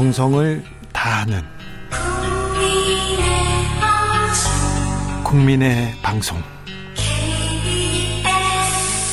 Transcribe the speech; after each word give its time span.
정성을 0.00 0.64
다하는 0.94 1.42
국민의 5.22 5.92
방송 6.00 6.38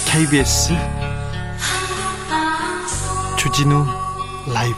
KBS 0.06 0.72
주진우 3.38 3.86
라이브 4.54 4.78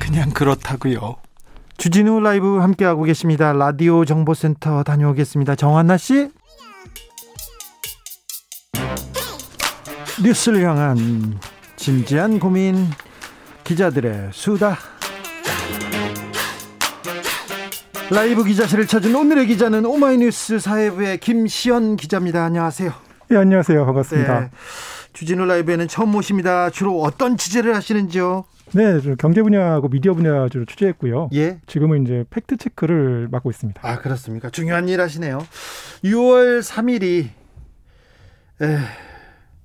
그냥 0.00 0.30
그렇다고요. 0.30 1.18
주진우 1.76 2.18
라이브 2.18 2.58
함께하고 2.58 3.04
계십니다. 3.04 3.52
라디오 3.52 4.04
정보센터 4.04 4.82
다녀오겠습니다. 4.82 5.54
정한나 5.54 5.96
씨. 5.98 6.32
뉴스를 10.20 10.66
향한 10.66 11.38
진지한 11.76 12.40
고민 12.40 12.88
기자들의 13.64 14.30
수다 14.32 14.76
라이브 18.10 18.44
기자실을 18.44 18.86
찾은 18.86 19.14
오늘의 19.14 19.46
기자는 19.46 19.86
오마이뉴스 19.86 20.58
사회부의 20.58 21.18
김시연 21.18 21.96
기자입니다. 21.96 22.44
안녕하세요. 22.44 22.92
네, 23.28 23.36
안녕하세요. 23.38 23.86
반갑습니다. 23.86 24.40
네, 24.40 24.50
주진우 25.14 25.46
라이브에는 25.46 25.88
처음 25.88 26.10
모십니다. 26.10 26.68
주로 26.68 27.00
어떤 27.00 27.38
취재를 27.38 27.74
하시는지요? 27.74 28.44
네, 28.72 29.00
경제 29.18 29.42
분야하고 29.42 29.88
미디어 29.88 30.12
분야 30.14 30.48
주로 30.50 30.66
취재했고요. 30.66 31.30
예. 31.34 31.60
지금은 31.66 32.04
이제 32.04 32.24
팩트 32.28 32.58
체크를 32.58 33.28
맡고 33.30 33.50
있습니다. 33.50 33.80
아, 33.82 33.98
그렇습니까? 33.98 34.50
중요한 34.50 34.88
일 34.88 35.00
하시네요. 35.00 35.38
6월 36.04 36.60
3일이 36.60 37.28
에, 38.62 38.78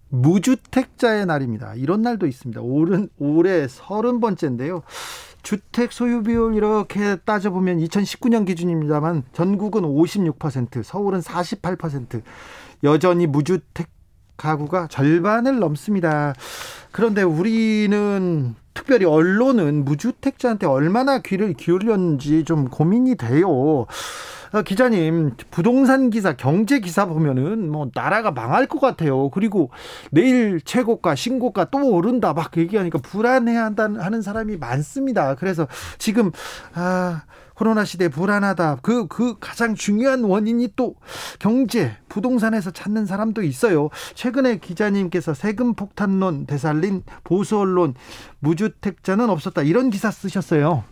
무주택자의 0.10 1.26
날입니다. 1.26 1.76
이런 1.76 2.02
날도 2.02 2.28
있습니다. 2.28 2.62
올해, 2.62 3.08
올해 3.18 3.68
30번째인데요. 3.68 4.82
주택 5.42 5.92
소유 5.94 6.22
비율 6.24 6.56
이렇게 6.56 7.16
따져보면 7.18 7.80
2019년 7.80 8.46
기준입니다만 8.46 9.24
전국은 9.34 9.84
56%, 9.84 10.84
서울은 10.84 11.22
48%, 11.22 12.22
여전히 12.84 13.26
무주택 13.26 13.88
가구가 14.36 14.88
절반을 14.88 15.60
넘습니다. 15.60 16.34
그런데 16.92 17.24
우리는 17.24 18.56
특별히 18.74 19.06
언론은 19.06 19.84
무주택자한테 19.86 20.66
얼마나 20.66 21.20
귀를 21.20 21.54
기울였는지 21.54 22.46
좀 22.46 22.70
고민이 22.70 23.16
돼요. 23.16 23.86
어, 24.52 24.62
기자님, 24.62 25.36
부동산 25.52 26.10
기사, 26.10 26.34
경제 26.34 26.80
기사 26.80 27.06
보면은 27.06 27.70
뭐 27.70 27.90
나라가 27.94 28.32
망할 28.32 28.66
것 28.68 28.80
같아요. 28.80 29.30
그리고 29.30 29.70
내일 30.12 30.60
최고가, 30.62 31.16
신고가 31.16 31.66
또 31.66 31.92
오른다 31.92 32.34
막 32.34 32.58
얘기하니까 32.58 33.00
불안해 33.00 33.56
한다는 33.56 34.00
하는 34.00 34.22
사람이 34.22 34.58
많습니다. 34.58 35.36
그래서 35.36 35.68
지금 35.98 36.32
아 36.74 37.24
코로나 37.60 37.84
시대 37.84 38.08
불안하다. 38.08 38.78
그, 38.82 39.08
그 39.08 39.36
가장 39.38 39.76
중요한 39.76 40.24
원인이 40.24 40.70
또 40.78 40.96
경제, 41.40 41.98
부동산에서 42.08 42.72
찾는 42.72 43.06
사람도 43.06 43.44
있어요. 43.44 43.90
최근에 44.14 44.60
기자님께서 44.60 45.34
세금 45.34 45.74
폭탄론 45.74 46.46
되살린 46.46 47.04
보수 47.26 47.60
언론 47.60 47.96
무주택자는 48.40 49.30
없었다. 49.30 49.64
이런 49.64 49.90
기사 49.90 50.10
쓰셨어요. 50.10 50.86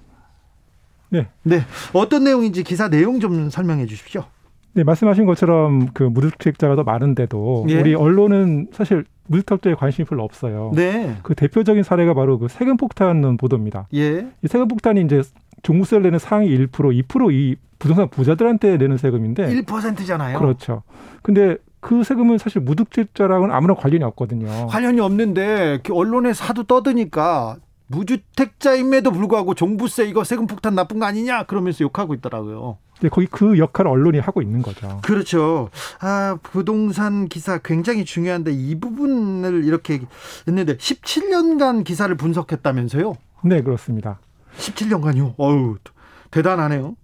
네. 1.10 1.28
네. 1.44 1.62
어떤 1.94 2.24
내용인지 2.24 2.64
기사 2.64 2.90
내용 2.90 3.20
좀 3.20 3.50
설명해 3.50 3.86
주십시오. 3.86 4.26
네, 4.74 4.84
말씀하신 4.84 5.26
것처럼 5.26 5.88
그 5.94 6.04
무주택자가 6.04 6.76
더 6.76 6.84
많은데도 6.84 7.66
예. 7.70 7.80
우리 7.80 7.96
언론은 7.96 8.68
사실 8.72 9.06
무주택자에 9.26 9.74
관심이 9.74 10.06
별로 10.06 10.24
없어요. 10.24 10.72
네. 10.76 11.16
그 11.24 11.34
대표적인 11.34 11.82
사례가 11.82 12.14
바로 12.14 12.38
그 12.38 12.48
세금 12.48 12.78
폭탄 12.78 13.38
보도입니다. 13.38 13.88
예. 13.96 14.28
이 14.44 14.48
세금 14.48 14.68
폭탄이 14.68 15.02
이제 15.02 15.24
종부세를 15.64 16.04
내는 16.04 16.20
상위 16.20 16.56
1%, 16.56 16.70
2%이 16.72 17.56
부동산 17.80 18.10
부자들한테 18.10 18.78
내는 18.78 18.98
세금인데 18.98 19.48
1%잖아요. 19.64 20.38
그렇죠. 20.38 20.84
근데 21.24 21.58
그 21.80 22.04
세금은 22.04 22.38
사실 22.38 22.62
무주택자랑은 22.62 23.52
아무런 23.52 23.78
관련이 23.78 24.04
없거든요. 24.04 24.68
관련이 24.68 25.00
없는데 25.00 25.80
그 25.84 25.94
언론에 25.96 26.34
사도 26.34 26.64
떠드니까 26.64 27.58
무주택자임에도 27.88 29.12
불구하고 29.12 29.54
종부세 29.54 30.06
이거 30.06 30.24
세금 30.24 30.48
폭탄 30.48 30.76
나쁜 30.76 31.00
거 31.00 31.06
아니냐 31.06 31.44
그러면서 31.44 31.84
욕하고 31.84 32.14
있더라고요. 32.14 32.78
네, 33.02 33.10
거기 33.10 33.28
그 33.28 33.60
역할을 33.60 33.92
언론이 33.92 34.20
하고 34.20 34.42
있는 34.42 34.62
거죠. 34.62 35.00
그렇죠. 35.04 35.70
아, 36.00 36.38
부동산 36.42 37.28
기사 37.28 37.60
굉장히 37.60 38.06
중요한데 38.06 38.52
이 38.52 38.80
부분을 38.80 39.64
이렇게 39.66 40.02
했는데 40.48 40.78
17년간 40.78 41.84
기사를 41.84 42.14
분석했다면서요? 42.16 43.16
네, 43.44 43.62
그렇습니다. 43.62 44.20
17년간요. 44.58 45.36
어우, 45.38 45.76
대단하네요. 46.32 46.96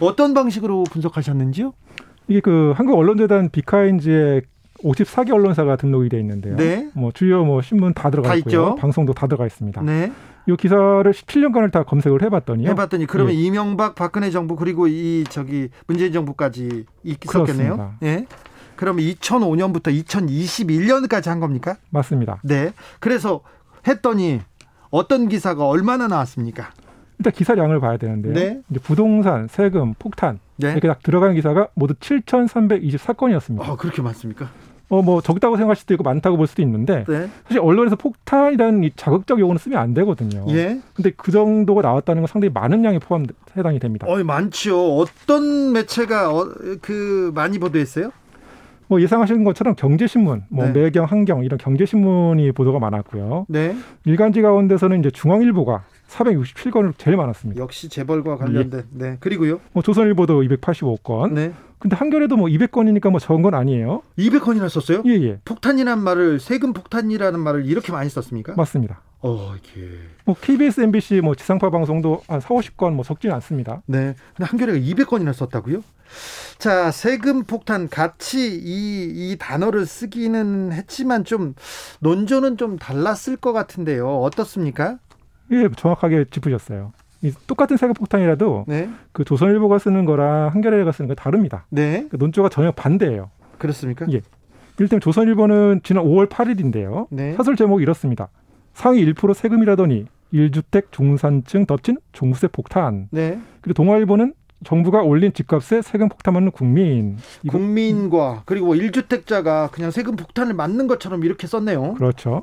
어떤 0.00 0.32
방식으로 0.32 0.84
분석하셨는지요? 0.84 1.74
이게 2.28 2.40
그 2.40 2.72
한국 2.74 2.98
언론재단 2.98 3.50
비카인즈의 3.50 4.42
54개 4.84 5.32
언론사가 5.32 5.76
등록이 5.76 6.08
돼 6.08 6.20
있는데요. 6.20 6.56
네. 6.56 6.90
뭐 6.94 7.10
주요 7.12 7.44
뭐 7.44 7.62
신문 7.62 7.94
다 7.94 8.10
들어가 8.10 8.28
다 8.28 8.34
있고요. 8.36 8.50
있죠? 8.50 8.74
방송도 8.76 9.14
다 9.14 9.26
들어가 9.26 9.46
있습니다. 9.46 9.82
네. 9.82 10.12
이 10.46 10.56
기사를 10.56 11.02
17년간을 11.10 11.72
다 11.72 11.84
검색을 11.84 12.22
해봤더니요. 12.22 12.68
해봤더니 12.70 13.06
그러면 13.06 13.34
예. 13.34 13.38
이명박 13.38 13.94
박근혜 13.94 14.30
정부 14.30 14.56
그리고 14.56 14.86
이 14.86 15.24
저기 15.30 15.70
문재인 15.86 16.12
정부까지 16.12 16.84
있었겠네요. 17.02 17.94
예. 18.02 18.26
그러면 18.76 19.04
2005년부터 19.04 20.04
2021년까지 20.04 21.28
한 21.28 21.40
겁니까? 21.40 21.76
맞습니다. 21.90 22.40
네. 22.42 22.72
그래서 23.00 23.40
했더니 23.88 24.40
어떤 24.90 25.28
기사가 25.28 25.66
얼마나 25.66 26.08
나왔습니까? 26.08 26.70
일단 27.18 27.32
기사량을 27.32 27.80
봐야 27.80 27.96
되는데요. 27.96 28.34
네. 28.34 28.60
이제 28.70 28.80
부동산, 28.80 29.48
세금, 29.48 29.94
폭탄 29.98 30.40
네. 30.56 30.72
이렇게 30.72 30.88
딱 30.88 31.02
들어가는 31.02 31.34
기사가 31.34 31.68
모두 31.74 31.94
7,324건이었습니다. 31.94 33.62
아, 33.62 33.76
그렇게 33.76 34.02
많습니까? 34.02 34.50
어, 34.94 35.02
뭐 35.02 35.20
적다고 35.20 35.56
생각할 35.56 35.76
수도 35.76 35.94
있고 35.94 36.04
많다고 36.04 36.36
볼 36.36 36.46
수도 36.46 36.62
있는데 36.62 37.04
네. 37.08 37.28
사실 37.44 37.60
언론에서 37.60 37.96
폭탄이라는 37.96 38.84
이 38.84 38.92
자극적 38.94 39.40
용어는 39.40 39.58
쓰면 39.58 39.78
안 39.78 39.92
되거든요. 39.94 40.44
예. 40.50 40.80
근데 40.94 41.10
그 41.16 41.32
정도가 41.32 41.82
나왔다는 41.82 42.22
건 42.22 42.26
상당히 42.28 42.52
많은 42.52 42.84
양이 42.84 42.98
포함 42.98 43.26
해당이 43.56 43.78
됩니다. 43.80 44.06
어, 44.08 44.22
많죠. 44.22 44.98
어떤 44.98 45.72
매체가 45.72 46.32
어, 46.32 46.48
그 46.80 47.32
많이 47.34 47.58
보도했어요? 47.58 48.10
뭐 48.86 49.00
예상하시는 49.00 49.42
것처럼 49.44 49.74
경제신문, 49.74 50.44
뭐 50.50 50.66
네. 50.66 50.72
매경, 50.72 51.06
한경 51.06 51.42
이런 51.42 51.58
경제신문이 51.58 52.52
보도가 52.52 52.78
많았고요. 52.78 53.46
네. 53.48 53.74
일간지 54.04 54.42
가운데서는 54.42 55.00
이제 55.00 55.10
중앙일보가 55.10 55.84
467건을 56.08 56.92
제일 56.98 57.16
많았습니다. 57.16 57.60
역시 57.60 57.88
재벌과 57.88 58.36
관련된. 58.36 58.80
예. 58.80 58.84
네. 58.90 59.16
그리고요. 59.20 59.60
뭐 59.72 59.82
조선일보도 59.82 60.42
285건. 60.42 61.32
네. 61.32 61.52
근데 61.84 61.96
한겨레도 61.96 62.38
뭐 62.38 62.48
200건이니까 62.48 63.10
뭐 63.10 63.20
적은 63.20 63.42
건 63.42 63.52
아니에요. 63.52 64.00
200건이나 64.18 64.70
썼어요? 64.70 65.02
예, 65.04 65.10
예. 65.22 65.38
폭탄이라는 65.44 66.02
말을 66.02 66.40
세금 66.40 66.72
폭탄이라는 66.72 67.38
말을 67.38 67.66
이렇게 67.66 67.92
많이 67.92 68.08
썼습니까? 68.08 68.54
맞습니다. 68.56 69.02
어, 69.20 69.54
이게. 69.54 69.98
뭐 70.24 70.34
KBS, 70.34 70.80
MBC 70.80 71.20
뭐 71.20 71.34
지상파 71.34 71.68
방송도 71.68 72.22
한 72.26 72.40
4, 72.40 72.48
50건 72.48 72.94
뭐 72.94 73.04
적지는 73.04 73.34
않습니다. 73.34 73.82
네. 73.84 74.14
근데 74.34 74.48
한겨레가 74.48 74.78
200건이나 74.78 75.34
썼다고요? 75.34 75.82
자, 76.56 76.90
세금 76.90 77.44
폭탄 77.44 77.90
같이 77.90 78.38
이, 78.54 79.32
이 79.32 79.36
단어를 79.38 79.84
쓰기는 79.84 80.72
했지만 80.72 81.24
좀 81.24 81.54
논조는 82.00 82.56
좀 82.56 82.78
달랐을 82.78 83.36
것 83.36 83.52
같은데요. 83.52 84.22
어떻습니까? 84.22 84.96
예, 85.52 85.68
정확하게 85.76 86.24
짚으셨어요. 86.30 86.94
이 87.24 87.32
똑같은 87.46 87.78
세금 87.78 87.94
폭탄이라도 87.94 88.66
네. 88.68 88.88
그 89.12 89.24
조선일보가 89.24 89.78
쓰는 89.78 90.04
거랑 90.04 90.48
한겨레가 90.52 90.92
쓰는 90.92 91.08
거 91.08 91.14
다릅니다. 91.14 91.64
네. 91.70 92.06
그 92.10 92.16
논조가 92.16 92.50
전혀 92.50 92.70
반대예요. 92.70 93.30
그렇습니까? 93.58 94.06
예. 94.12 94.20
일단 94.78 95.00
조선일보는 95.00 95.80
지난 95.84 96.04
5월 96.04 96.28
8일인데요. 96.28 97.06
네. 97.10 97.32
사설 97.34 97.56
제목이 97.56 97.82
이렇습니다. 97.82 98.28
상위 98.74 99.04
1% 99.06 99.32
세금이라더니 99.32 100.06
1주택 100.34 100.90
중산층 100.90 101.64
덮친 101.64 101.96
종부세 102.12 102.48
폭탄. 102.48 103.08
네. 103.10 103.38
그리고 103.62 103.74
동아일보는 103.74 104.34
정부가 104.64 105.00
올린 105.02 105.32
집값에 105.32 105.80
세금 105.80 106.08
폭탄 106.10 106.34
맞는 106.34 106.50
국민. 106.50 107.16
국민과 107.48 108.42
그리고 108.44 108.74
1주택자가 108.74 109.70
그냥 109.70 109.90
세금 109.90 110.16
폭탄을 110.16 110.52
맞는 110.52 110.88
것처럼 110.88 111.24
이렇게 111.24 111.46
썼네요. 111.46 111.94
그렇죠. 111.94 112.42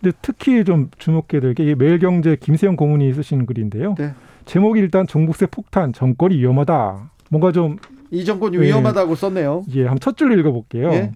근데 0.00 0.16
특히 0.20 0.64
좀 0.64 0.90
주목해야 0.98 1.40
될 1.40 1.54
게 1.54 1.74
매일경제 1.74 2.36
김세영 2.36 2.76
고문이 2.76 3.12
쓰신 3.14 3.46
글인데요. 3.46 3.94
네. 3.98 4.12
제목이 4.44 4.80
일단 4.80 5.06
종부세 5.06 5.46
폭탄 5.46 5.92
정권이 5.92 6.36
위험하다. 6.36 7.10
뭔가 7.30 7.52
좀 7.52 7.78
이 8.14 8.24
정권이 8.24 8.58
위험하다고 8.58 9.10
예, 9.10 9.16
썼네요. 9.16 9.64
예, 9.74 9.82
한번 9.82 9.98
첫 9.98 10.16
줄을 10.16 10.38
읽어볼게요. 10.38 10.92
예? 10.92 11.12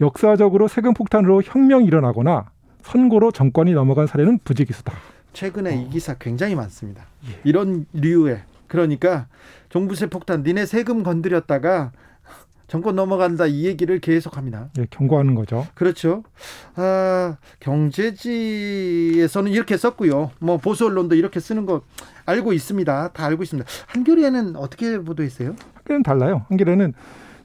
역사적으로 0.00 0.66
세금 0.66 0.92
폭탄으로 0.92 1.42
혁명이 1.44 1.86
일어나거나 1.86 2.50
선고로 2.82 3.30
정권이 3.30 3.72
넘어간 3.72 4.08
사례는 4.08 4.40
부지기수다. 4.42 4.92
최근에 5.32 5.70
어. 5.70 5.80
이 5.80 5.88
기사 5.90 6.14
굉장히 6.14 6.56
많습니다. 6.56 7.04
예. 7.28 7.38
이런 7.44 7.86
류의 7.92 8.42
그러니까 8.66 9.28
종부세 9.68 10.06
폭탄 10.08 10.42
니네 10.42 10.66
세금 10.66 11.04
건드렸다가 11.04 11.92
정권 12.66 12.96
넘어간다 12.96 13.46
이 13.46 13.64
얘기를 13.66 13.98
계속합니다. 14.00 14.70
예, 14.78 14.86
경고하는 14.90 15.34
거죠. 15.34 15.66
그렇죠. 15.74 16.22
아, 16.76 17.36
경제지에서는 17.60 19.50
이렇게 19.52 19.76
썼고요. 19.76 20.30
뭐 20.38 20.56
보수 20.56 20.86
언론도 20.86 21.14
이렇게 21.14 21.40
쓰는 21.40 21.66
거 21.66 21.82
알고 22.26 22.52
있습니다. 22.52 23.08
다 23.12 23.26
알고 23.26 23.42
있습니다. 23.42 23.68
한겨레는 23.86 24.56
어떻게 24.56 24.98
보도했어요? 24.98 25.54
한겨레는 25.74 26.02
달라요. 26.02 26.46
한겨레는 26.48 26.94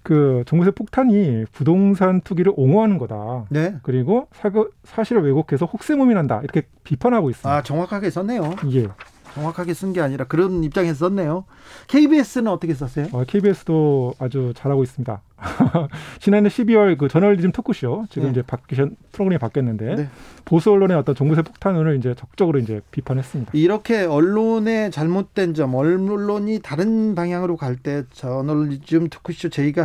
그 0.01 0.43
정부세 0.47 0.71
폭탄이 0.71 1.45
부동산 1.51 2.21
투기를 2.21 2.53
옹호하는 2.55 2.97
거다. 2.97 3.45
네. 3.49 3.75
그리고 3.83 4.27
사고, 4.31 4.69
사실을 4.83 5.23
왜곡해서 5.23 5.65
혹세무민한다. 5.65 6.39
이렇게 6.43 6.63
비판하고 6.83 7.29
있습니다. 7.29 7.53
아 7.53 7.61
정확하게 7.61 8.09
썼네요. 8.09 8.55
예. 8.71 8.87
정확하게 9.35 9.73
쓴 9.73 9.93
게 9.93 10.01
아니라 10.01 10.25
그런 10.25 10.63
입장에서 10.63 11.07
썼네요. 11.09 11.45
KBS는 11.87 12.47
어떻게 12.51 12.73
썼어요? 12.73 13.07
어, 13.11 13.23
KBS도 13.25 14.15
아주 14.19 14.53
잘하고 14.55 14.83
있습니다. 14.83 15.21
지난해 16.19 16.49
12월 16.49 16.97
그 16.97 17.07
저널리즘 17.07 17.51
토크쇼 17.51 18.05
지금 18.09 18.25
네. 18.25 18.31
이제 18.31 18.41
바뀌신 18.41 18.97
프로그램이 19.13 19.39
바뀌었는데 19.39 19.95
네. 19.95 20.09
보수 20.45 20.71
언론의 20.71 20.97
어떤 20.97 21.15
정부세 21.15 21.41
폭탄을 21.43 21.97
이제 21.97 22.13
적극적으로 22.13 22.59
이제 22.59 22.81
비판했습니다. 22.91 23.51
이렇게 23.55 24.03
언론의 24.03 24.91
잘못된 24.91 25.53
점, 25.53 25.75
언론이 25.75 26.59
다른 26.61 27.15
방향으로 27.15 27.55
갈 27.55 27.77
때 27.77 28.03
저널리즘 28.11 29.07
토크쇼 29.09 29.49
저희가 29.49 29.83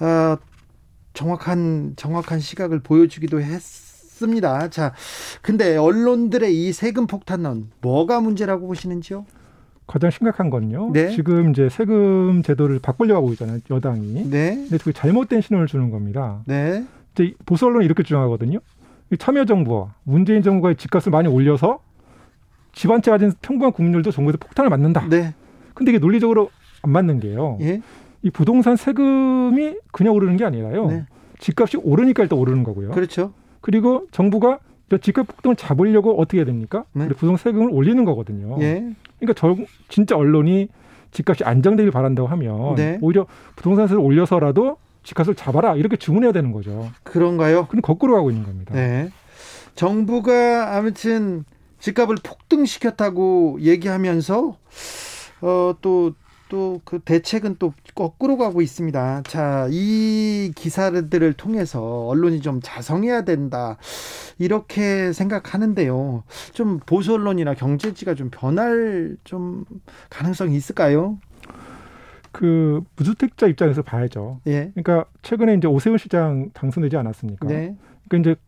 어, 0.00 0.36
정확한 1.14 1.94
정확한 1.96 2.40
시각을 2.40 2.80
보여주기도 2.80 3.40
했. 3.40 3.60
습니다. 4.26 4.68
자, 4.68 4.92
근데 5.42 5.76
언론들의 5.76 6.54
이 6.54 6.72
세금 6.72 7.06
폭탄론 7.06 7.70
뭐가 7.80 8.20
문제라고 8.20 8.68
보시는지요? 8.68 9.26
가장 9.86 10.10
심각한 10.10 10.48
건요. 10.48 10.90
네. 10.92 11.10
지금 11.10 11.50
이제 11.50 11.68
세금 11.68 12.42
제도를 12.42 12.78
바꾸려고 12.78 13.16
하고 13.18 13.32
있잖아요. 13.32 13.58
여당이. 13.68 14.30
네. 14.30 14.54
근데 14.54 14.78
그게 14.78 14.92
잘못된 14.92 15.40
신호를 15.40 15.66
주는 15.66 15.90
겁니다. 15.90 16.40
네. 16.46 16.84
이제 17.14 17.34
보수 17.44 17.66
언론이 17.66 17.84
이렇게 17.84 18.02
주장하거든요. 18.02 18.60
참여정부와 19.18 19.94
문재인 20.04 20.42
정부가 20.42 20.74
집값을 20.74 21.10
많이 21.10 21.28
올려서 21.28 21.80
집안채 22.74 23.10
가진 23.10 23.32
평범한 23.42 23.72
국민들도 23.72 24.12
정부에서 24.12 24.38
폭탄을 24.38 24.70
맞는다. 24.70 25.06
네. 25.08 25.34
근데 25.74 25.90
이게 25.90 25.98
논리적으로 25.98 26.50
안 26.82 26.92
맞는 26.92 27.20
게요. 27.20 27.58
예? 27.60 27.82
이 28.22 28.30
부동산 28.30 28.76
세금이 28.76 29.76
그냥 29.90 30.14
오르는 30.14 30.36
게 30.36 30.44
아니라요. 30.44 30.86
네. 30.86 31.06
집값이 31.38 31.76
오르니까 31.82 32.22
일단 32.22 32.38
오르는 32.38 32.62
거고요. 32.62 32.92
그렇죠. 32.92 33.32
그리고 33.62 34.06
정부가 34.10 34.58
집값 35.00 35.26
폭등을 35.26 35.56
잡으려고 35.56 36.20
어떻게 36.20 36.38
해야 36.38 36.44
됩니까? 36.44 36.84
네. 36.92 37.08
부동 37.08 37.38
세금을 37.38 37.70
올리는 37.70 38.04
거거든요. 38.04 38.58
예. 38.60 38.92
그러니까 39.18 39.32
저 39.34 39.56
진짜 39.88 40.16
언론이 40.16 40.68
집값이 41.12 41.44
안정되길 41.44 41.90
바란다고 41.90 42.28
하면 42.28 42.74
네. 42.74 42.98
오히려 43.00 43.26
부동산세를 43.56 44.02
올려서라도 44.02 44.76
집값을 45.02 45.34
잡아라 45.34 45.76
이렇게 45.76 45.96
주문해야 45.96 46.32
되는 46.32 46.52
거죠. 46.52 46.90
그런가요? 47.04 47.66
그럼 47.68 47.80
거꾸로 47.80 48.14
가고 48.16 48.30
있는 48.30 48.44
겁니다. 48.44 48.74
네. 48.74 49.08
정부가 49.74 50.76
아무튼 50.76 51.44
집값을 51.78 52.16
폭등시켰다고 52.22 53.58
얘기하면서 53.60 54.56
어 55.40 55.74
또 55.80 56.12
또 56.52 56.82
그 56.84 56.98
대책은 56.98 57.56
또 57.58 57.72
거꾸로 57.94 58.36
가고 58.36 58.60
있습니다. 58.60 59.22
자, 59.26 59.68
이 59.70 60.52
기사들을 60.54 61.32
통해서 61.32 62.06
언론이 62.06 62.40
좀 62.42 62.60
자성해야 62.62 63.22
된다. 63.24 63.78
이렇게 64.38 65.14
생각하는데요. 65.14 66.24
좀 66.52 66.78
보수 66.84 67.14
언론이나 67.14 67.54
경제지가 67.54 68.14
좀 68.14 68.28
변할 68.30 69.16
좀 69.24 69.64
가능성이 70.10 70.54
있을까요? 70.56 71.18
그 72.32 72.82
무주택자 72.96 73.46
입장에서 73.46 73.80
봐야죠. 73.80 74.40
예. 74.46 74.72
그러니까 74.74 75.06
최근에 75.22 75.54
이제 75.54 75.66
오세훈 75.66 75.96
시장 75.96 76.50
당선되지 76.52 76.96
않았습니까? 76.98 77.48
네. 77.48 77.76
그러니까 78.08 78.30
이제 78.30 78.40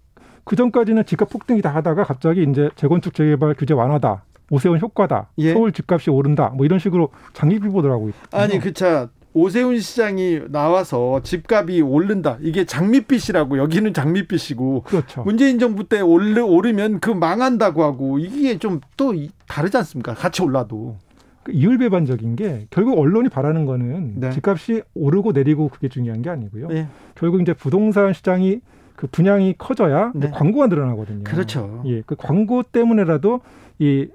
그 0.44 0.56
전까지는 0.56 1.06
집값 1.06 1.30
폭등이 1.30 1.62
다 1.62 1.74
하다가 1.74 2.04
갑자기 2.04 2.42
이제 2.42 2.68
재건축 2.76 3.14
재개발 3.14 3.54
규제 3.54 3.72
완화다. 3.72 4.24
오세훈 4.50 4.80
효과다. 4.80 5.30
예. 5.38 5.52
서울 5.52 5.72
집값이 5.72 6.10
오른다. 6.10 6.52
뭐 6.54 6.64
이런 6.66 6.78
식으로 6.78 7.10
장기 7.32 7.58
비 7.58 7.68
보더라고. 7.68 8.10
아니 8.30 8.58
그차 8.58 9.08
오세훈 9.32 9.80
시장이 9.80 10.42
나와서 10.48 11.20
집값이 11.22 11.80
오른다. 11.80 12.38
이게 12.40 12.64
장밋빛이라고 12.64 13.58
여기는 13.58 13.92
장밋빛이고 13.92 14.82
그렇죠. 14.82 15.24
문재인 15.24 15.58
정부 15.58 15.88
때 15.88 16.00
오르, 16.00 16.40
오르면 16.40 17.00
그 17.00 17.10
망한다고 17.10 17.82
하고 17.82 18.18
이게 18.18 18.58
좀 18.58 18.80
또 18.96 19.14
다르지 19.48 19.76
않습니까? 19.76 20.14
같이 20.14 20.42
올라도. 20.42 20.96
그 21.42 21.52
이율배반적인 21.52 22.36
게 22.36 22.66
결국 22.70 22.98
언론이 22.98 23.28
바라는 23.28 23.66
거는 23.66 24.20
네. 24.20 24.30
집값이 24.30 24.82
오르고 24.94 25.32
내리고 25.32 25.68
그게 25.68 25.88
중요한 25.88 26.22
게 26.22 26.30
아니고요. 26.30 26.68
네. 26.68 26.86
결국 27.14 27.42
이제 27.42 27.52
부동산 27.52 28.12
시장이 28.14 28.60
그 28.96 29.06
분양이 29.08 29.54
커져야 29.58 30.12
네. 30.14 30.30
광고가 30.30 30.68
늘어나거든요. 30.68 31.24
그렇죠. 31.24 31.82
예, 31.86 32.02
그 32.06 32.14
광고 32.16 32.62
때문에라도 32.62 33.40
이 33.78 34.08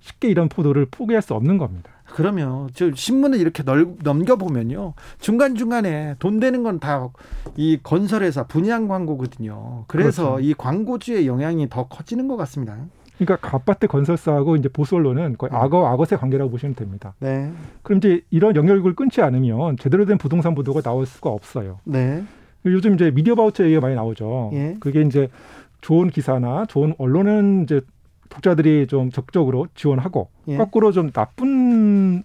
쉽게 0.00 0.28
이런 0.28 0.48
포도를 0.48 0.86
포기할 0.90 1.22
수 1.22 1.34
없는 1.34 1.58
겁니다. 1.58 1.90
그러면 2.06 2.70
저 2.72 2.90
신문을 2.94 3.38
이렇게 3.38 3.62
넓, 3.62 3.96
넘겨보면요. 4.02 4.94
중간중간에 5.20 6.16
돈 6.18 6.40
되는 6.40 6.62
건 6.62 6.78
다 6.80 7.10
이 7.56 7.78
건설회사 7.82 8.44
분양 8.44 8.88
광고거든요. 8.88 9.84
그래서 9.88 10.32
그렇죠. 10.32 10.40
이 10.48 10.54
광고주의 10.54 11.26
영향이 11.26 11.68
더 11.68 11.88
커지는 11.88 12.28
것 12.28 12.36
같습니다. 12.36 12.76
그러니까 13.18 13.48
갑바트 13.48 13.88
건설사하고 13.88 14.54
이제 14.56 14.68
보수 14.68 14.94
언론은 14.94 15.36
거의 15.38 15.50
네. 15.50 15.56
악어 15.56 15.86
악어의 15.86 16.18
관계라고 16.18 16.50
보시면 16.50 16.76
됩니다. 16.76 17.14
네. 17.18 17.50
그럼 17.82 17.98
이제 17.98 18.22
이런 18.30 18.54
연결고를 18.54 18.94
끊지 18.94 19.20
않으면 19.22 19.76
제대로 19.78 20.04
된 20.06 20.18
부동산 20.18 20.54
보도가 20.54 20.82
나올 20.82 21.04
수가 21.04 21.30
없어요. 21.30 21.80
네. 21.84 22.22
요즘 22.64 22.94
이제 22.94 23.10
미디어 23.10 23.34
바우처 23.34 23.64
얘기가 23.64 23.80
많이 23.80 23.94
나오죠. 23.96 24.50
예. 24.52 24.76
그게 24.78 25.02
이제 25.02 25.28
좋은 25.80 26.10
기사나 26.10 26.66
좋은 26.66 26.94
언론은 26.98 27.64
이제 27.64 27.80
독자들이 28.28 28.86
좀 28.86 29.10
적극적으로 29.10 29.66
지원하고 29.74 30.28
예. 30.48 30.56
거꾸로 30.56 30.92
좀 30.92 31.10
나쁜 31.10 32.22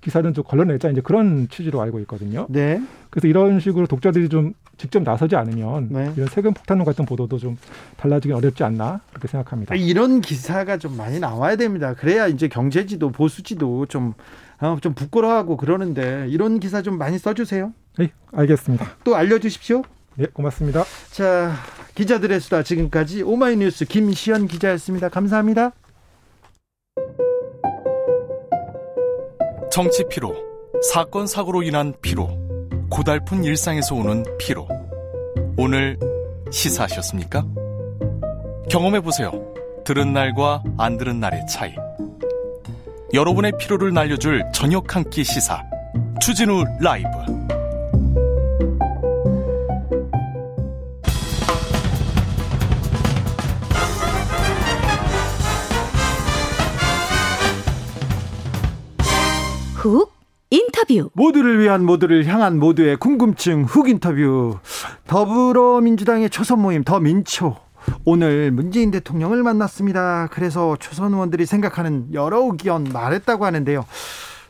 기사는 0.00 0.34
좀 0.34 0.44
걸러내자 0.44 0.90
이제 0.90 1.00
그런 1.00 1.48
취지로 1.48 1.80
알고 1.80 2.00
있거든요. 2.00 2.46
네. 2.50 2.82
그래서 3.10 3.28
이런 3.28 3.60
식으로 3.60 3.86
독자들이 3.86 4.28
좀 4.28 4.54
직접 4.76 5.02
나서지 5.02 5.36
않으면 5.36 5.88
네. 5.90 6.12
이런 6.16 6.26
세금 6.28 6.52
폭탄론 6.54 6.84
같은 6.84 7.04
보도도 7.04 7.38
좀 7.38 7.56
달라지기 7.98 8.32
어렵지 8.32 8.64
않나 8.64 9.00
그렇게 9.10 9.28
생각합니다. 9.28 9.74
이런 9.76 10.20
기사가 10.20 10.78
좀 10.78 10.96
많이 10.96 11.20
나와야 11.20 11.56
됩니다. 11.56 11.94
그래야 11.94 12.26
이제 12.26 12.48
경제지도 12.48 13.10
보수지도 13.10 13.86
좀 13.86 14.14
어, 14.60 14.76
좀 14.80 14.94
부끄러워하고 14.94 15.56
그러는데 15.56 16.26
이런 16.28 16.58
기사 16.58 16.82
좀 16.82 16.98
많이 16.98 17.18
써주세요. 17.18 17.72
네, 17.98 18.10
알겠습니다. 18.32 18.86
또 19.04 19.14
알려주십시오. 19.14 19.82
네, 20.16 20.26
고맙습니다. 20.32 20.84
자, 21.10 21.52
기자들의 21.94 22.40
수다 22.40 22.62
지금까지 22.62 23.22
오마이뉴스 23.22 23.84
김시현 23.84 24.46
기자였습니다. 24.46 25.08
감사합니다. 25.08 25.72
정치 29.70 30.04
피로, 30.08 30.34
사건 30.92 31.26
사고로 31.26 31.62
인한 31.62 31.94
피로, 32.02 32.28
고달픈 32.90 33.44
일상에서 33.44 33.94
오는 33.94 34.24
피로. 34.38 34.68
오늘 35.56 35.98
시사하셨습니까? 36.50 37.44
경험해 38.70 39.00
보세요. 39.00 39.32
들은 39.84 40.12
날과 40.12 40.62
안 40.78 40.96
들은 40.98 41.20
날의 41.20 41.46
차이. 41.48 41.74
여러분의 43.14 43.52
피로를 43.58 43.92
날려줄 43.92 44.42
저녁 44.54 44.94
한 44.94 45.04
끼 45.10 45.24
시사. 45.24 45.62
추진우 46.20 46.64
라이브. 46.80 47.08
훅 59.82 60.12
인터뷰 60.50 61.10
모두를 61.14 61.58
위한 61.58 61.84
모두를 61.84 62.24
향한 62.26 62.60
모두의 62.60 62.96
궁금증 62.98 63.64
훅 63.64 63.88
인터뷰 63.88 64.60
더불어민주당의 65.08 66.30
초선 66.30 66.60
모임 66.60 66.84
더민초 66.84 67.56
오늘 68.04 68.52
문재인 68.52 68.92
대통령을 68.92 69.42
만났습니다. 69.42 70.28
그래서 70.30 70.76
초선 70.78 71.14
의원들이 71.14 71.46
생각하는 71.46 72.14
여러 72.14 72.42
의견 72.44 72.84
말했다고 72.84 73.44
하는데요. 73.44 73.84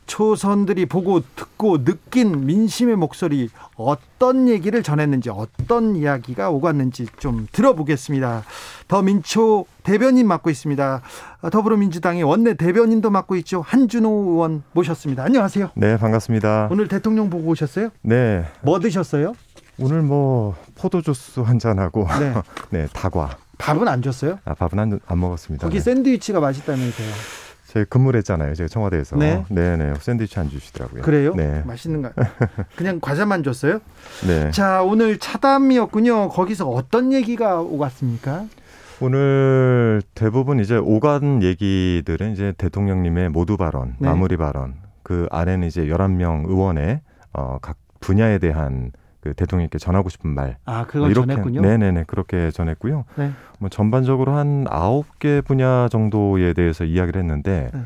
초선들이 0.06 0.87
보고 0.87 1.21
듣고 1.37 1.85
느낀 1.85 2.44
민심의 2.47 2.97
목소리 2.97 3.49
어떤 3.76 4.49
얘기를 4.49 4.82
전했는지 4.82 5.30
어떤 5.30 5.97
이야기가 5.97 6.50
오갔는지 6.50 7.06
좀 7.18 7.47
들어보겠습니다. 7.52 8.44
더민초 8.88 9.66
대변인 9.82 10.26
맡고 10.26 10.50
있습니다. 10.50 11.02
더불어민주당의 11.50 12.25
원내 12.25 12.54
대변인도 12.54 13.11
맡고 13.11 13.37
있죠. 13.37 13.62
한준호 13.62 14.09
의원 14.30 14.62
모셨습니다. 14.73 15.25
안녕하세요. 15.25 15.71
네, 15.75 15.97
반갑습니다. 15.97 16.68
오늘 16.71 16.88
대통령 16.88 17.30
보고 17.30 17.49
오셨어요? 17.50 17.90
네. 18.02 18.44
뭐 18.62 18.80
드셨어요? 18.80 19.35
오늘 19.78 20.02
뭐 20.02 20.54
포도주스 20.75 21.40
한 21.40 21.59
잔하고 21.59 22.06
네, 22.21 22.35
네 22.71 22.87
다과. 22.92 23.37
밥은 23.59 23.87
안 23.88 24.02
줬어요? 24.02 24.38
아, 24.44 24.54
밥은 24.54 24.78
안, 24.78 25.00
안 25.06 25.21
먹었습니다. 25.21 25.66
거기 25.66 25.78
네. 25.78 25.85
샌드위치가 25.85 26.40
맛있다면서요? 26.40 27.09
저희 27.73 27.87
근무를 27.87 28.19
했잖아요. 28.19 28.55
제가 28.55 28.69
청와대에서. 28.69 29.17
네. 29.17 29.47
네네. 29.49 29.95
샌드위치 29.99 30.38
안 30.38 30.50
주시더라고요. 30.50 31.00
그래요? 31.00 31.33
네. 31.35 31.62
맛있는 31.64 32.02
거. 32.02 32.11
그냥 32.76 33.00
과자만 33.00 33.43
줬어요? 33.43 33.81
네. 34.26 34.50
자, 34.50 34.83
오늘 34.83 35.19
차담이었군요. 35.19 36.29
거기서 36.29 36.69
어떤 36.69 37.14
얘기가 37.14 37.62
오갔습니까? 37.62 38.45
오늘 39.00 40.02
대부분 40.14 40.61
이제 40.61 40.76
오간 40.76 41.43
얘기들은 41.43 42.33
이제 42.33 42.52
대통령님의 42.59 43.31
모두 43.31 43.57
발언, 43.57 43.97
네. 43.99 44.07
마무리 44.07 44.37
발언, 44.37 44.75
그 45.02 45.26
안에는 45.31 45.67
이제 45.67 45.87
11명 45.87 46.50
의원의 46.50 47.00
어, 47.33 47.57
각 47.62 47.79
분야에 48.00 48.37
대한 48.37 48.93
그 49.23 49.35
대통령께 49.35 49.79
전하고 49.79 50.09
싶은 50.09 50.35
말. 50.35 50.59
아, 50.64 50.85
그걸 50.85 51.02
뭐 51.02 51.11
이렇게, 51.11 51.29
전했군요. 51.29 51.61
네네네 51.61 52.05
그렇게 52.09 52.50
전했고요. 52.50 53.05
네. 53.14 53.31
뭐 53.61 53.69
전반적으로 53.71 54.33
한 54.35 54.67
아홉 54.69 55.21
개 55.21 55.41
분야 55.41 55.88
정도에 55.88 56.52
대해서 56.52 56.85
이야기를 56.85 57.23
했는데 57.23 57.71
네. 57.73 57.81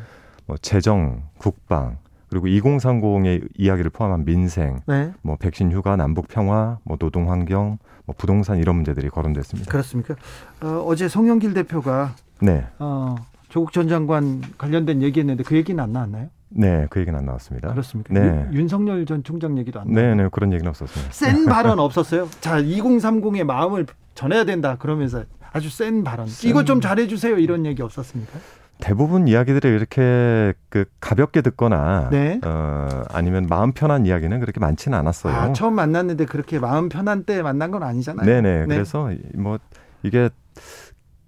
뭐 0.47 0.57
재정, 0.57 1.21
국방, 1.37 1.97
그리고 2.29 2.47
2030의 2.47 3.49
이야기를 3.55 3.91
포함한 3.91 4.25
민생, 4.25 4.81
네. 4.87 5.13
뭐 5.21 5.35
백신 5.35 5.71
휴가, 5.71 5.95
남북 5.95 6.27
평화, 6.27 6.79
뭐 6.83 6.97
노동 6.97 7.29
환경, 7.31 7.77
뭐 8.05 8.15
부동산 8.17 8.57
이런 8.57 8.75
문제들이 8.77 9.09
거론됐습니다. 9.09 9.71
그렇습니까? 9.71 10.15
어, 10.61 10.95
제 10.95 11.07
송영길 11.07 11.53
대표가 11.53 12.15
네. 12.41 12.65
어, 12.79 13.15
조국 13.49 13.71
전 13.73 13.87
장관 13.87 14.41
관련된 14.57 15.03
얘기했는데 15.03 15.43
그 15.43 15.55
얘기는 15.55 15.81
안 15.81 15.93
나왔나요? 15.93 16.29
네, 16.49 16.87
그 16.89 16.99
얘기는 16.99 17.17
안 17.17 17.25
나왔습니다. 17.25 17.69
그렇습니까? 17.69 18.13
네. 18.13 18.47
윤, 18.51 18.53
윤석열 18.53 19.05
전 19.05 19.23
총장 19.23 19.57
얘기도 19.57 19.79
안 19.79 19.87
나왔나요? 19.87 20.15
네, 20.15 20.23
네, 20.23 20.29
그런 20.31 20.53
얘기는 20.53 20.69
없었습니다. 20.69 21.11
센 21.11 21.45
발언 21.45 21.79
없었어요? 21.79 22.29
자, 22.39 22.61
2030의 22.61 23.43
마음을 23.43 23.85
전해야 24.15 24.45
된다 24.45 24.77
그러면서 24.77 25.23
아주 25.51 25.69
센 25.69 26.03
발언. 26.03 26.27
센... 26.27 26.49
이거 26.49 26.63
좀 26.63 26.81
잘해 26.81 27.07
주세요 27.07 27.37
이런 27.37 27.65
얘기 27.65 27.81
없었습니까? 27.81 28.39
대부분 28.79 29.27
이야기들을 29.27 29.75
이렇게 29.75 30.53
그 30.69 30.85
가볍게 30.99 31.41
듣거나 31.41 32.09
네. 32.11 32.39
어, 32.45 33.03
아니면 33.11 33.47
마음 33.49 33.71
편한 33.71 34.05
이야기는 34.05 34.39
그렇게 34.39 34.59
많지는 34.59 34.97
않았어요. 34.97 35.33
아, 35.33 35.53
처음 35.53 35.73
만났는데 35.73 36.25
그렇게 36.25 36.59
마음 36.59 36.87
편한 36.87 37.23
때 37.23 37.41
만난 37.41 37.71
건 37.71 37.81
아니잖아요. 37.83 38.25
네네. 38.25 38.65
네. 38.67 38.75
그래서 38.75 39.09
뭐 39.35 39.57
이게 40.03 40.29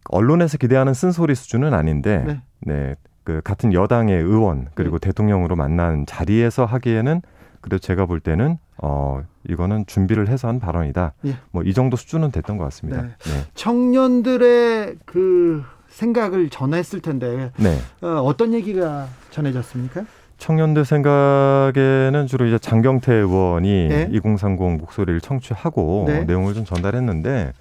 언론에서 0.09 0.57
기대하는 0.57 0.93
쓴소리 0.93 1.35
수준은 1.35 1.73
아닌데 1.73 2.23
네. 2.25 2.41
네. 2.61 2.95
그 3.29 3.41
같은 3.43 3.73
여당의 3.73 4.17
의원 4.23 4.69
그리고 4.73 4.97
네. 4.97 5.09
대통령으로 5.09 5.55
만난 5.55 6.07
자리에서 6.07 6.65
하기에는 6.65 7.21
그래도 7.61 7.77
제가 7.77 8.07
볼 8.07 8.19
때는 8.19 8.57
어 8.77 9.21
이거는 9.47 9.85
준비를 9.85 10.29
해서 10.29 10.47
한 10.47 10.59
발언이다. 10.59 11.13
예. 11.27 11.35
뭐이 11.51 11.75
정도 11.75 11.95
수준은 11.95 12.31
됐던 12.31 12.57
것 12.57 12.63
같습니다. 12.63 13.03
네. 13.03 13.09
네. 13.09 13.45
청년들의 13.53 14.95
그 15.05 15.63
생각을 15.89 16.49
전했을 16.49 17.01
텐데 17.01 17.51
네. 17.57 17.77
어, 18.01 18.35
떤 18.35 18.51
얘기가 18.55 19.07
전해졌습니까? 19.29 20.05
청년들 20.39 20.85
생각에는 20.85 22.25
주로 22.25 22.47
이제 22.47 22.57
장경태 22.57 23.13
의원이 23.13 23.89
네. 23.89 24.09
2030 24.11 24.79
목소리를 24.79 25.21
청취하고 25.21 26.05
네. 26.07 26.23
내용을 26.23 26.55
좀 26.55 26.65
전달했는데 26.65 27.53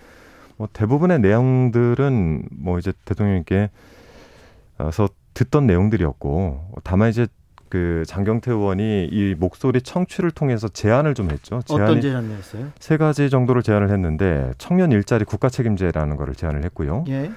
뭐 0.57 0.67
대부분의 0.73 1.19
내용들은 1.19 2.45
뭐 2.53 2.79
이제 2.79 2.95
대통령님께서 3.05 3.69
듣던 5.39 5.69
내용들이었고 5.69 6.73
다만 6.83 7.11
이제 7.11 7.29
그 7.69 8.03
장경태 8.07 8.51
의원이 8.51 9.09
이 9.13 9.37
목소리 9.39 9.81
청취를 9.83 10.33
통해서 10.33 10.69
제안을 10.69 11.15
좀 11.15 11.31
했죠. 11.31 11.61
어떤 11.71 12.01
제안을 12.01 12.31
했어요? 12.37 12.69
세 12.81 12.97
가지 12.97 13.31
정도를 13.31 13.63
제안을 13.63 13.91
했는데 13.91 14.53
청년 14.59 14.91
일자리 14.91 15.25
국가 15.25 15.49
책임제라는 15.49 16.17
거를 16.17 16.35
제안을 16.35 16.65
했고요. 16.65 17.05
예. 17.09 17.31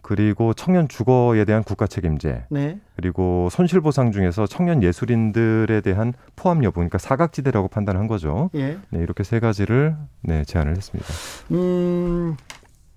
그리고 0.00 0.52
청년 0.52 0.88
주거에 0.88 1.44
대한 1.44 1.62
국가 1.62 1.86
책임제, 1.86 2.44
네. 2.50 2.80
그리고 2.96 3.48
손실 3.52 3.80
보상 3.80 4.10
중에서 4.10 4.46
청년 4.46 4.82
예술인들에 4.82 5.80
대한 5.80 6.12
포함 6.34 6.64
여부, 6.64 6.76
그러니까 6.76 6.98
사각지대라고 6.98 7.68
판단한 7.68 8.08
거죠. 8.08 8.50
예. 8.54 8.78
네, 8.90 9.00
이렇게 9.00 9.22
세 9.22 9.38
가지를 9.38 9.94
네, 10.22 10.44
제안을 10.44 10.76
했습니다. 10.76 11.08
음, 11.52 12.36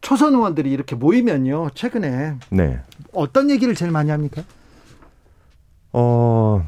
초선 0.06 0.36
의원들이 0.36 0.72
이렇게 0.72 0.96
모이면요, 0.96 1.72
최근에 1.74 2.36
네. 2.52 2.80
어떤 3.12 3.50
얘기를 3.50 3.74
제일 3.74 3.92
많이 3.92 4.12
합니까? 4.12 4.44
어, 5.94 6.64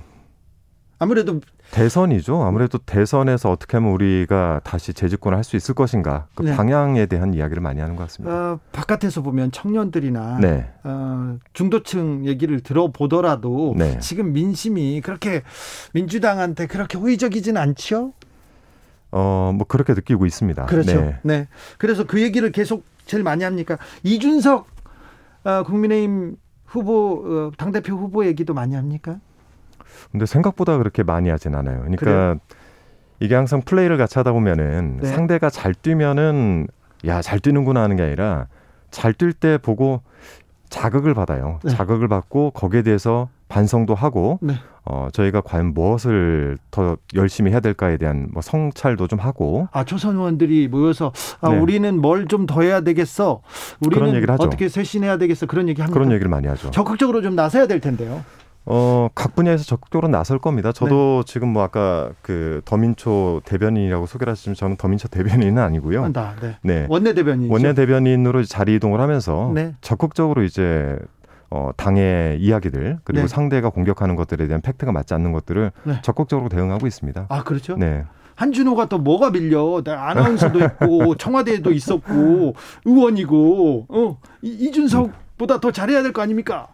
아무래도 0.97 1.39
대선이죠. 1.69 2.41
아무래도 2.41 2.79
대선에서 2.79 3.51
어떻게 3.51 3.77
하면 3.77 3.91
우리가 3.91 4.61
다시 4.63 4.91
재집권을 4.91 5.37
할 5.37 5.43
수 5.43 5.55
있을 5.55 5.75
것인가 5.75 6.25
그 6.33 6.41
네. 6.41 6.55
방향에 6.55 7.05
대한 7.05 7.35
이야기를 7.35 7.61
많이 7.61 7.79
하는 7.79 7.95
것 7.95 8.01
같습니다. 8.05 8.33
어, 8.53 8.59
바깥에서 8.71 9.21
보면 9.21 9.51
청년들이나 9.51 10.39
네. 10.39 10.71
어, 10.83 11.37
중도층 11.53 12.25
얘기를 12.25 12.59
들어보더라도 12.61 13.75
네. 13.77 13.99
지금 13.99 14.33
민심이 14.33 14.99
그렇게 15.01 15.43
민주당한테 15.93 16.65
그렇게 16.65 16.97
호의적이지는 16.97 17.61
않죠. 17.61 18.13
어, 19.11 19.51
뭐 19.53 19.67
그렇게 19.67 19.93
느끼고 19.93 20.25
있습니다. 20.25 20.65
그렇죠. 20.65 21.01
네. 21.01 21.19
네. 21.21 21.47
그래서 21.77 22.03
그 22.03 22.19
얘기를 22.19 22.51
계속 22.51 22.96
제일 23.07 23.23
많이 23.23 23.43
합니까? 23.43 23.77
이준석 24.03 24.67
어, 25.45 25.63
국민의힘 25.63 26.35
후보 26.65 27.23
어, 27.25 27.51
당 27.57 27.71
대표 27.71 27.95
후보 27.95 28.25
얘기도 28.25 28.53
많이 28.53 28.75
합니까? 28.75 29.19
근데 30.11 30.25
생각보다 30.25 30.77
그렇게 30.77 31.01
많이 31.03 31.29
하진 31.29 31.55
않아요. 31.55 31.79
그러니까 31.79 31.99
그래요? 32.05 32.37
이게 33.19 33.33
항상 33.33 33.61
플레이를 33.61 33.97
같이 33.97 34.19
하다 34.19 34.31
보면은 34.33 34.99
네. 35.01 35.07
상대가 35.07 35.49
잘 35.49 35.73
뛰면은 35.73 36.67
야, 37.05 37.21
잘 37.21 37.39
뛰는구나 37.39 37.81
하는 37.81 37.95
게 37.95 38.03
아니라 38.03 38.47
잘 38.91 39.13
뛸 39.13 39.33
때 39.33 39.57
보고 39.57 40.01
자극을 40.69 41.13
받아요. 41.13 41.59
네. 41.63 41.71
자극을 41.71 42.07
받고 42.07 42.51
거기에 42.51 42.83
대해서 42.83 43.29
반성도 43.49 43.95
하고 43.95 44.39
네. 44.41 44.55
어, 44.85 45.09
저희가 45.11 45.41
과연 45.41 45.73
무엇을 45.73 46.57
더 46.71 46.97
열심히 47.15 47.51
해야 47.51 47.59
될까에 47.59 47.97
대한 47.97 48.29
뭐 48.31 48.41
성찰도 48.41 49.07
좀 49.07 49.19
하고. 49.19 49.67
아, 49.73 49.83
초선 49.83 50.15
의원들이 50.15 50.67
모여서 50.69 51.11
아, 51.41 51.49
네. 51.49 51.59
우리는 51.59 51.99
뭘 52.01 52.27
좀 52.27 52.45
더 52.45 52.61
해야 52.61 52.81
되겠어. 52.81 53.41
우리는 53.85 54.29
어떻게 54.29 54.69
쇄신해야 54.69 55.17
되겠어. 55.17 55.45
그런 55.45 55.67
얘기 55.69 55.81
합니다. 55.81 55.93
그런 55.93 56.11
얘기를 56.13 56.29
많이 56.29 56.47
하죠. 56.47 56.71
적극적으로 56.71 57.21
좀 57.21 57.35
나서야 57.35 57.67
될 57.67 57.79
텐데요. 57.81 58.23
어, 58.69 59.07
각 59.15 59.33
분야에서 59.33 59.63
적극적으로 59.63 60.09
나설 60.09 60.39
겁니다. 60.39 60.73
저도 60.73 61.23
네. 61.25 61.31
지금 61.31 61.47
뭐 61.53 61.63
아까 61.63 62.11
그 62.21 62.61
더민초 62.65 63.41
대변인이라고 63.45 64.05
소개를 64.07 64.31
하시지만 64.31 64.55
저는 64.55 64.75
더민초 64.75 65.07
대변인은 65.07 65.61
아니고요. 65.61 66.11
아, 66.15 66.35
네. 66.41 66.57
네. 66.63 66.85
원내 66.89 67.13
대변인. 67.13 67.49
원내 67.49 67.73
대변인으로 67.73 68.43
자리 68.43 68.75
이동을 68.75 68.99
하면서 68.99 69.51
네. 69.55 69.73
적극적으로 69.79 70.43
이제 70.43 70.97
어, 71.49 71.71
당의 71.77 72.39
이야기들 72.41 72.99
그리고 73.03 73.21
네. 73.23 73.27
상대가 73.27 73.69
공격하는 73.69 74.15
것들에 74.15 74.47
대한 74.47 74.61
팩트가 74.61 74.91
맞지 74.91 75.13
않는 75.13 75.31
것들을 75.31 75.71
네. 75.83 75.99
적극적으로 76.01 76.49
대응하고 76.49 76.87
있습니다. 76.87 77.27
아, 77.29 77.43
그렇죠? 77.43 77.77
네. 77.77 78.03
한준호가 78.35 78.87
또 78.87 78.99
뭐가 78.99 79.31
밀려? 79.31 79.81
아나운서도 79.85 80.59
있고 80.59 81.15
청와대에도 81.17 81.71
있었고 81.71 82.53
의원이고 82.85 83.85
어 83.89 84.17
이준석보다 84.41 85.59
더 85.59 85.71
잘해야 85.71 86.03
될 86.03 86.13
거 86.13 86.21
아닙니까? 86.21 86.67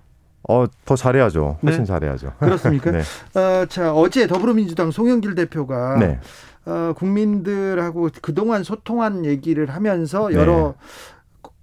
어, 0.49 0.65
더 0.83 0.95
잘해야죠. 0.97 1.59
훨씬 1.63 1.83
네. 1.83 1.85
잘해야죠. 1.85 2.33
그렇습니까? 2.39 2.91
네. 2.91 2.99
어, 3.39 3.65
자, 3.67 3.93
어제 3.93 4.27
더불어민주당 4.27 4.91
송영길 4.91 5.35
대표가 5.35 5.97
네. 5.99 6.19
어, 6.65 6.91
국민들하고 6.97 8.09
그동안 8.21 8.63
소통한 8.63 9.23
얘기를 9.23 9.69
하면서 9.69 10.27
네. 10.29 10.35
여러 10.35 10.73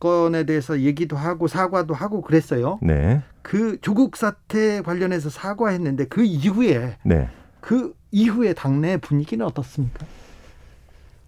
건에 0.00 0.44
대해서 0.44 0.80
얘기도 0.80 1.16
하고 1.16 1.46
사과도 1.46 1.94
하고 1.94 2.22
그랬어요. 2.22 2.78
네. 2.82 3.22
그 3.42 3.78
조국 3.80 4.16
사태 4.16 4.82
관련해서 4.82 5.30
사과했는데 5.30 6.06
그 6.06 6.24
이후에 6.24 6.96
네. 7.04 7.28
그 7.60 7.94
이후에 8.10 8.54
당내 8.54 8.96
분위기는 8.96 9.44
어떻습니까? 9.44 10.06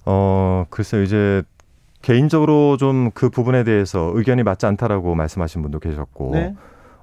어, 0.04 0.66
글쎄요. 0.70 1.02
이제 1.02 1.42
개인적으로 2.00 2.76
좀 2.76 3.10
그 3.14 3.30
부분에 3.30 3.62
대해서 3.62 4.10
의견이 4.14 4.42
맞지 4.42 4.66
않다라고 4.66 5.14
말씀하신 5.14 5.62
분도 5.62 5.78
계셨고 5.78 6.30
네. 6.32 6.54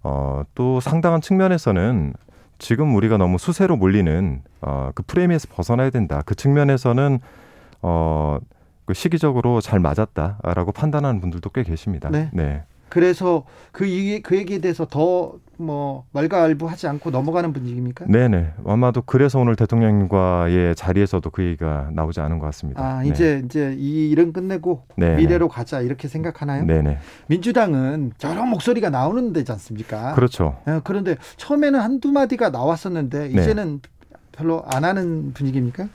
어, 0.04 0.44
또 0.56 0.80
상당한 0.80 1.22
측면에서는 1.22 2.14
지금 2.58 2.96
우리가 2.96 3.18
너무 3.18 3.38
수세로 3.38 3.78
몰리는 3.78 4.42
어, 4.62 4.92
그 4.94 5.04
프레임에서 5.04 5.48
벗어나야 5.52 5.92
된다. 5.92 6.22
그 6.26 6.36
측면에서는 6.36 7.20
어, 7.82 8.40
그 8.90 8.96
시기적으로 8.96 9.62
잘 9.62 9.80
맞았다라고 9.80 10.72
판단하는 10.72 11.22
분들도 11.22 11.52
꽤 11.52 11.62
계십니다. 11.62 12.10
네. 12.10 12.32
네. 12.34 12.64
그래서 12.90 13.46
그, 13.72 13.86
그 14.24 14.36
얘기에 14.36 14.58
대해서 14.58 14.88
더 14.90 15.40
뭐 15.60 16.06
말가알부하지 16.14 16.88
않고 16.88 17.12
넘어가는 17.12 17.52
분위기입니까? 17.52 18.06
네네. 18.08 18.54
아마도 18.66 19.02
그래서 19.02 19.40
오늘 19.40 19.58
대통령과의 19.58 20.74
자리에서도 20.74 21.30
그 21.32 21.44
얘기가 21.44 21.90
나오지 21.92 22.22
않은 22.22 22.40
것 22.40 22.46
같습니다. 22.46 22.82
아 22.82 23.04
이제 23.04 23.40
네. 23.40 23.42
이제 23.46 23.76
이 23.78 24.10
일은 24.10 24.32
끝내고 24.32 24.86
네네. 24.96 25.18
미래로 25.18 25.50
가자 25.50 25.82
이렇게 25.82 26.08
생각하나요? 26.08 26.66
네네. 26.66 26.98
민주당은 27.28 28.14
여러 28.24 28.46
목소리가 28.46 28.90
나오는 28.90 29.34
데지 29.34 29.52
않습니까? 29.52 30.16
그렇죠. 30.16 30.58
네, 30.66 30.80
그런데 30.84 31.18
처음에는 31.36 31.78
한두 31.80 32.14
마디가 32.14 32.52
나왔었는데 32.52 33.28
네. 33.28 33.42
이제는 33.42 33.82
네. 33.82 34.18
별로 34.32 34.64
안 34.66 34.86
하는 34.86 35.34
분위기입니까? 35.34 35.90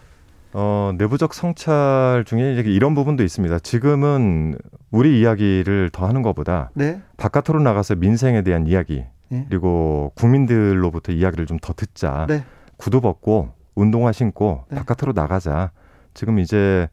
어, 0.57 0.93
내부적 0.97 1.35
성찰 1.35 2.23
중에 2.27 2.55
이런 2.65 2.95
부분도 2.95 3.25
있습니다. 3.25 3.59
지금은 3.59 4.57
우리 4.93 5.21
이야기를 5.21 5.91
더 5.93 6.07
하는 6.07 6.23
것보다 6.23 6.71
네. 6.75 7.01
바깥으로 7.17 7.61
나가서 7.61 7.97
민생에 7.97 8.43
대한 8.43 8.69
이야기 8.69 9.05
네. 9.31 9.47
그리고 9.49 10.13
국민들로부터 10.15 11.11
이야기를 11.13 11.47
좀 11.47 11.59
더 11.61 11.73
듣자. 11.73 12.27
네. 12.29 12.45
구두 12.77 13.01
벗고 13.01 13.51
운동화 13.75 14.13
신고 14.13 14.65
네. 14.71 14.77
바깥으로 14.77 15.13
나가자. 15.13 15.73
지금 16.15 16.39
이제 16.39 16.89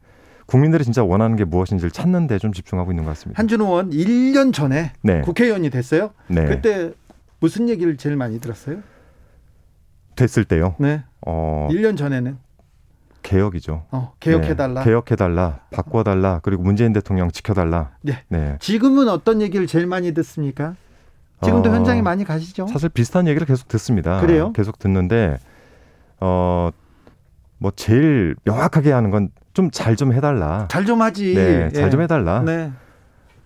국민들이 0.46 0.82
진짜 0.82 1.04
원하는 1.04 1.36
게 1.36 1.44
무엇인지를 1.44 1.92
찾는 1.92 2.26
데 2.26 2.38
좀 2.40 2.52
집중하고 2.52 2.90
있는 2.90 3.04
것 3.04 3.10
같습니다. 3.10 3.38
한준호 3.38 3.64
의원 3.66 3.90
1년 3.90 4.52
전에 4.52 4.92
네. 5.02 5.20
국회의원이 5.20 5.70
됐어요. 5.70 6.10
네. 6.26 6.46
그때 6.46 6.90
무슨 7.38 7.68
얘기를 7.68 7.96
제일 7.96 8.16
많이 8.16 8.40
들었어요? 8.40 8.78
됐을 10.16 10.44
때요. 10.44 10.74
네. 10.80 11.04
어, 11.24 11.68
1년 11.70 11.96
전에는 11.96 12.36
개혁이죠. 13.22 13.84
어, 13.90 14.12
개혁해달라. 14.20 14.80
네, 14.80 14.84
개혁해달라. 14.84 15.60
바꿔달라. 15.72 16.40
그리고 16.42 16.62
문재인 16.62 16.92
대통령 16.92 17.30
지켜달라. 17.30 17.90
네. 18.02 18.22
네. 18.28 18.56
지금은 18.60 19.08
어떤 19.08 19.40
얘기를 19.40 19.66
제일 19.66 19.86
많이 19.86 20.12
듣습니까? 20.12 20.74
지금도 21.42 21.70
어, 21.70 21.74
현장에 21.74 22.02
많이 22.02 22.24
가시죠? 22.24 22.66
사실 22.68 22.88
비슷한 22.88 23.26
얘기를 23.26 23.46
계속 23.46 23.68
듣습니다. 23.68 24.20
그래요? 24.20 24.52
계속 24.52 24.78
듣는데 24.78 25.38
어. 26.20 26.70
뭐 27.58 27.70
제일 27.76 28.34
명확하게 28.44 28.90
하는 28.92 29.10
건 29.10 29.28
좀 29.54 29.70
잘좀 29.70 30.12
해달라. 30.12 30.66
잘 30.70 30.84
좀 30.86 31.02
하지. 31.02 31.34
네, 31.34 31.68
잘좀 31.70 32.00
예. 32.00 32.04
해달라. 32.04 32.40
네. 32.40 32.72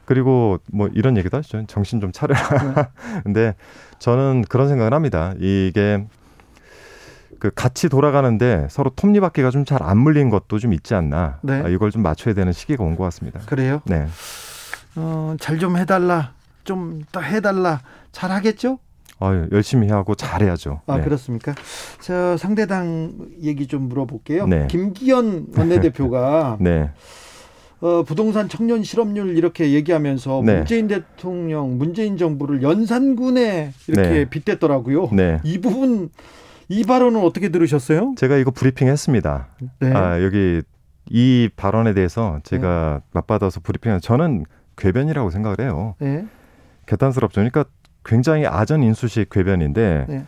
그리고 0.05 0.59
뭐 0.73 0.89
이런 0.95 1.17
얘기도 1.17 1.37
하시죠. 1.37 1.65
정신 1.67 2.01
좀 2.01 2.13
차려라. 2.13 2.49
네. 2.75 2.83
근데 3.25 3.55
저는 3.99 4.43
그런 4.49 4.69
생각을 4.69 4.95
합니다. 4.95 5.35
이게 5.41 6.07
그 7.47 7.51
같이 7.55 7.89
돌아가는데 7.89 8.67
서로 8.71 8.91
톱니바퀴가 8.91 9.51
좀 9.51 9.65
잘 9.65 9.83
안 9.83 9.99
물린 9.99 10.31
것도 10.31 10.59
좀 10.59 10.73
있지 10.73 10.95
않나. 10.95 11.39
네. 11.43 11.63
아, 11.65 11.69
이걸 11.69 11.91
좀 11.93 12.03
맞춰야 12.03 12.35
되는 12.35 12.53
시기가 12.53 12.83
온 12.83 12.97
것 12.97 13.05
같습니다. 13.05 13.41
그래요? 13.47 13.83
네. 13.85 14.07
어, 14.97 15.37
잘 15.39 15.59
좀 15.59 15.77
해달라. 15.77 16.33
좀 16.65 17.03
더 17.13 17.21
해달라. 17.21 17.81
잘 18.11 18.31
하겠죠? 18.33 18.79
어, 19.21 19.47
열심히 19.53 19.89
하고 19.89 20.15
잘해야죠. 20.15 20.81
아, 20.87 20.97
네. 20.97 21.05
그렇습니까? 21.05 21.55
저 22.01 22.37
상대당 22.37 23.13
얘기 23.43 23.67
좀 23.67 23.89
물어볼게요. 23.89 24.47
네. 24.47 24.67
김기현 24.69 25.47
원내대표가 25.57 26.57
네. 26.61 26.91
어, 27.81 28.03
부동산 28.03 28.49
청년 28.49 28.83
실업률 28.83 29.37
이렇게 29.37 29.73
얘기하면서 29.73 30.43
네. 30.45 30.57
문재인 30.57 30.89
대통령, 30.89 31.79
문재인 31.79 32.17
정부를 32.17 32.63
연산군에 32.63 33.73
이렇게 33.89 34.09
네. 34.11 34.25
빗댔더라고요. 34.25 35.11
네. 35.13 35.39
이 35.45 35.61
부분 35.61 36.11
이 36.69 36.85
발언은 36.85 37.21
어떻게 37.23 37.49
들으셨어요? 37.49 38.15
제가 38.17 38.37
이거 38.37 38.51
브리핑 38.51 38.89
했습니다. 38.89 39.49
네. 39.81 39.93
아, 39.93 40.23
여기 40.23 40.63
이 41.09 41.49
발언에 41.57 41.95
대해서 41.95 42.41
제가 42.43 43.01
네. 43.03 43.07
맞받아서 43.13 43.61
브리핑한 43.61 44.01
저는 44.01 44.45
궤변이라고 44.77 45.31
생각을 45.31 45.61
해요. 45.61 45.95
네. 45.99 46.27
개탄스럽죠. 46.87 47.37
그러니까 47.37 47.65
굉장히 48.05 48.47
아전 48.47 48.83
인수식 48.83 49.31
궤변인데 49.31 50.07
네. 50.09 50.25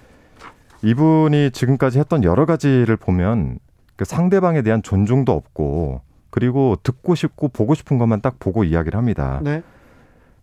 이분이 0.82 1.50
지금까지 1.50 1.98
했던 1.98 2.22
여러 2.24 2.46
가지를 2.46 2.96
보면 2.96 3.58
그 3.96 4.04
상대방에 4.04 4.62
대한 4.62 4.82
존중도 4.82 5.32
없고 5.32 6.02
그리고 6.30 6.76
듣고 6.82 7.14
싶고 7.14 7.48
보고 7.48 7.74
싶은 7.74 7.98
것만 7.98 8.20
딱 8.20 8.38
보고 8.38 8.62
이야기를 8.62 8.96
합니다. 8.96 9.40
네. 9.42 9.62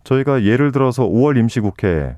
저희가 0.03 0.43
예를 0.43 0.71
들어서 0.71 1.07
5월 1.07 1.37
임시국회 1.37 2.17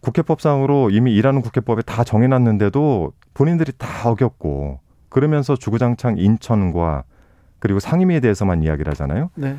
국회법상으로 0.00 0.90
이미 0.90 1.14
일하는 1.14 1.42
국회법에 1.42 1.82
다 1.82 2.04
정해놨는데도 2.04 3.12
본인들이 3.34 3.72
다 3.78 4.08
어겼고 4.08 4.80
그러면서 5.08 5.56
주구장창 5.56 6.18
인천과 6.18 7.04
그리고 7.58 7.80
상임위에 7.80 8.20
대해서만 8.20 8.62
이야기를 8.62 8.90
하잖아요. 8.92 9.30
네. 9.34 9.56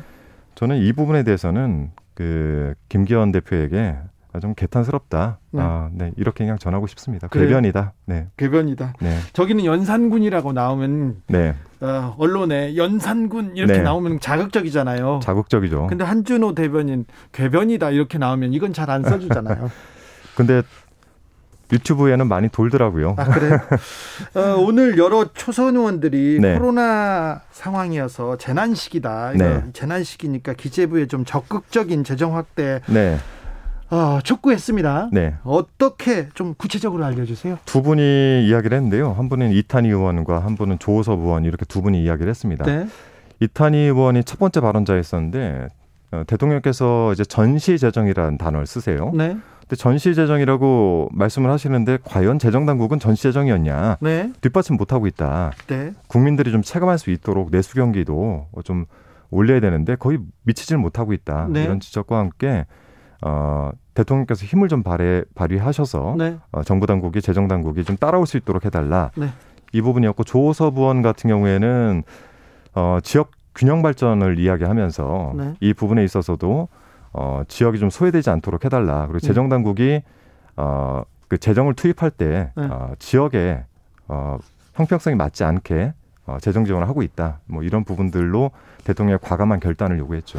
저는 0.54 0.78
이 0.78 0.92
부분에 0.92 1.22
대해서는 1.22 1.90
그 2.14 2.74
김기현 2.88 3.32
대표에게 3.32 3.96
좀 4.40 4.54
개탄스럽다. 4.54 5.38
네. 5.50 5.60
아, 5.62 5.90
네. 5.92 6.12
이렇게 6.16 6.44
그냥 6.44 6.56
전하고 6.56 6.86
싶습니다. 6.86 7.26
그래요. 7.28 7.48
궤변이다. 7.48 7.92
네. 8.06 8.28
궤변이다. 8.36 8.94
네. 9.00 9.18
저기는 9.32 9.64
연산군이라고 9.64 10.52
나오면 10.52 11.22
네. 11.26 11.54
어, 11.80 12.14
언론에 12.16 12.76
연산군 12.76 13.56
이렇게 13.56 13.72
네. 13.78 13.82
나오면 13.82 14.20
자극적이잖아요. 14.20 15.20
자극적이죠. 15.22 15.88
근데 15.88 16.04
한준호 16.04 16.54
대변인 16.54 17.06
궤변이다 17.32 17.90
이렇게 17.90 18.18
나오면 18.18 18.52
이건 18.52 18.72
잘 18.72 18.88
안 18.90 19.02
써주잖아요. 19.02 19.68
근데 20.34 20.62
유튜브에는 21.72 22.26
많이 22.26 22.48
돌더라고요. 22.48 23.14
아, 23.16 23.24
그래요? 23.24 23.58
어, 24.34 24.56
오늘 24.58 24.98
여러 24.98 25.32
초선 25.32 25.76
의원들이 25.76 26.38
네. 26.40 26.58
코로나 26.58 27.42
상황이어서 27.52 28.38
재난 28.38 28.74
시기다. 28.74 29.32
네. 29.36 29.62
재난 29.72 30.02
시기니까 30.02 30.54
기재부에 30.54 31.06
좀 31.06 31.24
적극적인 31.24 32.04
재정 32.04 32.36
확대 32.36 32.80
네. 32.86 33.18
어, 33.90 34.20
촉구했습니다. 34.22 35.10
네. 35.12 35.34
어떻게 35.42 36.28
좀 36.34 36.54
구체적으로 36.54 37.04
알려주세요. 37.04 37.58
두 37.64 37.82
분이 37.82 38.46
이야기를 38.46 38.76
했는데요. 38.76 39.12
한 39.12 39.28
분은 39.28 39.50
이탄희 39.52 39.88
의원과 39.88 40.44
한 40.44 40.56
분은 40.56 40.78
조호섭 40.78 41.20
의원 41.20 41.44
이렇게 41.44 41.64
두 41.64 41.82
분이 41.82 42.02
이야기를 42.02 42.30
했습니다. 42.30 42.64
네. 42.64 42.86
이탄희 43.40 43.78
의원이 43.78 44.24
첫 44.24 44.38
번째 44.38 44.60
발언자였었는데 44.60 45.68
어, 46.12 46.22
대통령께서 46.26 47.12
이제 47.12 47.24
전시 47.24 47.78
재정이라는 47.78 48.38
단어를 48.38 48.66
쓰세요. 48.66 49.12
네. 49.14 49.36
근데 49.70 49.76
전시 49.80 50.16
재정이라고 50.16 51.10
말씀을 51.12 51.48
하시는데 51.48 51.98
과연 52.02 52.40
재정 52.40 52.66
당국은 52.66 52.98
전시 52.98 53.22
재정이었냐? 53.22 53.98
네. 54.00 54.32
뒷받침 54.40 54.76
못 54.76 54.92
하고 54.92 55.06
있다. 55.06 55.52
네. 55.68 55.92
국민들이 56.08 56.50
좀 56.50 56.60
체감할 56.60 56.98
수 56.98 57.12
있도록 57.12 57.52
내수 57.52 57.76
경기도 57.76 58.48
좀 58.64 58.86
올려야 59.30 59.60
되는데 59.60 59.94
거의 59.94 60.18
미치질 60.42 60.76
못하고 60.76 61.12
있다. 61.12 61.46
네. 61.50 61.62
이런 61.62 61.78
지적과 61.78 62.18
함께 62.18 62.66
어, 63.22 63.70
대통령께서 63.94 64.44
힘을 64.44 64.66
좀 64.66 64.82
발휘, 64.82 65.22
발휘하셔서 65.36 66.16
네. 66.18 66.38
어, 66.50 66.64
정부 66.64 66.88
당국이 66.88 67.22
재정 67.22 67.46
당국이 67.46 67.84
좀 67.84 67.96
따라올 67.96 68.26
수 68.26 68.36
있도록 68.38 68.64
해달라. 68.64 69.12
네. 69.14 69.28
이 69.72 69.80
부분이었고 69.82 70.24
조호섭 70.24 70.78
의원 70.78 71.00
같은 71.00 71.30
경우에는 71.30 72.02
어, 72.74 72.98
지역 73.04 73.30
균형 73.54 73.82
발전을 73.82 74.36
이야기하면서 74.40 75.34
네. 75.36 75.54
이 75.60 75.74
부분에 75.74 76.02
있어서도 76.02 76.66
어, 77.12 77.42
지역이 77.48 77.78
좀 77.78 77.90
소외되지 77.90 78.30
않도록 78.30 78.64
해달라. 78.64 79.06
그리고 79.06 79.18
네. 79.18 79.26
재정 79.26 79.48
당국이 79.48 80.02
어, 80.56 81.02
그 81.28 81.38
재정을 81.38 81.74
투입할 81.74 82.10
때 82.10 82.52
네. 82.56 82.64
어, 82.64 82.92
지역에 82.98 83.64
어, 84.08 84.38
형평성이 84.74 85.16
맞지 85.16 85.44
않게 85.44 85.94
어, 86.26 86.38
재정 86.40 86.64
지원을 86.64 86.88
하고 86.88 87.02
있다. 87.02 87.40
뭐 87.46 87.62
이런 87.62 87.84
부분들로 87.84 88.50
대통령의 88.84 89.18
과감한 89.22 89.60
결단을 89.60 89.98
요구했죠. 89.98 90.38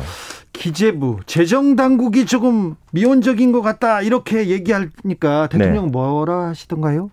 기재부 0.54 1.20
재정 1.26 1.76
당국이 1.76 2.26
조금 2.26 2.76
미온적인 2.92 3.52
것 3.52 3.62
같다 3.62 4.02
이렇게 4.02 4.48
얘기하니까 4.48 5.48
대통령 5.48 5.86
네. 5.86 5.92
뭐라 5.92 6.48
하시던가요? 6.50 7.10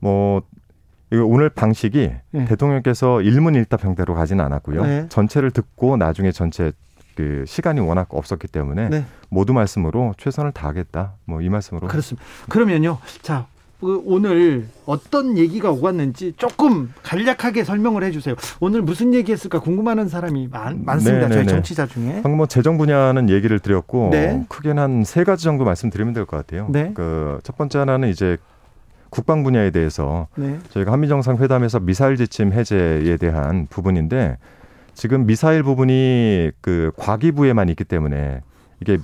뭐 0.00 0.42
오늘 1.12 1.48
방식이 1.48 2.12
네. 2.30 2.44
대통령께서 2.46 3.20
일문일답 3.22 3.84
형태로 3.84 4.14
가지는 4.14 4.44
않았고요. 4.44 4.82
네. 4.82 5.06
전체를 5.08 5.50
듣고 5.50 5.96
나중에 5.96 6.32
전체 6.32 6.72
그 7.16 7.44
시간이 7.46 7.80
워낙 7.80 8.08
없었기 8.10 8.48
때문에 8.48 8.88
네. 8.88 9.04
모두 9.28 9.52
말씀으로 9.52 10.14
최선을 10.18 10.52
다하겠다. 10.52 11.12
뭐 11.26 11.40
이 11.40 11.48
말씀으로 11.48 11.86
그렇습니다. 11.88 12.24
그러면요. 12.48 12.98
자, 13.22 13.46
그 13.80 14.00
오늘 14.06 14.66
어떤 14.86 15.36
얘기가 15.36 15.70
오갔는지 15.70 16.32
조금 16.36 16.92
간략하게 17.02 17.64
설명을 17.64 18.02
해주세요. 18.04 18.34
오늘 18.60 18.80
무슨 18.82 19.12
얘기했을까 19.12 19.60
궁금하는 19.60 20.08
사람이 20.08 20.48
많, 20.50 20.84
많습니다. 20.84 21.28
네네네. 21.28 21.34
저희 21.34 21.46
정치자 21.54 21.86
중에. 21.86 22.20
방금 22.22 22.36
뭐 22.38 22.46
재정 22.46 22.78
분야는 22.78 23.28
얘기를 23.28 23.58
드렸고 23.58 24.08
네. 24.12 24.44
크게는 24.48 24.82
한 24.82 25.04
세 25.04 25.22
가지 25.24 25.44
정도 25.44 25.64
말씀드리면 25.64 26.14
될 26.14 26.24
것 26.24 26.36
같아요. 26.38 26.66
네. 26.70 26.92
그첫 26.94 27.58
번째 27.58 27.78
하나는 27.80 28.08
이제 28.08 28.38
국방 29.10 29.42
분야에 29.44 29.70
대해서 29.70 30.28
네. 30.36 30.58
저희가 30.70 30.90
한미 30.90 31.06
정상 31.08 31.36
회담에서 31.36 31.78
미사일 31.78 32.16
지침 32.16 32.52
해제에 32.52 33.16
대한 33.18 33.66
부분인데 33.68 34.38
지금 34.94 35.26
미사일 35.26 35.62
부분이 35.62 36.52
그 36.60 36.92
과기부에만 36.96 37.68
있기 37.70 37.84
때문에 37.84 38.40
이게 38.80 38.98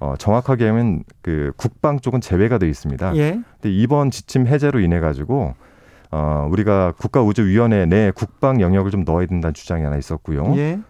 어, 0.00 0.14
정확하게 0.18 0.68
하면 0.68 1.04
그 1.22 1.52
국방 1.56 2.00
쪽은 2.00 2.20
제외가 2.20 2.58
되어 2.58 2.68
있습니다. 2.68 3.16
예. 3.16 3.40
근데 3.60 3.74
이번 3.74 4.10
지침 4.10 4.46
해제로 4.46 4.80
인해 4.80 5.00
가지고 5.00 5.54
어, 6.10 6.48
우리가 6.50 6.92
국가우주위원회 6.98 7.86
내 7.86 8.10
국방 8.14 8.60
영역을 8.60 8.90
좀 8.90 9.04
넣어야 9.04 9.26
된다는 9.26 9.54
주장이 9.54 9.82
하나 9.82 9.96
있었고요. 9.96 10.54
예. 10.56 10.80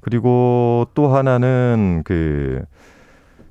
그리고 0.00 0.86
또 0.94 1.08
하나는 1.08 2.02
그 2.04 2.64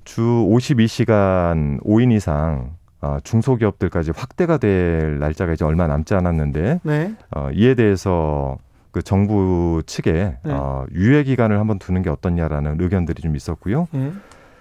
주 0.10 0.24
52시간 0.24 1.80
5인 1.84 2.12
이상 2.12 2.72
어, 3.00 3.20
중소기업들까지 3.24 4.12
확대가 4.16 4.58
될 4.58 5.20
날짜가 5.20 5.54
이제 5.54 5.64
얼마 5.64 5.86
남지 5.86 6.16
않았는데 6.16 6.80
네. 6.82 7.16
어, 7.36 7.50
이에 7.54 7.76
대해서 7.76 8.58
그 9.00 9.04
정부 9.04 9.82
측에 9.86 10.12
네. 10.44 10.52
어, 10.52 10.86
유예 10.94 11.24
기간을 11.24 11.58
한번 11.58 11.80
두는 11.80 12.02
게 12.02 12.10
어떻냐라는 12.10 12.78
의견들이 12.82 13.22
좀 13.22 13.36
있었고요. 13.36 13.88
네. 13.92 14.12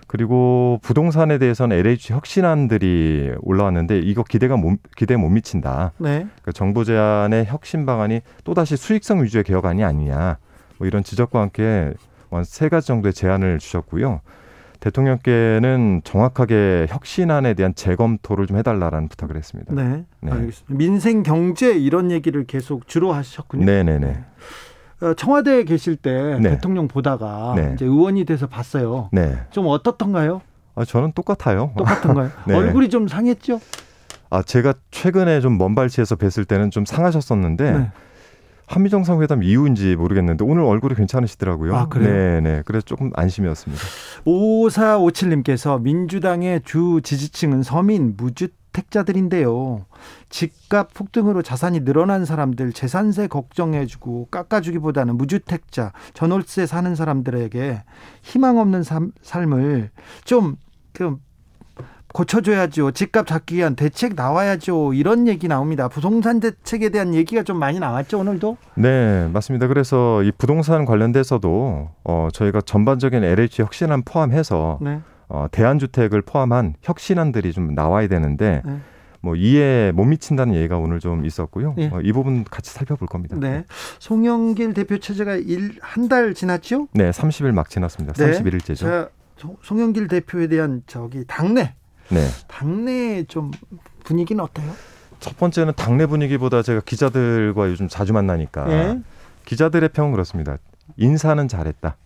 그리고 0.07 0.79
부동산에 0.83 1.39
대해서는 1.39 1.77
LH 1.77 2.13
혁신안들이 2.13 3.33
올라왔는데 3.41 3.99
이거 3.99 4.23
기대가 4.23 4.57
못, 4.57 4.79
기대 4.97 5.17
못 5.17 5.29
미친다. 5.29 5.93
네. 5.99 6.09
그러니까 6.19 6.53
정부 6.53 6.85
제안의 6.85 7.47
혁신 7.47 7.85
방안이 7.85 8.21
또다시 8.45 8.77
수익성 8.77 9.25
위주의 9.25 9.43
개혁안이 9.43 9.83
아니냐. 9.83 10.39
뭐 10.79 10.87
이런 10.87 11.03
지적과 11.03 11.41
함께 11.41 11.93
세 12.45 12.69
가지 12.69 12.87
정도의 12.87 13.13
제안을 13.13 13.59
주셨고요. 13.59 14.21
대통령께는 14.81 16.03
정확하게 16.05 16.87
혁신안에 16.89 17.55
대한 17.55 17.75
재검토를 17.75 18.47
좀 18.47 18.57
해달라라는 18.59 19.09
부탁을 19.09 19.37
했습니다. 19.37 19.75
네, 19.75 20.05
네. 20.21 20.33
알겠습니다. 20.33 20.75
민생 20.75 21.23
경제 21.23 21.73
이런 21.73 22.11
얘기를 22.11 22.45
계속 22.45 22.87
주로 22.87 23.13
하셨군요. 23.13 23.65
네네네. 23.65 24.07
네. 24.07 24.25
어, 25.01 25.15
청와대에 25.15 25.65
계실 25.65 25.97
때 25.97 26.39
네. 26.41 26.51
대통령 26.51 26.89
보다가 26.89 27.55
네. 27.57 27.73
이제 27.75 27.85
의원이 27.85 28.25
돼서 28.25 28.47
봤어요. 28.47 29.09
네. 29.13 29.37
좀 29.51 29.67
어떻던가요? 29.67 30.43
아, 30.75 30.85
저는 30.85 31.13
똑같아요. 31.13 31.73
똑같은가요? 31.77 32.31
네. 32.47 32.55
얼굴이 32.55 32.89
좀 32.89 33.09
상했죠? 33.09 33.61
아, 34.31 34.43
제가 34.43 34.75
최근에 34.91 35.41
좀 35.41 35.59
먼발치에서 35.59 36.17
뵀을 36.17 36.47
때는 36.47 36.71
좀 36.71 36.85
상하셨었는데 36.85 37.73
네. 37.73 37.91
한미 38.69 38.91
정상회담 38.91 39.43
이후인지 39.43 39.97
모르겠는데 39.97 40.45
오늘 40.45 40.63
얼굴이 40.63 40.95
괜찮으시더라고요. 40.95 41.75
아, 41.75 41.89
그래요? 41.89 42.13
네, 42.13 42.41
네. 42.41 42.63
그래서 42.67 42.85
조금 42.85 43.11
안심이었습니다. 43.15 43.83
5457님께서 44.25 45.81
민주당의 45.81 46.61
주 46.65 47.01
지지층은 47.03 47.63
서민, 47.63 48.15
무주택자들인데요. 48.19 49.87
집값 50.29 50.93
폭등으로 50.93 51.41
자산이 51.43 51.81
늘어난 51.81 52.27
사람들 52.27 52.75
재산세 52.75 53.29
걱정해주고 53.29 54.29
깎아주기보다는 54.31 55.17
무주택자, 55.17 55.93
전월세 56.13 56.67
사는 56.67 56.95
사람들에게 56.95 57.83
희망 58.23 58.59
없는 58.59 58.83
삶, 58.83 59.13
삶을 59.23 59.91
좀그 60.25 61.17
고쳐줘야죠. 62.19 62.91
집값 62.91 63.29
잡기 63.29 63.55
위한 63.57 63.77
대책 63.77 64.15
나와야죠. 64.17 64.93
이런 64.95 65.29
얘기 65.29 65.47
나옵니다. 65.47 65.87
부동산 65.87 66.41
대책에 66.41 66.89
대한 66.89 67.15
얘기가 67.15 67.45
좀 67.45 67.61
많이 67.61 67.79
나왔죠 67.79 68.19
오늘도. 68.19 68.57
네, 68.75 69.29
맞습니다. 69.33 69.69
그래서 69.69 70.25
이 70.25 70.33
부동산 70.37 70.85
관련돼서도 70.85 71.91
어, 72.03 72.29
저희가 72.33 72.61
전반적인 72.63 73.23
LH 73.23 73.63
혁신안 73.63 74.03
포함해서 74.03 74.81
네. 74.83 75.01
어, 75.29 75.47
대안주택을 75.53 76.23
포함한 76.23 76.75
혁신안들이 76.83 77.53
좀 77.53 77.75
나와야 77.75 78.09
되는데. 78.09 78.63
네. 78.65 78.79
뭐 79.21 79.35
이에 79.35 79.91
못 79.97 80.05
미친다는 80.05 80.55
얘기가 80.55 80.79
오늘 80.79 81.01
좀 81.01 81.25
있었고요. 81.27 81.75
네. 81.77 81.91
어, 81.93 82.01
이 82.01 82.13
부분 82.13 82.45
같이 82.45 82.71
살펴볼 82.73 83.09
겁니다. 83.09 83.37
네. 83.37 83.65
송영길 83.99 84.75
대표 84.75 84.99
체제가 84.99 85.39
한 85.81 86.09
달 86.09 86.35
지났죠? 86.35 86.87
네, 86.93 87.11
30일 87.11 87.51
막 87.51 87.69
지났습니다. 87.69 88.13
네. 88.15 88.31
31일째죠. 88.41 88.77
자, 88.77 89.09
송영길 89.63 90.07
대표에 90.07 90.47
대한 90.47 90.83
저기 90.87 91.25
당내 91.27 91.75
네. 92.11 92.27
당내 92.47 93.25
좀 93.25 93.51
분위기는 94.05 94.43
어때요? 94.43 94.71
첫 95.21 95.37
번째는 95.37 95.73
당내 95.77 96.07
분위기보다 96.07 96.63
제가 96.63 96.81
기자들과 96.85 97.69
요즘 97.69 97.89
자주 97.89 98.13
만나니까 98.13 98.65
네. 98.67 99.01
기자들의 99.45 99.89
평은 99.91 100.13
그렇습니다. 100.13 100.57
인사는 100.97 101.49
잘했다. 101.49 101.97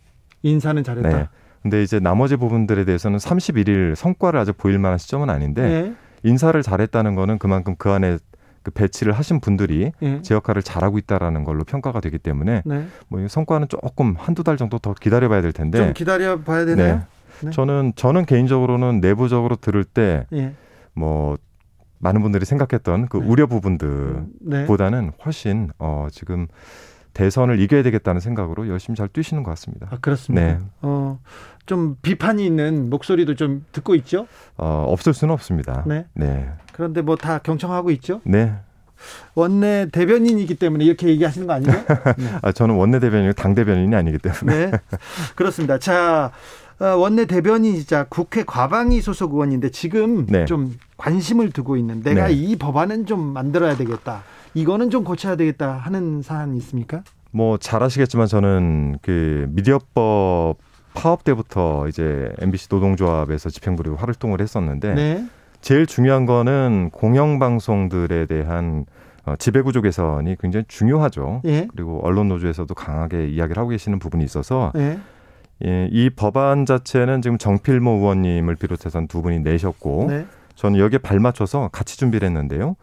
인사는 0.43 0.83
잘했다. 0.83 1.09
네. 1.09 1.29
근데 1.63 1.83
이제 1.83 2.01
나머지 2.01 2.37
부분들에 2.37 2.85
대해서는 2.85 3.19
31일 3.19 3.95
성과를 3.95 4.41
아직 4.41 4.57
보일 4.57 4.79
만한 4.79 4.99
시점은 4.99 5.31
아닌데 5.31 5.63
네. 5.63 5.95
인사를 6.25 6.61
잘했다는 6.61 7.15
거는 7.15 7.39
그만큼 7.39 7.77
그 7.79 7.91
안에 7.91 8.19
그 8.63 8.71
배치를 8.71 9.13
하신 9.13 9.41
분들이 9.41 9.93
네. 10.01 10.23
제 10.23 10.35
역할을 10.35 10.63
잘하고 10.63 10.99
있다라는 10.99 11.45
걸로 11.45 11.65
평가가 11.65 12.01
되기 12.01 12.19
때문에 12.19 12.63
네. 12.65 12.87
뭐 13.09 13.27
성과는 13.27 13.69
조금 13.69 14.15
한두 14.17 14.45
달 14.45 14.57
정도 14.57 14.79
더 14.79 14.95
기다려봐야 14.95 15.43
될 15.43 15.53
텐데 15.53 15.79
좀 15.79 15.93
기다려봐야 15.93 16.65
되나요? 16.65 17.03
네. 17.43 17.51
네. 17.51 17.51
저는 17.51 17.93
저는 17.97 18.25
개인적으로는 18.27 19.01
내부적으로 19.01 19.57
들을 19.57 19.85
때뭐 19.85 20.25
예. 20.35 20.55
많은 21.99 22.23
분들이 22.23 22.45
생각했던 22.45 23.09
그 23.09 23.19
네. 23.19 23.27
우려 23.27 23.47
부분들보다는 23.47 25.07
네. 25.07 25.11
훨씬 25.25 25.71
어 25.79 26.09
지금 26.11 26.47
대선을 27.15 27.61
이겨야 27.61 27.83
되겠다는 27.83 28.21
생각으로 28.21 28.69
열심히 28.69 28.97
잘 28.97 29.07
뛰시는 29.09 29.43
것 29.43 29.51
같습니다. 29.51 29.87
아, 29.91 29.99
그렇습니다. 30.01 30.47
네. 30.47 30.59
어, 30.81 31.19
좀 31.67 31.97
비판이 32.01 32.45
있는 32.45 32.89
목소리도 32.89 33.35
좀 33.35 33.67
듣고 33.73 33.95
있죠? 33.97 34.27
어, 34.57 34.87
없을 34.89 35.13
수는 35.13 35.35
없습니다. 35.35 35.85
네. 35.87 36.07
네. 36.15 36.49
그런데 36.73 37.03
뭐 37.03 37.17
다 37.17 37.39
경청하고 37.39 37.91
있죠? 37.93 38.21
네. 38.25 38.55
원내 39.35 39.89
대변인이기 39.93 40.55
때문에 40.55 40.85
이렇게 40.85 41.09
얘기하시는 41.09 41.47
거 41.47 41.53
아니죠? 41.53 41.73
네. 41.73 41.85
아, 42.41 42.51
저는 42.53 42.77
원내 42.77 42.99
대변인이고 43.01 43.35
당 43.35 43.55
대변인이 43.55 43.95
아니기 43.95 44.17
때문에. 44.19 44.71
네. 44.71 44.79
그렇습니다. 45.35 45.79
자, 45.79 46.31
어, 46.31 46.33
원내 46.79 47.27
대변인이자 47.27 48.07
국회 48.09 48.43
과방위 48.45 49.01
소속 49.01 49.35
의원인데 49.35 49.71
지금 49.71 50.27
네. 50.27 50.45
좀 50.45 50.79
관심을 50.97 51.51
두고 51.51 51.77
있는 51.77 52.03
내가 52.03 52.29
네. 52.29 52.33
이 52.35 52.57
법안은 52.57 53.07
좀 53.07 53.21
만들어야 53.33 53.77
되겠다. 53.77 54.23
이거는 54.55 54.91
좀 54.91 55.05
고쳐야 55.05 55.37
되겠다 55.37 55.73
하는 55.73 56.23
사안이 56.23 56.57
있습니까? 56.59 57.03
뭐 57.31 57.57
잘 57.59 57.83
아시겠지만 57.83 58.27
저는 58.27 58.99
그 59.01 59.47
미디어법 59.51 60.59
파업 60.95 61.25
때부터 61.25 61.89
이제 61.89 62.31
MBC 62.41 62.69
노동조합에서 62.71 63.49
집행부로 63.49 63.97
활동을 63.97 64.41
했었는데 64.43 64.95
네. 64.95 65.25
제일 65.63 65.87
중요한 65.87 66.27
거는 66.27 66.91
공영방송들에 66.93 68.27
대한 68.27 68.85
어, 69.25 69.37
지배구조 69.39 69.83
개선이 69.83 70.37
굉장히 70.41 70.65
중요하죠. 70.67 71.43
예. 71.45 71.69
그리고 71.71 72.01
언론 72.03 72.29
노조에서도 72.29 72.75
강하게 72.75 73.29
이야기를 73.29 73.59
하고 73.61 73.71
계시는 73.71 74.01
부분이 74.01 74.25
있어서 74.25 74.73
예. 74.77 74.99
예, 75.65 75.89
이 75.93 76.11
법안 76.11 76.67
자체는 76.67 77.23
지금 77.23 77.39
정필모 77.39 77.91
의원님을 77.93 78.57
비롯해서 78.57 79.07
두 79.07 79.23
분이 79.23 79.41
내셨고 79.41 80.07
네. 80.09 80.27
저는 80.55 80.79
여기에 80.79 80.99
발맞춰서 80.99 81.71
같이 81.73 81.97
준비를 81.99 82.27
했는데요. 82.27 82.77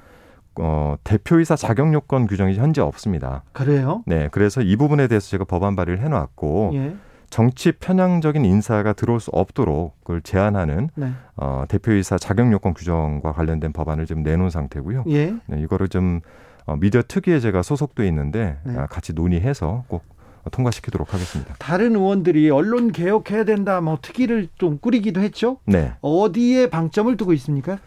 어, 0.61 0.95
대표이사 1.03 1.55
자격 1.55 1.93
요건 1.93 2.27
규정이 2.27 2.55
현재 2.55 2.81
없습니다. 2.81 3.43
그래요? 3.53 4.03
네, 4.05 4.27
그래서 4.31 4.61
이 4.61 4.75
부분에 4.75 5.07
대해서 5.07 5.29
제가 5.29 5.45
법안 5.45 5.75
발의를 5.75 6.03
해놨고 6.03 6.71
예. 6.73 6.95
정치 7.29 7.71
편향적인 7.71 8.43
인사가 8.43 8.93
들어올 8.93 9.19
수 9.19 9.29
없도록 9.31 9.95
그걸 10.01 10.21
제한하는 10.21 10.89
네. 10.95 11.11
어, 11.37 11.63
대표이사 11.67 12.17
자격 12.17 12.51
요건 12.51 12.73
규정과 12.73 13.33
관련된 13.33 13.71
법안을 13.71 14.05
지금 14.05 14.23
내놓은 14.23 14.49
상태고요. 14.49 15.05
예. 15.09 15.35
네, 15.45 15.61
이거를 15.61 15.87
좀 15.87 16.21
어, 16.65 16.75
미디어 16.75 17.01
특위에 17.07 17.39
제가 17.39 17.61
소속돼 17.61 18.07
있는데 18.07 18.57
네. 18.63 18.77
아, 18.77 18.87
같이 18.87 19.13
논의해서 19.13 19.83
꼭 19.87 20.03
통과시키도록 20.49 21.13
하겠습니다. 21.13 21.55
다른 21.59 21.95
의원들이 21.95 22.49
언론 22.49 22.91
개혁해야 22.91 23.43
된다, 23.43 23.81
뭐 23.81 23.97
특위를 24.01 24.47
좀 24.57 24.77
꾸리기도 24.79 25.21
했죠. 25.21 25.57
네. 25.65 25.93
어디에 26.01 26.69
방점을 26.69 27.15
두고 27.17 27.33
있습니까? 27.33 27.79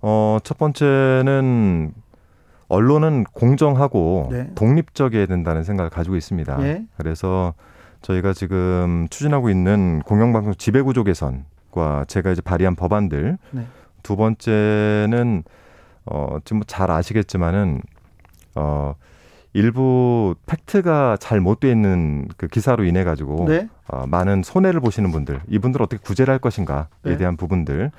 어, 0.00 0.38
첫 0.42 0.58
번째는 0.58 1.94
언론은 2.68 3.24
공정하고 3.24 4.28
네. 4.30 4.50
독립적이어야 4.54 5.26
된다는 5.26 5.62
생각을 5.62 5.90
가지고 5.90 6.16
있습니다. 6.16 6.62
예. 6.62 6.84
그래서 6.96 7.54
저희가 8.00 8.32
지금 8.32 9.06
추진하고 9.10 9.50
있는 9.50 10.00
공영방송 10.06 10.54
지배구조 10.56 11.04
개선과 11.04 12.06
제가 12.08 12.32
이제 12.32 12.40
발의한 12.40 12.74
법안들 12.74 13.38
네. 13.50 13.66
두 14.02 14.16
번째는 14.16 15.44
어, 16.06 16.38
지금 16.44 16.58
뭐잘 16.58 16.90
아시겠지만은 16.90 17.80
어, 18.54 18.94
일부 19.54 20.34
팩트가 20.46 21.18
잘 21.20 21.40
못 21.40 21.60
돼 21.60 21.70
있는 21.70 22.26
그 22.36 22.48
기사로 22.48 22.84
인해 22.84 23.04
가지고 23.04 23.44
네. 23.48 23.68
어, 23.88 24.06
많은 24.06 24.42
손해를 24.42 24.80
보시는 24.80 25.10
분들 25.12 25.40
이분들 25.48 25.82
어떻게 25.82 26.00
구제를 26.02 26.32
할 26.32 26.38
것인가에 26.38 26.84
네. 27.02 27.16
대한 27.18 27.36
부분들 27.36 27.90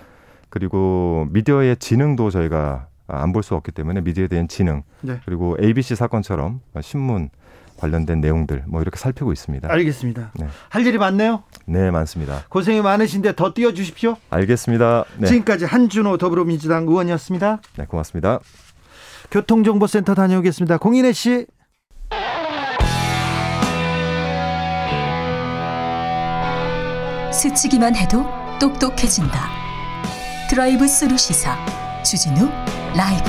그리고 0.50 1.28
미디어의 1.32 1.78
지능도 1.78 2.30
저희가 2.30 2.88
안 3.08 3.32
볼 3.34 3.44
수 3.44 3.54
없기 3.56 3.72
때문에 3.72 4.02
미디어에 4.02 4.28
대한 4.28 4.48
지능 4.48 4.82
네. 5.02 5.20
그리고 5.26 5.56
ABC 5.62 5.96
사건처럼 5.96 6.62
신문 6.82 7.30
관련된 7.78 8.22
내용들 8.22 8.64
뭐 8.68 8.82
이렇게 8.82 8.98
살피고 8.98 9.32
있습니다. 9.34 9.70
알겠습니다. 9.70 10.32
네. 10.40 10.48
할 10.70 10.88
일이 10.88 10.98
많네요. 10.98 11.44
네, 11.66 11.92
많습니다. 11.92 12.44
고생이 12.50 12.82
많으신데 12.82 13.36
더 13.36 13.54
뛰어 13.54 13.74
주십시오. 13.74 14.16
알겠습니다. 14.30 15.06
네. 15.18 15.28
지금까지 15.28 15.66
한준호 15.66 16.18
더불어민주당 16.18 16.84
의원이었습니다. 16.88 17.60
네, 17.78 17.86
고맙습니다. 17.86 18.40
교통정보센터 19.34 20.14
다녀오겠습니다. 20.14 20.78
공인혜 20.78 21.12
씨. 21.12 21.48
스치기만 27.32 27.96
해도 27.96 28.24
똑똑해진다. 28.60 29.50
드라이브 30.52 30.88
스루 30.88 31.18
시사 31.18 31.58
주진우 32.04 32.48
라이브. 32.96 33.24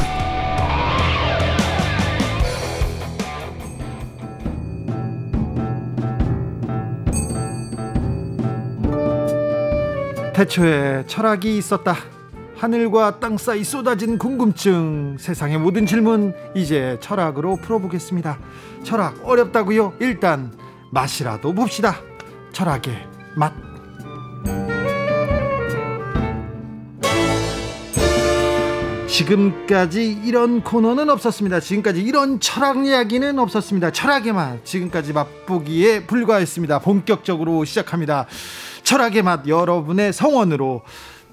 태초에 10.35 11.07
철학이 11.07 11.57
있었다. 11.57 12.14
하늘과 12.57 13.21
땅 13.21 13.37
사이 13.37 13.65
쏟아진 13.65 14.19
궁금증 14.19 15.17
세상의 15.19 15.59
모든 15.59 15.87
질문 15.87 16.35
이제 16.55 16.99
철학으로 17.01 17.57
풀어보겠습니다 17.57 18.39
철학 18.83 19.17
어렵다고요? 19.25 19.95
일단 20.01 20.53
맛이라도 20.91 21.53
봅시다 21.53 21.97
철학의 22.53 23.09
맛 23.37 23.53
지금까지 29.15 30.11
이런 30.25 30.61
코너는 30.65 31.09
없었습니다. 31.09 31.61
지금까지 31.61 32.03
이런 32.03 32.41
철학 32.41 32.85
이야기는 32.85 33.39
없었습니다. 33.39 33.93
철학의 33.93 34.33
맛 34.33 34.65
지금까지 34.65 35.13
맛보기에 35.13 36.05
불과했습니다. 36.07 36.81
본격적으로 36.81 37.65
시작합니다. 37.65 38.27
철학의 38.83 39.23
맛 39.23 39.47
여러분의 39.47 40.13
성원으로 40.13 40.83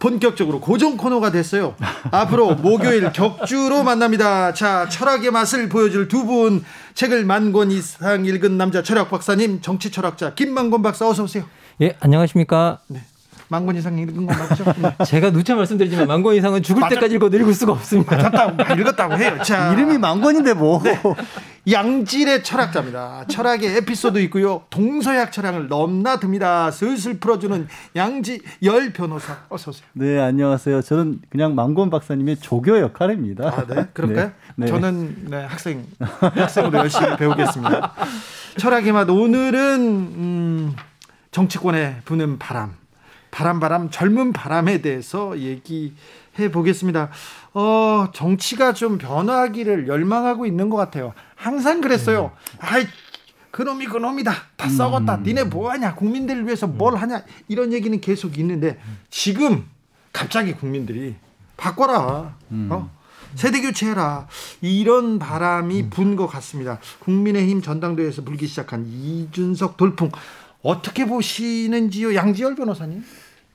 본격적으로 0.02 0.60
고정 0.60 0.98
코너가 0.98 1.32
됐어요. 1.32 1.76
앞으로 2.12 2.56
목요일 2.56 3.14
격주로 3.14 3.84
만납니다. 3.84 4.52
자, 4.54 4.90
철학의 4.90 5.30
맛을 5.32 5.70
보여줄 5.70 6.08
두 6.10 6.26
분. 6.26 6.66
책을 6.96 7.24
만 7.24 7.52
권 7.54 7.72
이상 7.72 8.26
읽은 8.26 8.58
남자 8.58 8.82
철학 8.84 9.10
박사님, 9.10 9.62
정치 9.62 9.92
철학자 9.92 10.34
김만권 10.34 10.82
박사 10.82 11.08
어서 11.08 11.24
오세요. 11.24 11.46
예, 11.82 11.96
안녕하십니까? 12.00 12.80
네. 12.88 13.02
만권 13.52 13.76
이상 13.76 14.00
읽은 14.00 14.26
건 14.26 14.28
맞죠? 14.28 14.64
네. 14.78 14.96
제가 15.06 15.30
누차 15.32 15.56
말씀드리지만 15.56 16.08
만권 16.08 16.36
이상은 16.36 16.64
죽을 16.64 16.80
맞아, 16.80 16.96
때까지 16.96 17.16
읽어 17.16 17.28
읽을 17.28 17.54
수가 17.54 17.74
없습니다. 17.74 18.16
맞았다고 18.16 18.80
읽었다고 18.80 19.18
해요. 19.18 19.38
자, 19.44 19.74
이름이 19.76 19.98
만권인데 19.98 20.54
뭐. 20.54 20.82
네. 20.82 20.98
양질의 21.70 22.44
철학자입니다. 22.44 23.26
철학의 23.28 23.76
에피소드 23.78 24.20
있고요. 24.20 24.64
동서약 24.70 25.34
철학을 25.34 25.68
넘나듭니다. 25.68 26.72
슬슬 26.72 27.20
풀어주는 27.20 27.68
양지 27.98 28.42
열 28.64 28.94
변호사 28.94 29.38
어서 29.50 29.70
오세요. 29.72 29.86
네 29.94 30.18
안녕하세요. 30.20 30.82
저는 30.82 31.20
그냥 31.30 31.54
망건 31.54 31.90
박사님의 31.90 32.38
조교 32.38 32.80
역할입니다. 32.80 33.48
아, 33.50 33.66
네 33.68 33.86
그럴까요? 33.94 34.32
네. 34.56 34.66
네. 34.66 34.68
저는 34.68 35.26
네, 35.30 35.44
학생 35.44 35.86
학생으로 36.00 36.80
열심히 36.80 37.18
배우겠습니다. 37.18 37.94
철학의 38.58 38.94
맛 38.94 39.08
오늘은 39.10 39.82
음, 39.82 40.76
정치권에 41.30 41.98
부는 42.06 42.40
바람, 42.40 42.76
바람 43.32 43.60
바람 43.60 43.90
젊은 43.90 44.34
바람에 44.34 44.82
대해서 44.82 45.40
얘기해 45.40 46.52
보겠습니다. 46.52 47.10
어, 47.54 48.08
정치가 48.14 48.74
좀 48.74 48.98
변화하기를 48.98 49.88
열망하고 49.88 50.46
있는 50.46 50.70
것 50.70 50.78
같아요. 50.78 51.14
항상 51.36 51.82
그랬어요. 51.82 52.32
음. 52.54 52.58
아이, 52.60 52.86
그놈이 53.52 53.88
그놈이다. 53.88 54.34
다 54.56 54.70
썩었다. 54.70 55.16
음. 55.16 55.24
니네 55.24 55.46
뭐 55.46 55.72
하냐. 55.72 55.96
국민들을 55.96 56.46
위해서 56.46 56.68
뭘 56.68 56.96
하냐. 56.96 57.24
이런 57.48 57.74
얘기는 57.74 58.00
계속 58.00 58.38
있는데 58.38 58.80
지금 59.10 59.66
갑자기 60.14 60.54
국민들이 60.54 61.16
바꿔라. 61.58 62.36
음. 62.52 62.68
어? 62.72 62.90
세대 63.36 63.62
교체해라. 63.62 64.28
이런 64.62 65.20
바람이 65.20 65.84
음. 65.84 65.90
분것 65.90 66.30
같습니다. 66.32 66.80
국민의힘 67.00 67.62
전당대회에서 67.62 68.24
불기 68.24 68.48
시작한 68.48 68.86
이준석 68.88 69.78
돌풍. 69.78 70.12
어떻게 70.64 71.06
보시는지요, 71.06 72.16
양지열 72.16 72.56
변호사님? 72.56 73.04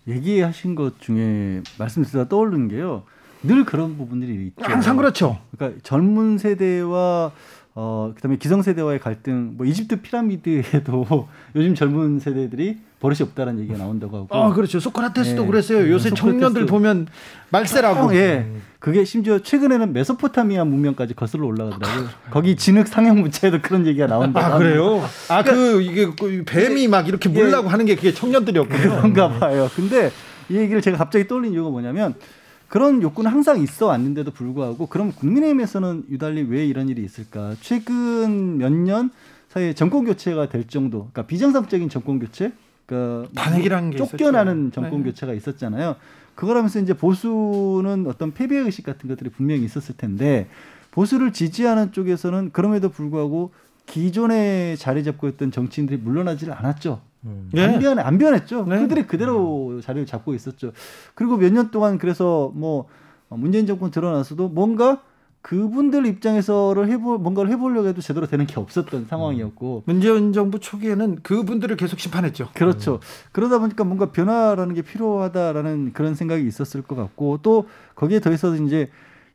얘기하신 0.09 0.75
것 0.75 1.01
중에 1.01 1.63
말씀 1.79 2.03
드리다 2.03 2.29
떠오르는 2.29 2.69
게요. 2.69 3.05
늘 3.43 3.65
그런 3.65 3.97
부분들이 3.97 4.47
있죠. 4.49 4.65
항상 4.65 4.97
그렇죠. 4.97 5.41
그러니까 5.57 5.81
젊은 5.83 6.39
세대와 6.39 7.33
어 7.79 8.11
그다음에 8.17 8.39
기성 8.39 8.63
세대와의 8.63 9.01
갈등, 9.01 9.53
뭐 9.59 9.67
이집트 9.67 10.01
피라미드에도 10.01 11.29
요즘 11.55 11.75
젊은 11.75 12.19
세대들이 12.19 12.79
버릇이 13.01 13.19
없다는 13.21 13.61
얘기가 13.61 13.77
나온다고 13.77 14.17
하고. 14.17 14.35
아 14.35 14.55
그렇죠. 14.55 14.81
소크라테스도 14.81 15.43
네. 15.43 15.47
그랬어요. 15.47 15.81
요새 15.93 16.09
소크라테스. 16.09 16.15
청년들 16.15 16.65
보면 16.65 17.07
말세라고. 17.51 18.17
예. 18.17 18.47
그게 18.79 19.05
심지어 19.05 19.41
최근에는 19.41 19.93
메소포타미아 19.93 20.65
문명까지 20.65 21.13
거슬러 21.13 21.47
올라가더라고요. 21.47 22.09
거기 22.31 22.57
진흙 22.57 22.89
상형 22.89 23.21
문체에도 23.21 23.59
그런 23.61 23.87
얘기가 23.87 24.07
나온다. 24.07 24.55
아 24.55 24.57
그래요? 24.59 25.05
아그 25.29 25.51
그러니까 25.51 25.81
이게 25.93 26.07
그 26.19 26.45
뱀이 26.47 26.89
막 26.89 27.07
이렇게 27.07 27.29
물라고 27.29 27.67
예. 27.67 27.71
하는 27.71 27.85
게 27.85 27.95
그게 27.95 28.15
청년들이었군요. 28.15 28.97
그런가 28.97 29.29
봐요. 29.29 29.69
근데 29.77 30.11
이 30.49 30.57
얘기를 30.57 30.81
제가 30.81 30.97
갑자기 30.97 31.29
떠올린 31.29 31.53
이유가 31.53 31.69
뭐냐면 31.69 32.15
그런 32.69 33.03
욕구는 33.03 33.31
항상 33.31 33.61
있어 33.61 33.87
왔는데도 33.87 34.33
불구하고 34.33 34.87
그럼 34.87 35.13
국민의힘에서는 35.13 36.05
유달리 36.11 36.43
왜 36.43 36.67
이런 36.67 36.89
일이 36.89 37.05
있을까? 37.05 37.55
최근 37.61 38.59
몇 38.59 38.73
년 38.73 39.11
사이에 39.49 39.73
정권 39.73 40.05
교체가 40.05 40.49
될 40.49 40.67
정도, 40.69 40.99
그러니까 41.13 41.23
비정상적인 41.23 41.89
정권 41.89 42.19
교체, 42.19 42.53
그러니까 42.85 43.31
반핵이라는 43.35 43.91
게 43.91 43.97
쫓겨나는 43.97 44.65
있었죠. 44.69 44.81
정권 44.83 45.03
네. 45.03 45.11
교체가 45.11 45.33
있었잖아요. 45.33 45.97
그거라면서 46.35 46.81
이제 46.81 46.93
보수는 46.93 48.07
어떤 48.07 48.35
패배 48.35 48.57
의식 48.59 48.85
같은 48.85 49.09
것들이 49.09 49.31
분명히 49.31 49.65
있었을 49.65 49.97
텐데 49.97 50.49
보수를 50.91 51.33
지지하는 51.33 51.93
쪽에서는 51.93 52.51
그럼에도 52.53 52.91
불구하고 52.91 53.53
기존에 53.87 54.77
자리 54.77 55.05
잡고 55.05 55.29
있던 55.29 55.53
정치인들이 55.53 55.99
물러나지를 56.01 56.53
않았죠. 56.53 57.01
음. 57.27 57.51
네. 57.53 57.65
안 57.65 57.79
변해 57.81 58.03
안 58.03 58.19
변했죠. 58.19 58.65
네. 58.67 58.81
그들이 58.81 59.07
그대로 59.07 59.81
자리를 59.83 60.07
잡고 60.07 60.35
있었죠. 60.35 60.73
그리고 61.15 61.37
몇 61.37 61.53
년 61.53 61.71
동안 61.71 61.99
그래서 61.99 62.51
뭐 62.55 62.87
문재인 63.29 63.67
정권 63.67 63.91
들어나서도 63.91 64.49
뭔가 64.49 65.03
그분들 65.43 66.07
입장에서를 66.07 66.89
해볼 66.89 67.19
뭔가를 67.19 67.51
해보려고 67.53 67.87
해도 67.87 68.01
제대로 68.01 68.27
되는 68.27 68.47
게 68.47 68.59
없었던 68.59 69.07
상황이었고 69.07 69.77
음. 69.77 69.83
문재인 69.87 70.33
정부 70.33 70.59
초기에는 70.59 71.21
그분들을 71.23 71.77
계속 71.77 72.01
심판했죠. 72.01 72.49
그렇죠. 72.55 72.95
음. 72.95 72.99
그러다 73.33 73.59
보니까 73.61 73.85
뭔가 73.85 74.11
변화라는 74.11 74.75
게 74.75 74.83
필요하다라는 74.83 75.93
그런 75.93 76.15
생각이 76.17 76.45
있었을 76.47 76.83
것 76.83 76.97
같고 76.97 77.39
또 77.43 77.67
거기에 77.95 78.19
더해서 78.21 78.57
이제 78.57 78.89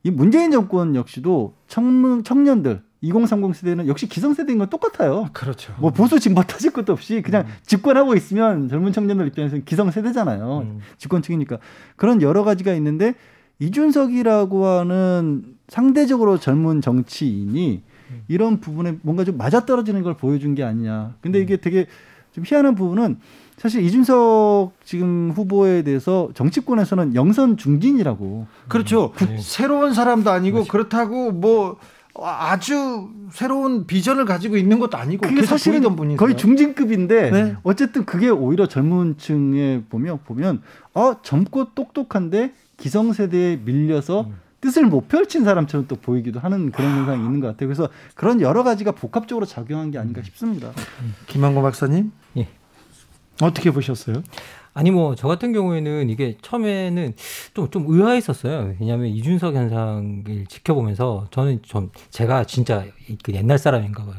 이 0.03 0.11
문재인 0.11 0.51
정권 0.51 0.95
역시도 0.95 1.53
청, 1.67 2.23
청년들 2.23 2.81
2030 3.01 3.55
세대는 3.55 3.87
역시 3.87 4.07
기성세대인 4.07 4.59
건 4.59 4.69
똑같아요. 4.69 5.29
그렇죠. 5.33 5.73
뭐 5.79 5.89
보수 5.89 6.19
진보 6.19 6.43
따질 6.43 6.71
것도 6.71 6.93
없이 6.93 7.21
그냥 7.21 7.45
음. 7.47 7.53
집권하고 7.65 8.15
있으면 8.15 8.69
젊은 8.69 8.93
청년들 8.93 9.27
입장에서는 9.27 9.65
기성세대잖아요. 9.65 10.59
음. 10.59 10.79
집권층이니까. 10.97 11.57
그런 11.95 12.21
여러 12.21 12.43
가지가 12.43 12.73
있는데 12.75 13.15
이준석이라고 13.59 14.65
하는 14.65 15.55
상대적으로 15.67 16.37
젊은 16.39 16.81
정치인이 16.81 17.81
음. 18.11 18.21
이런 18.27 18.59
부분에 18.59 18.97
뭔가 19.01 19.23
좀 19.23 19.37
맞아떨어지는 19.37 20.03
걸 20.03 20.15
보여준 20.15 20.53
게 20.53 20.63
아니냐. 20.63 21.15
근데 21.21 21.39
음. 21.39 21.43
이게 21.43 21.57
되게 21.57 21.87
좀 22.33 22.43
희한한 22.45 22.75
부분은 22.75 23.17
사실 23.57 23.83
이준석 23.83 24.73
지금 24.83 25.31
후보에 25.35 25.83
대해서 25.83 26.29
정치권에서는 26.33 27.15
영선 27.15 27.57
중진이라고. 27.57 28.47
그렇죠. 28.67 29.13
네. 29.19 29.37
새로운 29.39 29.93
사람도 29.93 30.29
아니고. 30.31 30.65
그렇다고 30.65 31.31
뭐 31.31 31.77
아주 32.19 33.09
새로운 33.31 33.87
비전을 33.87 34.25
가지고 34.25 34.57
있는 34.57 34.79
것도 34.79 34.97
아니고 34.97 35.27
그게 35.27 35.43
사실은 35.43 36.17
거의 36.17 36.35
중진급인데 36.35 37.31
네. 37.31 37.55
어쨌든 37.63 38.05
그게 38.05 38.29
오히려 38.29 38.67
젊은층에 38.67 39.83
보면 39.89 40.19
보면 40.25 40.61
어 40.93 41.21
젊고 41.21 41.73
똑똑한데 41.73 42.53
기성세대에 42.77 43.57
밀려서 43.63 44.21
음. 44.21 44.35
뜻을 44.59 44.85
못 44.85 45.07
펼친 45.07 45.43
사람처럼 45.43 45.87
또 45.87 45.95
보이기도 45.95 46.39
하는 46.39 46.71
그런 46.71 46.97
현상이 46.97 47.23
있는 47.23 47.39
것 47.39 47.47
같아요. 47.47 47.67
그래서 47.67 47.89
그런 48.13 48.41
여러 48.41 48.63
가지가 48.63 48.91
복합적으로 48.91 49.45
작용한 49.45 49.89
게 49.89 49.97
아닌가 49.97 50.21
싶습니다. 50.21 50.69
음. 51.01 51.15
김한고 51.25 51.63
박사님, 51.63 52.11
예. 52.37 52.47
어떻게 53.41 53.71
보셨어요? 53.71 54.21
아니 54.73 54.91
뭐 54.91 55.15
저 55.15 55.27
같은 55.27 55.51
경우에는 55.53 56.09
이게 56.09 56.37
처음에는 56.41 57.13
좀 57.53 57.69
좀 57.71 57.85
의아했었어요. 57.87 58.75
왜냐하면 58.79 59.07
이준석 59.07 59.55
현상을 59.55 60.45
지켜보면서 60.47 61.27
저는 61.31 61.61
좀 61.63 61.91
제가 62.09 62.45
진짜 62.45 62.85
그 63.23 63.33
옛날 63.33 63.57
사람인가 63.57 64.05
봐요. 64.05 64.15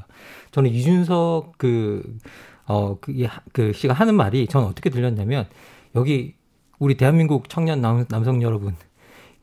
저는 0.52 0.70
이준석 0.70 1.54
그 1.58 2.18
어, 2.66 2.98
그, 3.00 3.12
그 3.52 3.72
씨가 3.72 3.94
하는 3.94 4.14
말이 4.14 4.46
저는 4.46 4.66
어떻게 4.68 4.90
들렸냐면 4.90 5.46
여기 5.94 6.34
우리 6.78 6.96
대한민국 6.96 7.48
청년 7.48 7.80
남, 7.80 8.04
남성 8.08 8.42
여러분 8.42 8.74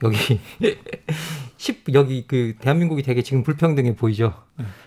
여기 0.04 0.40
10 1.58 1.94
여기 1.94 2.26
그 2.28 2.56
대한민국이 2.60 3.04
되게 3.04 3.22
지금 3.22 3.44
불평등해 3.44 3.96
보이죠. 3.96 4.34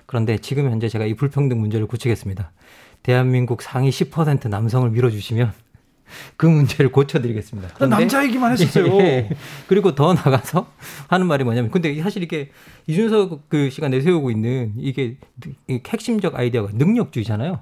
그런데 0.07 0.39
지금 0.39 0.71
현재 0.71 0.89
제가 0.89 1.05
이 1.05 1.15
불평등 1.15 1.61
문제를 1.61 1.87
고치겠습니다. 1.87 2.53
대한민국 3.03 3.63
상위 3.63 3.91
10% 3.91 4.49
남성을 4.49 4.89
밀어주시면 4.91 5.53
그 6.37 6.47
문제를 6.47 6.93
고쳐드리겠습니다. 6.93 7.71
그런데, 7.75 7.97
남자 7.97 8.25
얘기만 8.25 8.53
했었어요. 8.53 8.87
예, 9.01 9.31
그리고 9.67 9.95
더 9.95 10.15
나가서 10.15 10.67
하는 11.09 11.27
말이 11.27 11.45
뭐냐면, 11.45 11.71
근데 11.71 12.01
사실 12.03 12.23
이게 12.23 12.51
이준석 12.87 13.49
그 13.49 13.71
씨가 13.71 13.89
내세우고 13.89 14.31
있는 14.31 14.73
이게 14.77 15.17
핵심적 15.69 16.35
아이디어가 16.35 16.71
능력주의잖아요. 16.75 17.61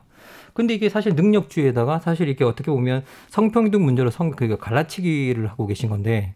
근데 0.52 0.74
이게 0.74 0.88
사실 0.88 1.14
능력주의에다가 1.14 2.00
사실 2.00 2.28
이게 2.28 2.44
어떻게 2.44 2.70
보면 2.70 3.04
성평등 3.28 3.82
문제로 3.82 4.10
성, 4.10 4.32
그 4.32 4.56
갈라치기를 4.58 5.46
하고 5.46 5.66
계신 5.66 5.88
건데, 5.88 6.34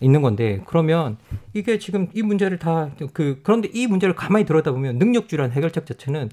있는 0.00 0.22
건데 0.22 0.62
그러면 0.66 1.18
이게 1.52 1.78
지금 1.78 2.08
이 2.14 2.22
문제를 2.22 2.58
다 2.58 2.90
그 3.12 3.40
그런데 3.42 3.68
이 3.72 3.86
문제를 3.86 4.14
가만히 4.14 4.44
들여다보면 4.44 4.96
능력주의라는 4.98 5.54
해결책 5.54 5.86
자체는 5.86 6.30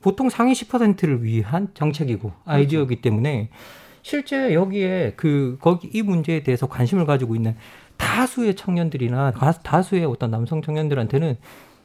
보통 0.00 0.30
상위 0.30 0.52
10%를 0.52 1.22
위한 1.24 1.68
정책이고 1.74 2.32
아이디어이기 2.44 3.00
때문에 3.02 3.50
실제 4.02 4.54
여기에 4.54 5.14
그 5.16 5.58
거기 5.60 5.88
이 5.92 6.02
문제에 6.02 6.42
대해서 6.42 6.66
관심을 6.66 7.06
가지고 7.06 7.34
있는 7.36 7.56
다수의 7.96 8.56
청년들이나 8.56 9.32
다수의 9.62 10.04
어떤 10.06 10.30
남성 10.30 10.62
청년들한테는 10.62 11.36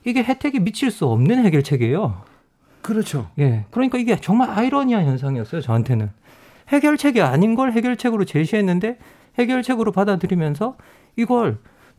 이게 0.06 0.24
혜택이 0.24 0.60
미칠 0.60 0.92
수 0.92 1.08
없는 1.08 1.44
해결책이에요. 1.46 2.24
그렇죠. 2.82 3.30
예. 3.40 3.66
그러니까 3.72 3.98
이게 3.98 4.16
정말 4.22 4.50
아이러니한 4.52 5.06
현상이었어요, 5.06 5.62
저한테는. 5.62 6.12
해결책이 6.70 7.22
아닌 7.22 7.56
걸 7.56 7.74
해결책으로 7.74 8.26
제시했는데 8.26 8.98
해결책으로 9.38 9.92
받아들이면서 9.92 10.78
이걸 11.16 11.58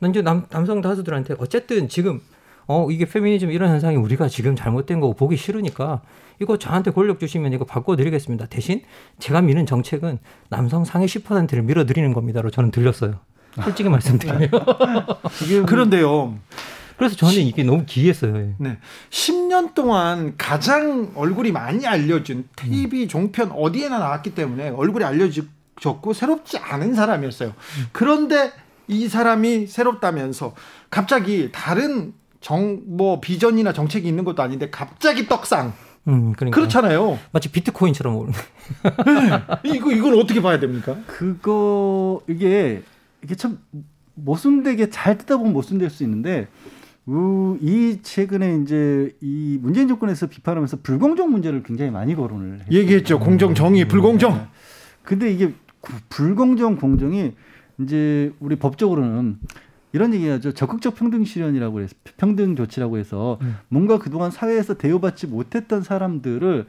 이제 0.09 0.23
남, 0.23 0.47
남성 0.49 0.81
다수들한테 0.81 1.35
어쨌든 1.39 1.89
지금 1.89 2.21
어 2.67 2.89
이게 2.91 3.05
페미니즘 3.05 3.51
이런 3.51 3.71
현상이 3.71 3.97
우리가 3.97 4.29
지금 4.29 4.57
잘못된 4.57 5.01
거고 5.01 5.15
보기 5.15 5.37
싫으니까 5.37 6.03
이거 6.41 6.59
저한테 6.59 6.91
권력 6.91 7.21
주시면 7.21 7.53
이거 7.53 7.65
바꿔드리겠습니다. 7.65 8.47
대신 8.47 8.83
제가 9.19 9.41
미는 9.41 9.67
정책은 9.67 10.19
남성 10.49 10.85
상위 10.85 11.07
10%를 11.07 11.63
밀어드리는 11.63 12.13
겁니다로 12.13 12.51
저는 12.51 12.71
들렸어요. 12.71 13.21
솔직히 13.63 13.89
말씀드리면. 13.89 14.51
그런데요. 15.67 16.39
그래서 16.99 17.17
저는 17.17 17.35
이게 17.35 17.63
너무 17.63 17.85
기했어요. 17.87 18.37
예. 18.37 18.55
네. 18.59 18.79
10년 19.11 19.75
동안 19.75 20.35
가장 20.37 21.13
얼굴이 21.15 21.53
많이 21.53 21.87
알려진 21.87 22.49
TV 22.57 23.05
음. 23.05 23.09
종편 23.09 23.53
어디에나 23.53 23.99
나왔기 23.99 24.35
때문에 24.35 24.71
얼굴이 24.71 25.05
알려졌고 25.05 26.13
새롭지 26.15 26.59
않은 26.59 26.95
사람이었어요. 26.95 27.49
음. 27.51 27.87
그런데 27.93 28.53
이 28.89 29.09
사람이 29.09 29.67
새롭다면서 29.67 30.55
갑자기 30.91 31.51
다른 31.53 32.15
정 32.41 32.83
뭐 32.87 33.21
비전이나 33.21 33.73
정책이 33.73 34.07
있는 34.07 34.23
것도 34.25 34.43
아닌데 34.43 34.71
갑자기 34.71 35.27
떡상. 35.27 35.73
음, 36.09 36.33
그러니까. 36.33 36.55
그렇잖아요. 36.55 37.19
마치 37.33 37.51
비트코인처럼 37.51 38.17
오르네. 38.17 38.37
네. 39.65 39.75
이거 39.75 39.93
이건 39.93 40.19
어떻게 40.19 40.41
봐야 40.41 40.59
됩니까? 40.61 40.97
그거 41.07 42.21
이게 42.29 42.83
이게 43.23 43.35
참 43.35 43.59
모순되게 44.15 44.91
잘 44.91 45.19
듣다 45.19 45.37
보면 45.37 45.53
모순될 45.53 45.91
수 45.91 46.05
있는데 46.05 46.49
이 47.61 47.99
최근에 48.03 48.61
이제 48.63 49.15
이 49.21 49.59
문재인 49.61 49.89
정권에서 49.89 50.27
비판하면서 50.27 50.79
불공정 50.83 51.31
문제를 51.31 51.63
굉장히 51.63 51.91
많이 51.91 52.15
거론을 52.15 52.61
했죠. 52.61 52.73
얘기했죠. 52.73 53.19
공정, 53.19 53.55
정의, 53.55 53.83
음. 53.85 53.89
불공정. 53.89 54.49
근데 55.03 55.33
이게 55.33 55.53
불공정, 56.09 56.77
공정이 56.77 57.33
이제 57.81 58.33
우리 58.41 58.57
법적으로는 58.57 59.39
이런 59.97 60.13
얘기하죠. 60.13 60.53
적극적 60.53 60.95
평등 60.95 61.25
실현이라고 61.25 61.81
해서 61.81 61.95
평등 62.19 62.55
조치라고 62.55 62.99
해서 62.99 63.39
음. 63.41 63.57
뭔가 63.69 63.99
그동안 63.99 64.31
사회에서 64.31 64.75
대우받지 64.75 65.27
못했던 65.27 65.83
사람들을 65.83 66.67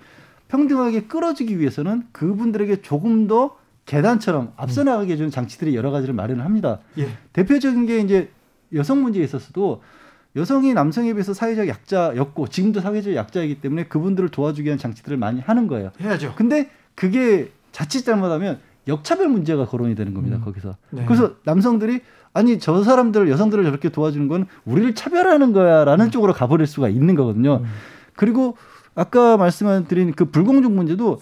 평등하게 0.47 1.07
끌어주기 1.07 1.59
위해서는 1.59 2.03
그분들에게 2.13 2.81
조금 2.81 3.27
더 3.27 3.57
계단처럼 3.85 4.53
앞서 4.55 4.85
나가게 4.85 5.13
해주는 5.13 5.29
장치들이 5.29 5.75
여러 5.75 5.91
가지를 5.91 6.13
마련을 6.13 6.45
합니다. 6.45 6.79
예. 6.97 7.09
대표적인 7.33 7.85
게 7.85 7.99
이제 7.99 8.29
여성 8.73 9.01
문제에 9.01 9.25
있어서도 9.25 9.81
여성이 10.37 10.73
남성에 10.73 11.11
비해서 11.11 11.33
사회적 11.33 11.67
약자였고 11.67 12.47
지금도 12.47 12.79
사회적 12.79 13.13
약자이기 13.13 13.59
때문에 13.59 13.85
그분들을 13.87 14.29
도와주기 14.29 14.67
위한 14.67 14.79
장치들을 14.79 15.17
많이 15.17 15.41
하는 15.41 15.67
거예요. 15.67 15.91
해야죠. 15.99 16.33
근데 16.37 16.69
그게 16.95 17.51
자칫 17.73 18.03
잘못하면 18.05 18.59
역차별 18.87 19.27
문제가 19.27 19.65
거론이 19.65 19.95
되는 19.95 20.13
겁니다. 20.13 20.37
음. 20.37 20.41
거기서. 20.41 20.75
네. 20.91 21.05
그래서 21.05 21.33
남성들이 21.43 22.01
아니 22.33 22.59
저 22.59 22.83
사람들 22.83 23.29
여성들을 23.29 23.63
저렇게 23.63 23.89
도와주는 23.89 24.27
건 24.27 24.47
우리를 24.65 24.95
차별하는 24.95 25.53
거야라는 25.53 26.05
음. 26.05 26.11
쪽으로 26.11 26.33
가버릴 26.33 26.67
수가 26.67 26.89
있는 26.89 27.15
거거든요. 27.15 27.61
음. 27.63 27.65
그리고 28.15 28.57
아까 28.95 29.37
말씀드린 29.37 30.13
그 30.13 30.25
불공정 30.25 30.75
문제도 30.75 31.19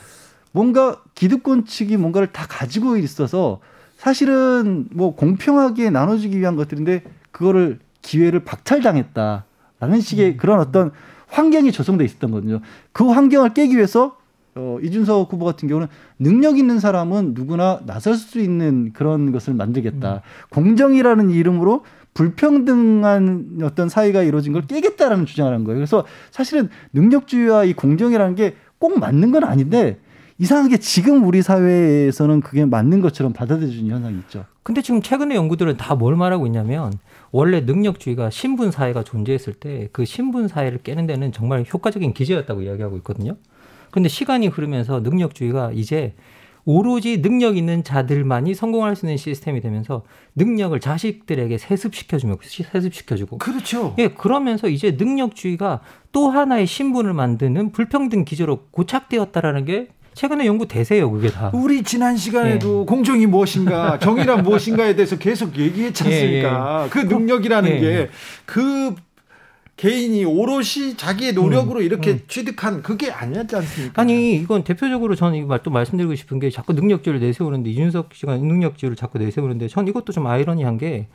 뭔가 0.52 1.02
기득권 1.16 1.66
측이 1.66 1.98
뭔가를 1.98 2.32
다 2.32 2.46
가지고 2.48 2.98
있어서 2.98 3.60
사실은 3.98 4.88
뭐 4.92 5.16
공평하게 5.16 5.90
나눠주기 5.90 6.40
위한 6.40 6.56
것들인데 6.56 7.04
그거를 7.32 7.80
기회를 8.02 8.46
박탈당했다라는 8.46 10.02
식의 10.02 10.32
음. 10.32 10.38
그런 10.38 10.60
어떤 10.60 10.92
환경이 11.28 11.72
조성돼 11.72 12.06
있었던 12.06 12.32
거거든요. 12.32 12.62
그 12.92 13.10
환경을 13.10 13.54
깨기 13.54 13.76
위해서 13.76 14.18
어, 14.56 14.78
이준석 14.82 15.32
후보 15.32 15.46
같은 15.46 15.68
경우는 15.68 15.88
능력 16.18 16.58
있는 16.58 16.80
사람은 16.80 17.34
누구나 17.34 17.82
나설 17.86 18.16
수 18.16 18.40
있는 18.40 18.94
그런 18.94 19.32
것을 19.32 19.54
만들겠다. 19.54 20.14
음. 20.16 20.20
공정이라는 20.50 21.30
이름으로 21.30 21.84
불평등한 22.14 23.60
어떤 23.64 23.90
사회가 23.90 24.24
이루어진 24.24 24.54
걸 24.54 24.66
깨겠다라는 24.66 25.26
주장을 25.26 25.54
한 25.54 25.64
거예요. 25.66 25.78
그래서 25.78 26.06
사실은 26.32 26.70
능력주의와 26.94 27.66
이 27.66 27.74
공정이라는 27.74 28.36
게 28.36 28.56
꼭 28.78 29.00
맞는 29.00 29.32
건 29.32 29.44
아닌데 29.46 29.98
이상하게 30.38 30.78
지금 30.78 31.26
우리 31.26 31.42
사회에서는 31.42 32.42
그게 32.42 32.66
맞는 32.66 33.02
것처럼 33.02 33.32
받아들여지는 33.32 33.90
현상이 33.90 34.18
있죠. 34.20 34.46
근데 34.64 34.82
지금 34.82 35.02
최근의 35.02 35.38
연구들은 35.38 35.78
다 35.78 35.96
뭘 35.96 36.16
말하고 36.16 36.46
있냐면 36.46 36.92
원래 37.32 37.62
능력주의가 37.62 38.30
신분 38.30 38.72
사회가 38.72 39.04
존재했을 39.04 39.54
때 39.54 39.88
그 39.94 40.04
신분 40.04 40.48
사회를 40.50 40.80
깨는 40.84 41.08
데는 41.08 41.32
정말 41.32 41.64
효과적인 41.72 42.14
기제였다고 42.14 42.64
이야기하고 42.64 42.98
있거든요. 42.98 43.38
근데 43.96 44.10
시간이 44.10 44.48
흐르면서 44.48 45.00
능력주의가 45.00 45.72
이제 45.74 46.16
오로지 46.66 47.22
능력 47.22 47.56
있는 47.56 47.82
자들만이 47.82 48.54
성공할 48.54 48.98
수 48.98 49.06
있는 49.06 49.16
시스템이 49.16 49.62
되면서 49.62 50.04
능력을 50.36 50.78
자식들에게 50.78 51.58
세습시켜주면 51.58 52.38
세습시켜주고 52.44 53.38
그렇죠. 53.38 53.96
예 53.98 54.10
그러면서 54.10 54.68
이제 54.68 54.98
능력주의가 55.00 55.80
또 56.12 56.30
하나의 56.30 56.68
신분을 56.68 57.14
만드는 57.14 57.72
불평등 57.72 58.26
기제로 58.26 58.66
고착되었다라는 58.72 59.64
게 59.64 59.88
최근에 60.14 60.46
연구 60.46 60.68
대세요, 60.68 61.10
그게 61.12 61.30
다. 61.30 61.52
우리 61.54 61.84
지난 61.84 62.18
시간에도 62.18 62.82
예. 62.82 62.86
공정이 62.86 63.26
무엇인가, 63.28 64.00
정의란 64.00 64.44
무엇인가에 64.44 64.96
대해서 64.96 65.18
계속 65.18 65.58
얘기했지 65.58 66.04
않습니까? 66.04 66.80
예, 66.84 66.86
예. 66.86 66.90
그 66.90 67.00
능력이라는 67.00 67.70
예. 67.70 68.10
게그 68.46 68.96
개인이 69.78 70.24
오롯이 70.24 70.96
자기의 70.96 71.34
노력으로 71.34 71.80
음, 71.80 71.86
이렇게 71.86 72.12
음. 72.12 72.22
취득한 72.28 72.82
그게 72.82 73.12
아니었지 73.12 73.56
않습니까? 73.58 74.02
아니 74.02 74.36
이건 74.36 74.64
대표적으로 74.64 75.16
저는 75.16 75.48
또 75.64 75.72
말씀드리고 75.72 76.16
싶은 76.16 76.40
게 76.40 76.50
자꾸 76.50 76.74
능력주의를 76.74 77.20
내세우는데 77.20 77.70
이준석 77.72 78.14
씨가 78.14 78.38
능력주의를 78.38 78.96
자꾸 78.96 79.18
내세우는데 79.18 79.68
전 79.68 79.88
이것도 79.88 80.14
좀 80.14 80.28
아이러니한 80.28 80.78
게 80.78 81.08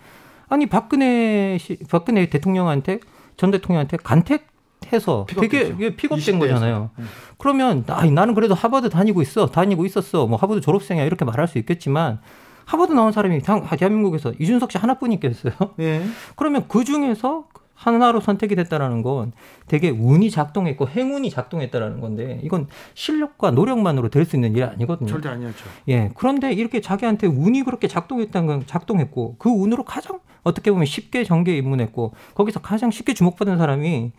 아니 0.48 0.66
박근혜 0.66 1.56
씨, 1.58 1.78
박근혜 1.90 2.28
대통령한테 2.28 3.00
전 3.38 3.50
대통령한테 3.50 3.96
간택 3.96 4.48
해서 4.92 5.26
되게 5.28 5.68
이게 5.68 5.96
픽업된 5.96 6.38
거잖아요. 6.38 6.90
음. 6.98 7.08
그러면 7.38 7.84
아, 7.86 8.04
나는 8.04 8.34
그래도 8.34 8.54
하버드 8.54 8.90
다니고 8.90 9.22
있어, 9.22 9.46
다니고 9.46 9.86
있었어, 9.86 10.26
뭐 10.26 10.36
하버드 10.36 10.60
졸업생이야 10.60 11.04
이렇게 11.04 11.24
말할 11.24 11.48
수 11.48 11.58
있겠지만 11.58 12.20
하버드 12.64 12.92
나온 12.92 13.12
사람이 13.12 13.40
대한민국에서 13.78 14.32
이준석 14.38 14.72
씨 14.72 14.78
하나뿐이겠어요. 14.78 15.54
네. 15.76 16.04
그러면 16.36 16.66
그 16.68 16.84
중에서 16.84 17.46
하나로 17.80 18.20
선택이 18.20 18.56
됐다라는 18.56 19.00
건 19.00 19.32
되게 19.66 19.88
운이 19.88 20.30
작동했고 20.30 20.86
행운이 20.88 21.30
작동했다라는 21.30 22.00
건데 22.00 22.38
이건 22.42 22.66
실력과 22.92 23.52
노력만으로 23.52 24.10
될 24.10 24.20
수 24.26 24.36
있는 24.36 24.52
일이 24.52 24.62
아니거든요. 24.62 25.08
절대 25.08 25.30
아니었죠. 25.30 25.64
예. 25.88 26.10
그런데 26.14 26.52
이렇게 26.52 26.82
자기한테 26.82 27.26
운이 27.26 27.62
그렇게 27.62 27.88
작동했다는 27.88 28.46
건 28.46 28.62
작동했고 28.66 29.36
그 29.38 29.48
운으로 29.48 29.84
가장 29.84 30.20
어떻게 30.42 30.70
보면 30.70 30.84
쉽게 30.84 31.24
정계에 31.24 31.56
입문했고 31.56 32.12
거기서 32.34 32.60
가장 32.60 32.90
쉽게 32.90 33.14
주목받은 33.14 33.56
사람이 33.56 34.12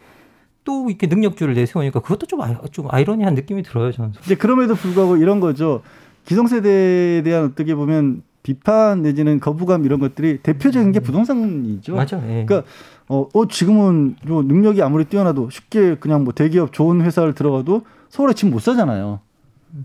또 0.63 0.89
이렇게 0.89 1.06
능력주를 1.06 1.54
내세우니까 1.54 2.00
그것도 2.02 2.26
좀, 2.26 2.41
아, 2.41 2.60
좀 2.71 2.88
아이러니한 2.89 3.36
느낌이 3.36 3.62
들어요, 3.63 3.91
저는. 3.91 4.13
이제 4.26 4.36
그럼에도 4.36 4.74
불구하고 4.76 5.17
이런 5.17 5.39
거죠. 5.39 5.82
기성세대에 6.26 7.21
대한 7.24 7.45
어떻게 7.45 7.74
보면 7.76 8.24
비판 8.44 9.02
내지는 9.02 9.40
거부감 9.40 9.86
이런 9.86 10.00
것들이 10.00 10.40
대표적인 10.42 10.92
게 10.92 11.00
음. 11.00 11.04
부동산이죠. 11.04 11.96
맞아. 11.96 12.18
예. 12.28 12.46
그러니까 12.46 12.64
어, 13.08 13.28
어 13.34 13.48
지금은 13.48 14.16
요 14.30 14.42
능력이 14.42 14.82
아무리 14.82 15.06
뛰어나도 15.06 15.50
쉽게 15.50 15.96
그냥 15.96 16.24
뭐 16.24 16.34
대기업 16.34 16.74
좋은 16.74 17.02
회사를 17.02 17.34
들어가도 17.34 17.84
서울에 18.10 18.34
집 18.34 18.48
못 18.48 18.60
사잖아요. 18.62 19.20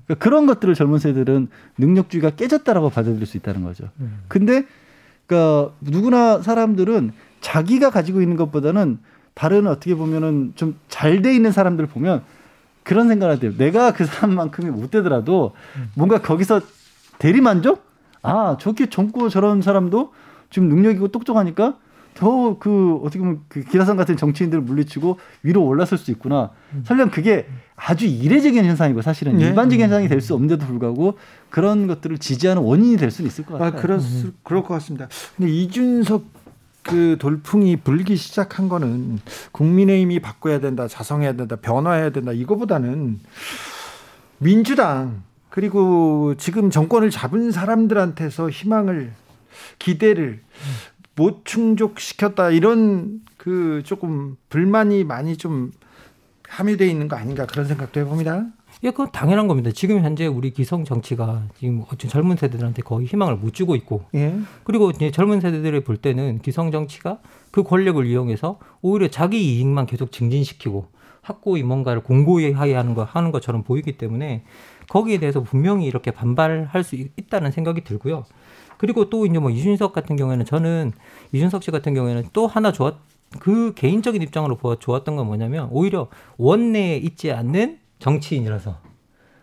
그러니까 0.04 0.14
그런 0.24 0.46
것들을 0.46 0.74
젊은 0.74 0.98
세대들은 0.98 1.48
능력주의가 1.78 2.30
깨졌다라고 2.30 2.90
받아들일 2.90 3.24
수 3.26 3.36
있다는 3.36 3.62
거죠. 3.62 3.88
음. 4.00 4.20
근데 4.28 4.64
그러니까 5.26 5.72
누구나 5.80 6.40
사람들은 6.42 7.12
자기가 7.40 7.90
가지고 7.90 8.20
있는 8.22 8.36
것보다는 8.36 8.98
다른 9.34 9.66
어떻게 9.66 9.94
보면은 9.94 10.52
좀 10.56 10.76
잘 10.88 11.22
돼 11.22 11.34
있는 11.34 11.52
사람들을 11.52 11.88
보면 11.88 12.22
그런 12.82 13.08
생각을 13.08 13.42
해요. 13.42 13.52
내가 13.58 13.92
그 13.92 14.04
사람만큼이 14.06 14.70
못 14.70 14.90
되더라도 14.90 15.52
뭔가 15.94 16.20
거기서 16.20 16.60
대리만족? 17.18 17.84
아, 18.26 18.56
저렇게 18.58 18.88
젊고 18.88 19.28
저런 19.28 19.62
사람도 19.62 20.12
지금 20.50 20.68
능력이고 20.68 21.08
똑똑하니까 21.08 21.76
더 22.14 22.56
그 22.58 22.98
어떻게 23.02 23.18
보면 23.18 23.40
그 23.48 23.62
기라성 23.62 23.96
같은 23.98 24.16
정치인들을 24.16 24.62
물리치고 24.64 25.18
위로 25.42 25.64
올라설 25.66 25.98
수 25.98 26.10
있구나. 26.10 26.50
설령 26.84 27.10
그게 27.10 27.46
아주 27.76 28.06
이례적인 28.06 28.64
현상이고 28.64 29.02
사실은 29.02 29.36
네. 29.36 29.44
일반적인 29.44 29.82
현상이 29.84 30.08
될 30.08 30.22
수 30.22 30.32
없는데도 30.32 30.64
불구하고 30.66 31.18
그런 31.50 31.86
것들을 31.86 32.16
지지하는 32.16 32.62
원인이 32.62 32.96
될 32.96 33.10
수는 33.10 33.28
있을 33.28 33.44
것 33.44 33.58
같아요. 33.58 33.78
아, 33.78 33.82
그럴, 33.82 34.00
수, 34.00 34.32
그럴 34.42 34.62
것 34.62 34.68
같습니다. 34.74 35.08
근데 35.36 35.50
이준석 35.52 36.24
그 36.84 37.16
돌풍이 37.18 37.76
불기 37.76 38.16
시작한 38.16 38.68
거는 38.70 39.18
국민의힘이 39.52 40.20
바꿔야 40.20 40.58
된다, 40.60 40.88
자성해야 40.88 41.34
된다, 41.34 41.56
변화해야 41.56 42.10
된다 42.10 42.32
이거보다는 42.32 43.18
민주당 44.38 45.22
그리고 45.56 46.34
지금 46.36 46.68
정권을 46.68 47.08
잡은 47.08 47.50
사람들한테서 47.50 48.50
희망을 48.50 49.14
기대를 49.78 50.42
못 51.14 51.46
충족시켰다 51.46 52.50
이런 52.50 53.22
그 53.38 53.80
조금 53.82 54.36
불만이 54.50 55.04
많이 55.04 55.38
좀 55.38 55.72
함유되어 56.46 56.86
있는 56.86 57.08
거 57.08 57.16
아닌가 57.16 57.46
그런 57.46 57.64
생각도 57.64 58.00
해봅니다. 58.00 58.44
예, 58.82 58.90
그건 58.90 59.10
당연한 59.12 59.48
겁니다. 59.48 59.70
지금 59.72 60.00
현재 60.00 60.26
우리 60.26 60.50
기성 60.50 60.84
정치가 60.84 61.44
지금 61.58 61.84
젊은 61.96 62.36
세대들한테 62.36 62.82
거의 62.82 63.06
희망을 63.06 63.36
못 63.36 63.54
주고 63.54 63.74
있고, 63.76 64.04
예. 64.14 64.38
그리고 64.64 64.90
이제 64.90 65.10
젊은 65.10 65.40
세대들이 65.40 65.84
볼 65.84 65.96
때는 65.96 66.40
기성 66.40 66.70
정치가 66.70 67.18
그 67.50 67.62
권력을 67.62 68.04
이용해서 68.04 68.58
오히려 68.82 69.08
자기 69.08 69.56
이익만 69.56 69.86
계속 69.86 70.12
증진시키고 70.12 70.88
확고히 71.22 71.62
뭔가를 71.62 72.02
공고히 72.02 72.52
하는 72.52 72.94
거 72.94 73.04
하는 73.04 73.32
것처럼 73.32 73.62
보이기 73.62 73.96
때문에 73.96 74.44
거기에 74.88 75.18
대해서 75.18 75.42
분명히 75.42 75.86
이렇게 75.86 76.10
반발할 76.10 76.84
수 76.84 76.96
있다는 76.96 77.50
생각이 77.50 77.82
들고요. 77.82 78.24
그리고 78.78 79.08
또 79.08 79.26
이제 79.26 79.38
뭐 79.38 79.50
이준석 79.50 79.92
같은 79.92 80.16
경우에는 80.16 80.44
저는 80.44 80.92
이준석 81.32 81.62
씨 81.62 81.70
같은 81.70 81.94
경우에는 81.94 82.24
또 82.32 82.46
하나 82.46 82.72
좋았 82.72 82.94
그 83.40 83.74
개인적인 83.74 84.22
입장으로 84.22 84.56
보아 84.56 84.76
좋았던 84.78 85.16
건 85.16 85.26
뭐냐면 85.26 85.68
오히려 85.70 86.08
원내에 86.36 86.96
있지 86.96 87.32
않는 87.32 87.78
정치인이라서 87.98 88.78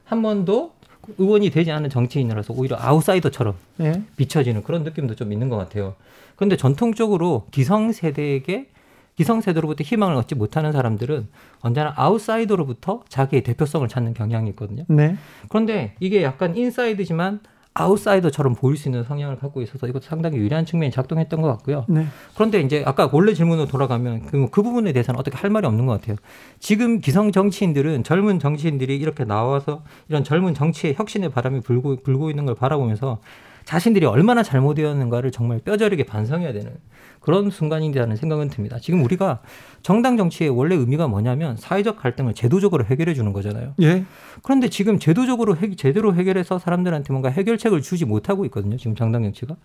한 0.05 0.21
번도 0.21 0.73
의원이 1.17 1.49
되지 1.49 1.71
않은 1.71 1.89
정치인이라서 1.89 2.53
오히려 2.53 2.77
아웃사이더처럼 2.79 3.55
네. 3.77 4.03
비춰지는 4.15 4.63
그런 4.63 4.83
느낌도 4.83 5.15
좀 5.15 5.33
있는 5.33 5.49
것 5.49 5.57
같아요. 5.57 5.95
그런데 6.35 6.55
전통적으로 6.55 7.45
기성세대에게 7.51 8.69
기성세대로부터 9.15 9.83
희망을 9.83 10.15
얻지 10.15 10.35
못하는 10.35 10.71
사람들은 10.71 11.27
언제나 11.61 11.93
아웃사이더로부터 11.95 13.03
자기의 13.09 13.43
대표성을 13.43 13.87
찾는 13.87 14.13
경향이 14.13 14.49
있거든요. 14.51 14.83
네. 14.87 15.17
그런데 15.49 15.95
이게 15.99 16.23
약간 16.23 16.55
인사이더지만 16.55 17.41
아웃사이더처럼 17.75 18.53
보일 18.53 18.77
수 18.77 18.87
있는 18.87 19.03
성향을 19.03 19.37
갖고 19.37 19.61
있어서 19.61 19.87
이것도 19.87 20.03
상당히 20.03 20.37
유리한 20.37 20.65
측면이 20.65 20.91
작동했던 20.91 21.41
것 21.41 21.47
같고요. 21.49 21.85
네. 21.89 22.05
그런데 22.35 22.61
이제 22.61 22.83
아까 22.85 23.09
원래 23.11 23.33
질문으로 23.33 23.67
돌아가면 23.67 24.27
그, 24.27 24.47
그 24.51 24.61
부분에 24.61 24.93
대해서는 24.93 25.19
어떻게 25.19 25.37
할 25.37 25.49
말이 25.49 25.65
없는 25.65 25.85
것 25.85 25.99
같아요. 25.99 26.17
지금 26.59 26.99
기성 26.99 27.31
정치인들은 27.31 28.03
젊은 28.03 28.39
정치인들이 28.39 28.95
이렇게 28.95 29.23
나와서 29.25 29.83
이런 30.07 30.23
젊은 30.23 30.53
정치의 30.53 30.93
혁신의 30.95 31.31
바람이 31.31 31.61
불고, 31.61 31.97
불고 32.03 32.29
있는 32.29 32.45
걸 32.45 32.53
바라보면서 32.55 33.19
자신들이 33.65 34.05
얼마나 34.05 34.43
잘못되었는가를 34.43 35.31
정말 35.31 35.59
뼈저리게 35.59 36.03
반성해야 36.05 36.53
되는 36.53 36.73
그런 37.19 37.49
순간이라는 37.49 38.15
생각은 38.17 38.49
듭니다. 38.49 38.77
지금 38.81 39.03
우리가 39.03 39.41
정당 39.81 40.17
정치의 40.17 40.49
원래 40.49 40.75
의미가 40.75 41.07
뭐냐면 41.07 41.55
사회적 41.55 41.97
갈등을 41.97 42.33
제도적으로 42.33 42.83
해결해 42.83 43.13
주는 43.13 43.31
거잖아요. 43.31 43.75
예. 43.81 44.03
그런데 44.41 44.67
지금 44.69 44.99
제도적으로 44.99 45.55
해, 45.55 45.73
제대로 45.75 46.13
해결해서 46.13 46.59
사람들한테 46.59 47.13
뭔가 47.13 47.29
해결책을 47.29 47.81
주지 47.81 48.05
못하고 48.05 48.43
있거든요. 48.45 48.75
지금 48.77 48.95
정당 48.95 49.23
정치가. 49.23 49.55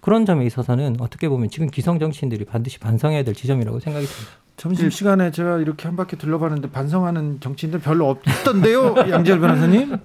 그런 0.00 0.26
점에 0.26 0.44
있어서는 0.44 0.96
어떻게 1.00 1.28
보면 1.28 1.48
지금 1.48 1.68
기성 1.68 1.98
정치인들이 1.98 2.44
반드시 2.44 2.78
반성해야 2.78 3.24
될 3.24 3.34
지점이라고 3.34 3.80
생각이 3.80 4.06
듭니다. 4.06 4.45
점심 4.56 4.88
시간에 4.88 5.30
제가 5.30 5.58
이렇게 5.58 5.86
한 5.86 5.96
바퀴 5.96 6.16
둘러봤는데 6.16 6.70
반성하는 6.70 7.40
정치인들 7.40 7.80
별로 7.80 8.08
없던데요, 8.08 8.94
양지열 9.10 9.38
변호사님? 9.40 9.96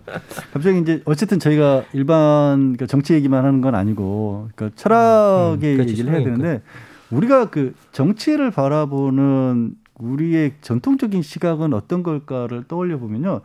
갑자기 0.53 0.79
이제 0.79 1.01
어쨌든 1.05 1.39
저희가 1.39 1.85
일반 1.93 2.75
그 2.75 2.85
정치 2.85 3.13
얘기만 3.13 3.45
하는 3.45 3.61
건 3.61 3.75
아니고 3.75 4.49
그러니까 4.53 4.75
철학의 4.75 5.75
음, 5.75 5.87
얘기를 5.87 6.11
해야 6.13 6.23
되는데 6.23 6.61
우리가 7.11 7.49
그 7.49 7.73
정치를 7.93 8.51
바라보는 8.51 9.75
우리의 9.95 10.53
전통적인 10.61 11.21
시각은 11.21 11.73
어떤 11.73 12.03
걸까를 12.03 12.65
떠올려 12.67 12.97
보면요. 12.97 13.41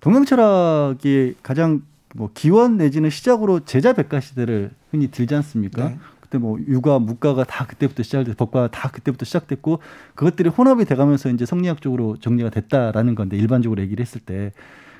동양 0.00 0.24
철학의 0.24 1.36
가장 1.42 1.82
뭐 2.14 2.30
기원 2.34 2.76
내지는 2.76 3.10
시작으로 3.10 3.60
제자 3.60 3.92
백가 3.92 4.20
시대를 4.20 4.70
흔히 4.90 5.10
들지 5.10 5.34
않습니까? 5.36 5.88
네. 5.90 5.98
그때 6.32 6.38
뭐 6.38 6.58
육아, 6.66 6.98
무가가 6.98 7.44
다 7.44 7.66
그때부터 7.66 8.02
시작됐, 8.02 8.34
법과 8.38 8.68
다 8.68 8.88
그때부터 8.90 9.26
시작됐고 9.26 9.80
그것들이 10.14 10.48
혼합이 10.48 10.86
돼가면서 10.86 11.28
이제 11.28 11.44
성리학적으로 11.44 12.16
정리가 12.16 12.48
됐다라는 12.48 13.14
건데 13.14 13.36
일반적으로 13.36 13.82
얘기를 13.82 14.02
했을 14.02 14.20
때. 14.22 14.52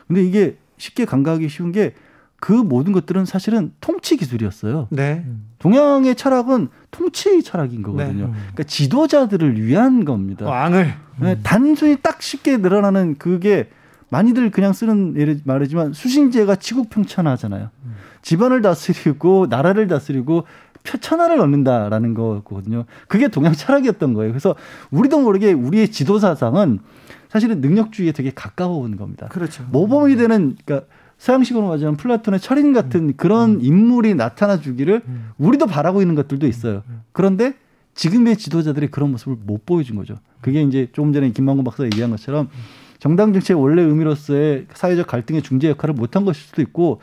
근데 0.06 0.22
이게 0.22 0.58
쉽게 0.76 1.06
감각하기 1.06 1.48
쉬운 1.48 1.72
게 1.72 1.94
그 2.42 2.50
모든 2.50 2.92
것들은 2.92 3.24
사실은 3.24 3.72
통치 3.80 4.16
기술이었어요. 4.16 4.88
네. 4.90 5.24
동양의 5.60 6.16
철학은 6.16 6.70
통치 6.90 7.40
철학인 7.40 7.82
거거든요. 7.82 8.26
네. 8.26 8.32
그러니까 8.32 8.64
지도자들을 8.64 9.64
위한 9.64 10.04
겁니다. 10.04 10.46
왕을 10.46 10.92
네, 11.20 11.38
단순히 11.44 11.94
딱 12.02 12.20
쉽게 12.20 12.56
늘어나는 12.56 13.14
그게 13.16 13.70
많이들 14.08 14.50
그냥 14.50 14.72
쓰는 14.72 15.14
예를 15.16 15.38
말하지만 15.44 15.92
수신제가 15.92 16.56
치국평천하잖아요. 16.56 17.70
음. 17.84 17.94
집안을 18.22 18.60
다스리고 18.60 19.46
나라를 19.48 19.86
다스리고 19.86 20.42
천하를 21.00 21.38
얻는다라는 21.40 22.14
거거든요. 22.14 22.84
그게 23.08 23.28
동양 23.28 23.52
철학이었던 23.52 24.14
거예요. 24.14 24.32
그래서 24.32 24.54
우리도 24.90 25.20
모르게 25.20 25.52
우리의 25.52 25.90
지도 25.90 26.18
사상은 26.18 26.80
사실은 27.28 27.60
능력주의에 27.60 28.12
되게 28.12 28.30
가까워 28.34 28.78
오는 28.78 28.96
겁니다. 28.96 29.28
그렇죠. 29.28 29.64
모범이 29.70 30.16
되는 30.16 30.56
그러니까 30.64 30.86
서양식으로 31.18 31.64
말하자면 31.66 31.96
플라톤의 31.96 32.40
철인 32.40 32.72
같은 32.72 33.10
음. 33.10 33.12
그런 33.16 33.50
음. 33.52 33.58
인물이 33.62 34.14
나타나 34.14 34.60
주기를 34.60 35.02
음. 35.06 35.30
우리도 35.38 35.66
바라고 35.66 36.02
있는 36.02 36.14
것들도 36.14 36.46
있어요. 36.46 36.82
그런데 37.12 37.54
지금의 37.94 38.36
지도자들이 38.36 38.90
그런 38.90 39.12
모습을 39.12 39.36
못 39.44 39.64
보여준 39.64 39.96
거죠. 39.96 40.16
그게 40.40 40.62
이제 40.62 40.88
조금 40.92 41.12
전에 41.12 41.30
김만곤 41.30 41.64
박사가 41.64 41.84
얘기한 41.84 42.10
것처럼 42.10 42.48
정당 42.98 43.32
정치의 43.32 43.60
원래 43.60 43.82
의미로서의 43.82 44.66
사회적 44.74 45.06
갈등의 45.06 45.42
중재 45.42 45.68
역할을 45.68 45.94
못한 45.94 46.24
것일 46.24 46.42
수도 46.42 46.62
있고 46.62 47.00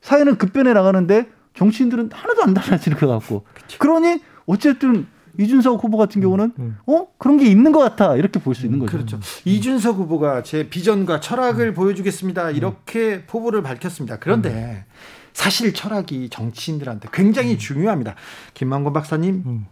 사회는 0.00 0.36
급변해 0.36 0.72
나가는데 0.72 1.28
정치인들은 1.58 2.10
하나도 2.12 2.42
안 2.44 2.54
달라지는 2.54 2.96
것 2.98 3.08
같고 3.08 3.44
그쵸. 3.52 3.78
그러니 3.78 4.20
어쨌든 4.46 5.06
이준석 5.38 5.82
후보 5.82 5.96
같은 5.98 6.20
경우는 6.20 6.52
음, 6.58 6.62
음. 6.62 6.78
어 6.86 7.08
그런 7.18 7.36
게 7.36 7.46
있는 7.46 7.72
것 7.72 7.80
같아 7.80 8.16
이렇게 8.16 8.40
볼 8.40 8.54
수 8.54 8.64
있는 8.66 8.78
거죠. 8.78 8.92
그렇죠. 8.92 9.20
이준석 9.44 9.96
후보가 9.96 10.42
제 10.44 10.68
비전과 10.68 11.20
철학을 11.20 11.68
음. 11.68 11.74
보여주겠습니다 11.74 12.50
이렇게 12.52 13.24
포부를 13.26 13.62
밝혔습니다. 13.62 14.18
그런데 14.18 14.84
사실 15.32 15.72
철학이 15.74 16.28
정치인들한테 16.30 17.08
굉장히 17.12 17.58
중요합니다. 17.58 18.14
김만곤 18.54 18.92
박사님 18.92 19.66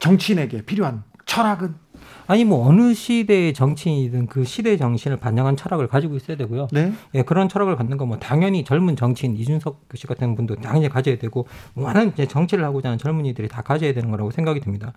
정치인에게 0.00 0.62
필요한 0.62 1.04
철학은 1.24 1.74
아니 2.28 2.44
뭐 2.44 2.66
어느 2.68 2.92
시대의 2.92 3.54
정치인이든 3.54 4.26
그 4.26 4.44
시대 4.44 4.76
정신을 4.76 5.18
반영한 5.18 5.56
철학을 5.56 5.86
가지고 5.86 6.16
있어야 6.16 6.36
되고요. 6.36 6.68
네. 6.72 6.92
예, 7.14 7.22
그런 7.22 7.48
철학을 7.48 7.76
갖는 7.76 7.96
건 7.98 8.06
뭐 8.06 8.18
당연히 8.18 8.62
젊은 8.64 8.94
정치인 8.94 9.34
이준석 9.36 9.80
씨 9.96 10.06
같은 10.06 10.36
분도 10.36 10.54
당연히 10.56 10.88
가져야 10.88 11.18
되고 11.18 11.46
많은 11.74 12.10
이제 12.12 12.26
정치를 12.26 12.64
하고자 12.64 12.88
하는 12.88 12.98
젊은이들이 12.98 13.48
다 13.48 13.62
가져야 13.62 13.92
되는 13.94 14.10
거라고 14.12 14.30
생각이 14.30 14.60
듭니다. 14.60 14.92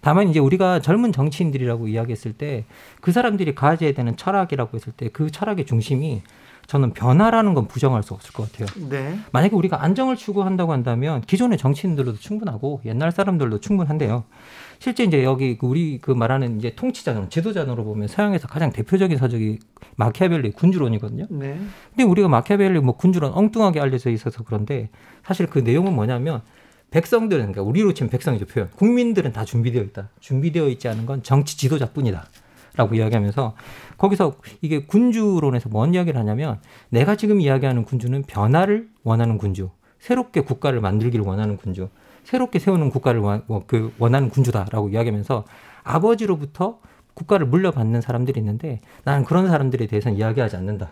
다만 0.00 0.28
이제 0.30 0.40
우리가 0.40 0.80
젊은 0.80 1.12
정치인들이라고 1.12 1.88
이야기했을 1.88 2.32
때 2.32 2.64
그 3.00 3.12
사람들이 3.12 3.54
가져야 3.54 3.92
되는 3.92 4.16
철학이라고 4.16 4.76
했을 4.76 4.92
때 4.92 5.08
그 5.12 5.30
철학의 5.30 5.66
중심이 5.66 6.22
저는 6.66 6.94
변화라는 6.94 7.52
건 7.52 7.68
부정할 7.68 8.02
수 8.02 8.14
없을 8.14 8.32
것 8.32 8.50
같아요. 8.50 8.66
네. 8.88 9.18
만약에 9.32 9.54
우리가 9.54 9.82
안정을 9.82 10.16
추구한다고 10.16 10.72
한다면 10.72 11.20
기존의 11.20 11.58
정치인들도 11.58 12.14
충분하고 12.14 12.80
옛날 12.86 13.12
사람들도 13.12 13.60
충분한데요. 13.60 14.24
실제 14.84 15.02
이제 15.02 15.24
여기 15.24 15.56
그 15.56 15.66
우리 15.66 15.96
그 15.96 16.10
말하는 16.10 16.58
이제 16.58 16.74
통치자론, 16.74 17.30
지도자론으로 17.30 17.84
보면 17.84 18.06
서양에서 18.06 18.46
가장 18.48 18.70
대표적인 18.70 19.16
서적이 19.16 19.58
마키아벨리 19.96 20.50
군주론이거든요. 20.50 21.26
네. 21.30 21.58
근데 21.88 22.02
우리가 22.02 22.28
마키아벨리 22.28 22.80
뭐 22.80 22.94
군주론 22.94 23.32
엉뚱하게 23.32 23.80
알려져 23.80 24.10
있어서 24.10 24.44
그런데 24.44 24.90
사실 25.24 25.46
그 25.46 25.60
내용은 25.60 25.94
뭐냐면 25.94 26.42
백성들은 26.90 27.52
그러니까 27.52 27.62
우리로 27.62 27.94
치면 27.94 28.10
백성이죠 28.10 28.44
표현. 28.44 28.68
국민들은 28.72 29.32
다 29.32 29.46
준비되어 29.46 29.82
있다. 29.84 30.10
준비되어 30.20 30.68
있지 30.68 30.86
않은 30.88 31.06
건 31.06 31.22
정치 31.22 31.56
지도자뿐이다. 31.56 32.26
라고 32.76 32.94
이야기하면서 32.94 33.56
거기서 33.96 34.34
이게 34.60 34.84
군주론에서 34.84 35.70
뭔 35.70 35.94
이야기를 35.94 36.20
하냐면 36.20 36.60
내가 36.90 37.16
지금 37.16 37.40
이야기하는 37.40 37.86
군주는 37.86 38.22
변화를 38.24 38.90
원하는 39.02 39.38
군주, 39.38 39.70
새롭게 39.98 40.42
국가를 40.42 40.82
만들기를 40.82 41.24
원하는 41.24 41.56
군주, 41.56 41.88
새롭게 42.24 42.58
세우는 42.58 42.90
국가를 42.90 43.20
원, 43.20 43.42
뭐그 43.46 43.94
원하는 43.98 44.28
군주다라고 44.28 44.88
이야기하면서 44.88 45.44
아버지로부터 45.82 46.80
국가를 47.14 47.46
물려받는 47.46 48.00
사람들이 48.00 48.40
있는데 48.40 48.80
나는 49.04 49.24
그런 49.24 49.46
사람들에 49.46 49.86
대해서는 49.86 50.18
이야기하지 50.18 50.56
않는다. 50.56 50.90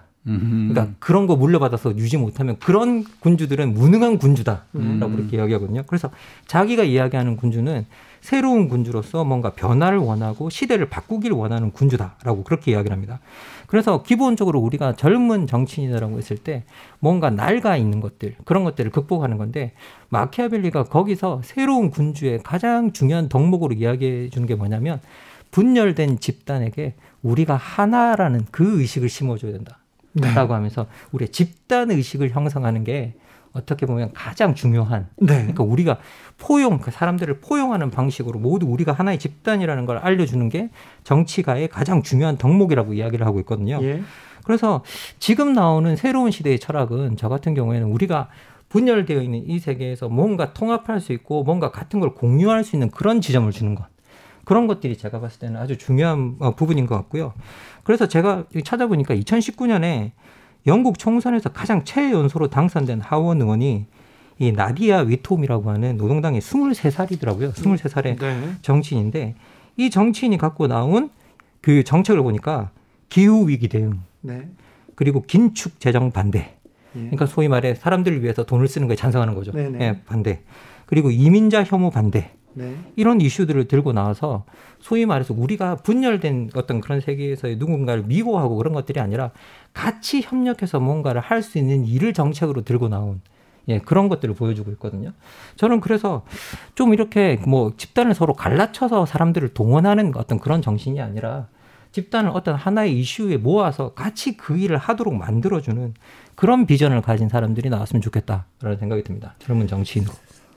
그러니까 0.68 0.94
그런 1.00 1.26
거 1.26 1.34
물려받아서 1.34 1.96
유지 1.96 2.16
못하면 2.16 2.56
그런 2.60 3.04
군주들은 3.20 3.74
무능한 3.74 4.18
군주다라고 4.18 4.62
음. 4.76 5.16
그렇게 5.16 5.36
이야기하거든요. 5.36 5.82
그래서 5.86 6.10
자기가 6.46 6.84
이야기하는 6.84 7.36
군주는 7.36 7.84
새로운 8.20 8.68
군주로서 8.68 9.24
뭔가 9.24 9.50
변화를 9.50 9.98
원하고 9.98 10.48
시대를 10.48 10.88
바꾸기를 10.88 11.36
원하는 11.36 11.72
군주다라고 11.72 12.44
그렇게 12.44 12.70
이야기를 12.70 12.92
합니다. 12.92 13.18
그래서 13.72 14.02
기본적으로 14.02 14.60
우리가 14.60 14.96
젊은 14.96 15.46
정치인이라고 15.46 16.18
했을 16.18 16.36
때 16.36 16.64
뭔가 16.98 17.30
낡아 17.30 17.78
있는 17.78 18.00
것들 18.02 18.36
그런 18.44 18.64
것들을 18.64 18.90
극복하는 18.90 19.38
건데 19.38 19.72
마키아벨리가 20.10 20.84
거기서 20.84 21.40
새로운 21.42 21.88
군주의 21.88 22.38
가장 22.42 22.92
중요한 22.92 23.30
덕목으로 23.30 23.72
이야기해 23.72 24.28
주는 24.28 24.46
게 24.46 24.56
뭐냐면 24.56 25.00
분열된 25.52 26.20
집단에게 26.20 26.96
우리가 27.22 27.56
하나라는 27.56 28.44
그 28.50 28.78
의식을 28.78 29.08
심어줘야 29.08 29.52
된다. 29.52 29.78
네. 30.12 30.34
라고 30.34 30.52
하면서 30.52 30.84
우리의 31.12 31.30
집단 31.30 31.90
의식을 31.90 32.28
형성하는 32.28 32.84
게 32.84 33.14
어떻게 33.52 33.86
보면 33.86 34.12
가장 34.12 34.54
중요한 34.54 35.08
네. 35.16 35.34
그러니까 35.34 35.64
우리가 35.64 35.98
포용 36.38 36.78
그 36.78 36.90
사람들을 36.90 37.40
포용하는 37.40 37.90
방식으로 37.90 38.38
모두 38.38 38.66
우리가 38.66 38.92
하나의 38.92 39.18
집단이라는 39.18 39.86
걸 39.86 39.98
알려주는 39.98 40.48
게 40.48 40.70
정치가의 41.04 41.68
가장 41.68 42.02
중요한 42.02 42.38
덕목이라고 42.38 42.94
이야기를 42.94 43.26
하고 43.26 43.40
있거든요. 43.40 43.78
예. 43.82 44.02
그래서 44.44 44.82
지금 45.18 45.52
나오는 45.52 45.94
새로운 45.96 46.30
시대의 46.30 46.58
철학은 46.58 47.16
저 47.16 47.28
같은 47.28 47.54
경우에는 47.54 47.88
우리가 47.88 48.28
분열되어 48.70 49.20
있는 49.20 49.48
이 49.48 49.58
세계에서 49.58 50.08
뭔가 50.08 50.54
통합할 50.54 51.00
수 51.00 51.12
있고 51.12 51.44
뭔가 51.44 51.70
같은 51.70 52.00
걸 52.00 52.14
공유할 52.14 52.64
수 52.64 52.74
있는 52.74 52.90
그런 52.90 53.20
지점을 53.20 53.50
주는 53.52 53.74
것. 53.74 53.84
그런 54.44 54.66
것들이 54.66 54.96
제가 54.96 55.20
봤을 55.20 55.38
때는 55.40 55.60
아주 55.60 55.78
중요한 55.78 56.36
어, 56.40 56.54
부분인 56.56 56.86
것 56.86 56.96
같고요. 56.96 57.34
그래서 57.84 58.08
제가 58.08 58.44
찾아보니까 58.64 59.14
2019년에 59.14 60.12
영국 60.66 60.98
총선에서 60.98 61.50
가장 61.50 61.84
최연소로 61.84 62.48
당선된 62.48 63.00
하원 63.00 63.40
의원이 63.40 63.86
이 64.38 64.52
나디아 64.52 65.00
위톰이라고 65.00 65.70
하는 65.70 65.96
노동당의 65.96 66.40
23살이더라고요. 66.40 67.52
23살의 67.52 68.18
네. 68.18 68.54
정치인인데 68.62 69.34
이 69.76 69.90
정치인이 69.90 70.36
갖고 70.38 70.66
나온 70.66 71.10
그 71.60 71.84
정책을 71.84 72.22
보니까 72.22 72.70
기후 73.08 73.48
위기 73.48 73.68
대응, 73.68 74.00
네. 74.20 74.48
그리고 74.94 75.22
긴축 75.22 75.80
재정 75.80 76.10
반대. 76.10 76.56
예. 76.94 77.00
그러니까 77.00 77.26
소위 77.26 77.48
말해 77.48 77.74
사람들을 77.74 78.22
위해서 78.22 78.44
돈을 78.44 78.68
쓰는 78.68 78.86
거에 78.86 78.96
찬성하는 78.96 79.34
거죠. 79.34 79.52
네, 79.52 79.68
네. 79.68 79.78
예, 79.80 80.00
반대. 80.04 80.42
그리고 80.86 81.10
이민자 81.10 81.64
혐오 81.64 81.90
반대. 81.90 82.32
네. 82.54 82.76
이런 82.96 83.20
이슈들을 83.20 83.68
들고 83.68 83.92
나와서 83.92 84.44
소위 84.80 85.06
말해서 85.06 85.34
우리가 85.34 85.76
분열된 85.76 86.50
어떤 86.54 86.80
그런 86.80 87.00
세계에서의 87.00 87.56
누군가를 87.56 88.04
미워하고 88.04 88.56
그런 88.56 88.72
것들이 88.74 89.00
아니라 89.00 89.30
같이 89.72 90.20
협력해서 90.22 90.80
뭔가를 90.80 91.20
할 91.20 91.42
수 91.42 91.58
있는 91.58 91.84
일을 91.86 92.12
정책으로 92.12 92.62
들고 92.62 92.88
나온 92.88 93.20
예, 93.68 93.78
그런 93.78 94.08
것들을 94.08 94.34
보여주고 94.34 94.70
있거든요. 94.72 95.12
저는 95.56 95.80
그래서 95.80 96.24
좀 96.74 96.92
이렇게 96.94 97.38
뭐 97.46 97.72
집단을 97.76 98.14
서로 98.14 98.32
갈라쳐서 98.34 99.06
사람들을 99.06 99.54
동원하는 99.54 100.12
어떤 100.16 100.38
그런 100.38 100.62
정신이 100.62 101.00
아니라 101.00 101.46
집단을 101.92 102.30
어떤 102.32 102.54
하나의 102.54 102.98
이슈에 102.98 103.36
모아서 103.36 103.92
같이 103.92 104.36
그 104.36 104.56
일을 104.56 104.78
하도록 104.78 105.14
만들어주는 105.14 105.94
그런 106.34 106.66
비전을 106.66 107.02
가진 107.02 107.28
사람들이 107.28 107.68
나왔으면 107.68 108.00
좋겠다라는 108.00 108.78
생각이 108.78 109.04
듭니다. 109.04 109.34
젊은 109.38 109.66
정치인으로. 109.66 110.14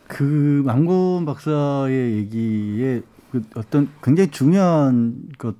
그 0.07 0.61
망곤 0.65 1.25
박사의 1.25 2.13
얘기에 2.17 3.01
그 3.31 3.43
어떤 3.55 3.89
굉장히 4.03 4.31
중요한 4.31 5.15
것 5.37 5.55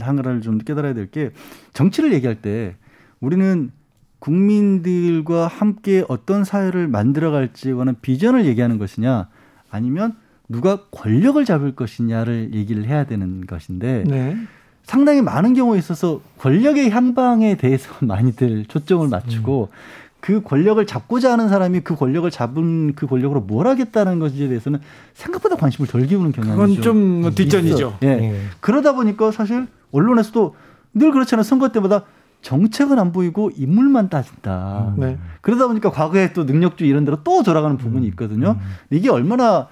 하나를 0.00 0.40
좀 0.40 0.58
깨달아야 0.58 0.94
될 0.94 1.10
게 1.10 1.30
정치를 1.72 2.12
얘기할 2.12 2.42
때 2.42 2.76
우리는 3.20 3.70
국민들과 4.18 5.46
함께 5.46 6.04
어떤 6.08 6.44
사회를 6.44 6.88
만들어갈지에 6.88 7.74
관한 7.74 7.96
비전을 8.00 8.46
얘기하는 8.46 8.78
것이냐 8.78 9.28
아니면 9.70 10.16
누가 10.48 10.84
권력을 10.90 11.44
잡을 11.44 11.74
것이냐를 11.74 12.50
얘기를 12.54 12.86
해야 12.86 13.04
되는 13.04 13.46
것인데 13.46 14.04
네. 14.06 14.36
상당히 14.82 15.20
많은 15.20 15.54
경우에 15.54 15.78
있어서 15.78 16.20
권력의 16.38 16.90
향방에 16.90 17.56
대해서 17.56 17.92
많이들 18.04 18.64
초점을 18.66 19.08
맞추고 19.08 19.68
음. 19.70 20.05
그 20.20 20.42
권력을 20.42 20.84
잡고자 20.84 21.32
하는 21.32 21.48
사람이 21.48 21.80
그 21.80 21.94
권력을 21.94 22.28
잡은 22.30 22.94
그 22.94 23.06
권력으로 23.06 23.40
뭘 23.40 23.66
하겠다는 23.66 24.18
것에 24.18 24.48
대해서는 24.48 24.80
생각보다 25.14 25.56
관심을 25.56 25.88
덜 25.88 26.06
기우는 26.06 26.32
경향이 26.32 26.56
그건 26.56 26.82
좀 26.82 27.34
뒷전이죠. 27.34 27.98
예. 28.02 28.16
네. 28.16 28.40
그러다 28.60 28.92
보니까 28.92 29.30
사실 29.30 29.66
언론에서도 29.92 30.54
늘 30.94 31.12
그렇잖아요. 31.12 31.42
선거 31.42 31.68
때마다 31.68 32.02
정책은 32.42 32.98
안 32.98 33.12
보이고 33.12 33.50
인물만 33.56 34.08
따진다. 34.08 34.94
음. 34.96 35.00
네. 35.00 35.18
그러다 35.40 35.66
보니까 35.66 35.90
과거에 35.90 36.32
또 36.32 36.44
능력주의 36.44 36.88
이런 36.90 37.04
데로 37.04 37.22
또 37.22 37.42
돌아가는 37.42 37.76
부분이 37.76 38.06
음. 38.06 38.10
있거든요. 38.10 38.56
음. 38.58 38.74
이게 38.90 39.10
얼마나 39.10 39.68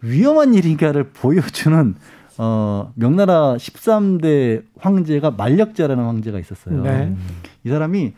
위험한 0.00 0.54
일인가를 0.54 1.04
보여주는 1.12 1.94
어, 2.36 2.92
명나라 2.94 3.56
13대 3.56 4.64
황제가 4.78 5.32
만력제라는 5.32 6.04
황제가 6.04 6.38
있었어요. 6.38 6.82
네. 6.82 7.14
이 7.62 7.68
사람이 7.68 8.12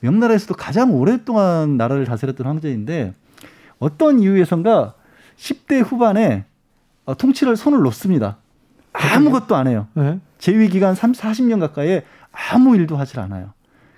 명나라에서도 0.00 0.54
가장 0.54 0.94
오랫동안 0.94 1.76
나라를 1.76 2.04
다스렸던 2.04 2.46
황제인데 2.46 3.14
어떤 3.78 4.20
이유에선가 4.20 4.94
10대 5.36 5.82
후반에 5.84 6.44
어, 7.06 7.14
통치를 7.16 7.56
손을 7.56 7.80
놓습니다. 7.80 8.36
아무것도 8.92 9.56
안 9.56 9.66
해요. 9.66 9.86
네. 9.94 10.20
재위 10.38 10.68
기간 10.68 10.94
30, 10.94 11.22
40년 11.22 11.60
가까이 11.60 12.02
아무 12.52 12.76
일도 12.76 12.96
하질 12.96 13.20
않아요. 13.20 13.52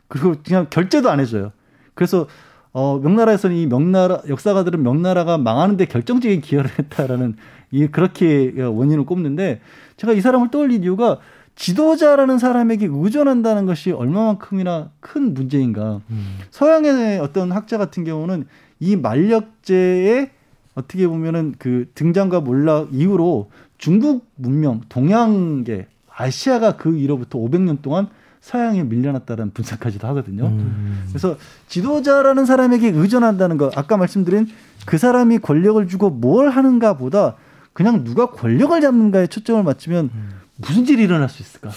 그리고 0.09 0.34
그냥 0.44 0.66
결제도 0.70 1.11
안 1.11 1.20
해줘요. 1.20 1.53
그래서 1.94 2.26
어, 2.72 2.98
명나라에서는 3.03 3.55
이 3.57 3.66
명나라 3.66 4.22
역사가들은 4.28 4.82
명나라가 4.82 5.36
망하는데 5.38 5.84
결정적인 5.86 6.40
기여를 6.40 6.70
했다라는 6.78 7.36
이 7.70 7.86
그렇게 7.86 8.53
원인을 8.61 9.05
꼽는데 9.05 9.61
제가 9.96 10.12
이 10.12 10.20
사람을 10.20 10.50
떠올린 10.50 10.82
이유가 10.82 11.18
지도자라는 11.57 12.38
사람에게 12.38 12.88
의존한다는 12.90 13.66
것이 13.66 13.92
얼마만큼이나 13.92 14.90
큰 15.00 15.34
문제인가. 15.34 16.00
음. 16.11 16.38
서양의 16.50 17.20
어떤 17.20 17.53
학자 17.53 17.78
같은 17.78 18.05
경우는 18.05 18.46
이 18.80 18.96
만력제의 18.96 20.30
어떻게 20.74 21.07
보면은 21.07 21.55
그 21.59 21.90
등장과 21.94 22.40
몰락 22.40 22.88
이후로 22.92 23.50
중국 23.78 24.26
문명, 24.36 24.80
동양계, 24.88 25.86
아시아가 26.14 26.76
그 26.76 26.96
이로부터 26.96 27.38
500년 27.38 27.82
동안 27.82 28.09
서양에 28.40 28.82
밀려났다는 28.82 29.53
분석까지도 29.53 30.07
하거든요. 30.09 30.46
음. 30.46 31.05
그래서 31.09 31.36
지도자라는 31.68 32.44
사람에게 32.44 32.88
의존한다는 32.88 33.57
거, 33.57 33.70
아까 33.76 33.96
말씀드린 33.96 34.48
그 34.84 34.98
사람이 34.98 35.38
권력을 35.38 35.86
주고 35.86 36.11
뭘 36.11 36.50
하는가 36.50 36.96
보다 36.96 37.36
그냥 37.72 38.05
누가 38.05 38.26
권력을 38.26 38.78
잡는가에 38.80 39.28
초점을 39.28 39.62
맞추면 39.62 40.11
음. 40.12 40.30
무슨 40.57 40.86
일이 40.86 41.05
일어날 41.05 41.28
수 41.28 41.42
있을까? 41.42 41.70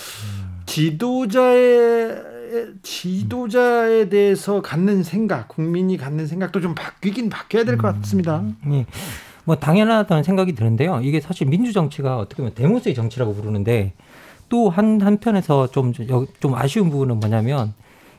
지도자의 0.65 2.15
지도자에 2.84 4.09
대해서 4.09 4.61
갖는 4.61 5.03
생각, 5.03 5.47
국민이 5.47 5.97
갖는 5.97 6.28
생각도 6.28 6.61
좀 6.61 6.76
바뀌긴 6.76 7.30
바뀌어야 7.30 7.63
될것 7.65 7.95
음. 7.95 8.01
같습니다. 8.01 8.43
네. 8.65 8.86
뭐 9.43 9.55
당연하다는 9.55 10.23
생각이 10.23 10.53
드는데요. 10.55 11.01
이게 11.03 11.21
사실 11.21 11.47
민주 11.47 11.71
정치가 11.73 12.17
어떻게 12.17 12.38
보면 12.38 12.53
데모스의 12.55 12.95
정치라고 12.95 13.36
부르는데 13.36 13.93
또 14.49 14.69
한 14.69 15.01
한편에서 15.01 15.67
좀좀 15.71 16.53
아쉬운 16.53 16.89
부분은 16.89 17.19
뭐냐면 17.19 17.73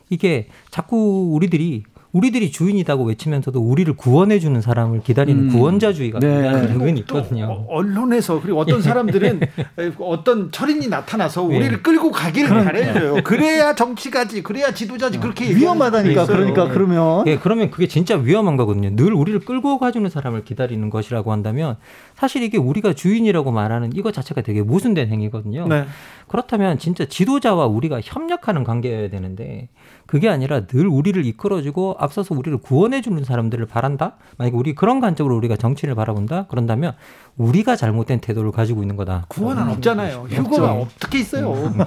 이게 0.09 0.47
자꾸 0.71 1.29
우리들이 1.33 1.83
우리들이 2.11 2.51
주인이라고 2.51 3.03
외치면서도 3.05 3.59
우리를 3.59 3.93
구원해 3.95 4.39
주는 4.39 4.61
사람을 4.61 5.01
기다리는 5.01 5.43
음. 5.43 5.49
구원자주의가 5.49 6.19
네. 6.19 6.49
은근히 6.49 7.01
있거든요. 7.01 7.65
언론에서 7.67 8.41
그리고 8.41 8.59
어떤 8.59 8.81
사람들은 8.81 9.41
어떤 9.99 10.51
철인이 10.51 10.87
나타나서 10.87 11.47
네. 11.47 11.57
우리를 11.57 11.83
끌고 11.83 12.11
가기를 12.11 12.49
바래줘요. 12.63 13.23
그래야 13.23 13.75
정치가지, 13.75 14.41
그래야 14.41 14.73
지도자지 14.73 15.19
그렇게 15.19 15.53
위험하다니까. 15.55 16.25
그러니까 16.25 16.67
그러면 16.69 17.25
네, 17.25 17.37
그러면 17.37 17.71
그게 17.71 17.87
진짜 17.87 18.15
위험한 18.15 18.57
거거든요. 18.57 18.95
늘 18.95 19.13
우리를 19.13 19.39
끌고 19.41 19.77
가주는 19.77 20.09
사람을 20.09 20.43
기다리는 20.43 20.89
것이라고 20.89 21.31
한다면 21.31 21.75
사실 22.15 22.41
이게 22.43 22.57
우리가 22.57 22.93
주인이라고 22.93 23.51
말하는 23.51 23.91
이거 23.93 24.11
자체가 24.11 24.41
되게 24.41 24.61
모순된 24.61 25.09
행위거든요. 25.09 25.67
네. 25.67 25.85
그렇다면 26.27 26.77
진짜 26.77 27.05
지도자와 27.05 27.67
우리가 27.67 28.01
협력하는 28.03 28.63
관계여야 28.63 29.09
되는데 29.09 29.69
그게 30.05 30.29
아니라 30.29 30.65
늘 30.65 30.87
우리를 30.87 31.25
이끌어주고 31.25 31.97
앞서서 32.07 32.33
우리를 32.35 32.57
구원해 32.59 33.01
주는 33.01 33.23
사람들을 33.23 33.65
바란다? 33.67 34.15
만약에 34.37 34.55
우리 34.57 34.73
그런 34.75 34.99
관점으로 34.99 35.35
우리가 35.37 35.55
정치를 35.55 35.93
바라본다? 35.95 36.47
그런다면 36.49 36.95
우리가 37.37 37.75
잘못된 37.75 38.19
태도를 38.19 38.51
가지고 38.51 38.81
있는 38.81 38.95
거다. 38.95 39.25
구원은 39.27 39.69
없잖아요. 39.69 40.27
휴거가 40.29 40.73
어떻게 40.73 41.19
있어요? 41.19 41.51
음. 41.53 41.77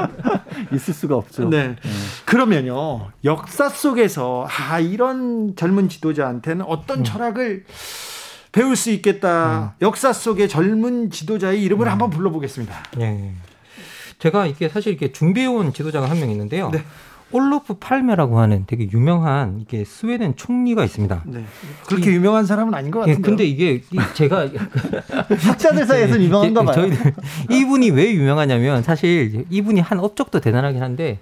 있을 0.72 0.94
수가 0.94 1.16
없죠. 1.16 1.48
네. 1.48 1.68
네. 1.68 1.76
그러면요. 2.24 3.10
역사 3.24 3.68
속에서 3.68 4.46
아 4.48 4.78
이런 4.78 5.54
젊은 5.56 5.88
지도자한테는 5.88 6.64
어떤 6.66 7.00
음. 7.00 7.04
철학을 7.04 7.64
배울 8.52 8.76
수 8.76 8.90
있겠다. 8.90 9.74
음. 9.80 9.84
역사 9.84 10.12
속의 10.12 10.48
젊은 10.48 11.10
지도자의 11.10 11.62
이름을 11.64 11.86
음. 11.86 11.92
한번 11.92 12.10
불러보겠습니다. 12.10 12.74
네. 12.96 13.32
제가 14.18 14.46
이게 14.46 14.68
사실 14.68 14.92
이렇게 14.92 15.12
준비해온 15.12 15.72
지도자가 15.74 16.08
한 16.08 16.16
명 16.18 16.30
있는데요. 16.30 16.70
네. 16.70 16.82
올로프 17.32 17.74
팔메라고 17.74 18.38
하는 18.38 18.64
되게 18.66 18.88
유명한 18.92 19.60
이게 19.60 19.84
스웨덴 19.84 20.36
총리가 20.36 20.84
있습니다. 20.84 21.22
네. 21.26 21.44
그렇게 21.86 22.12
이, 22.12 22.14
유명한 22.14 22.46
사람은 22.46 22.72
아닌 22.72 22.90
것 22.90 23.00
같은데. 23.00 23.18
예, 23.18 23.22
근데 23.22 23.44
이게 23.44 23.82
제가 24.14 24.48
학자들 25.28 25.86
사이에서 25.86 26.20
유명한가 26.20 26.62
봐요. 26.62 26.74
저희 26.74 26.92
이분이 27.50 27.90
왜 27.90 28.12
유명하냐면 28.12 28.82
사실 28.82 29.44
이분이 29.50 29.80
한 29.80 29.98
업적도 29.98 30.40
대단하긴 30.40 30.82
한데 30.82 31.18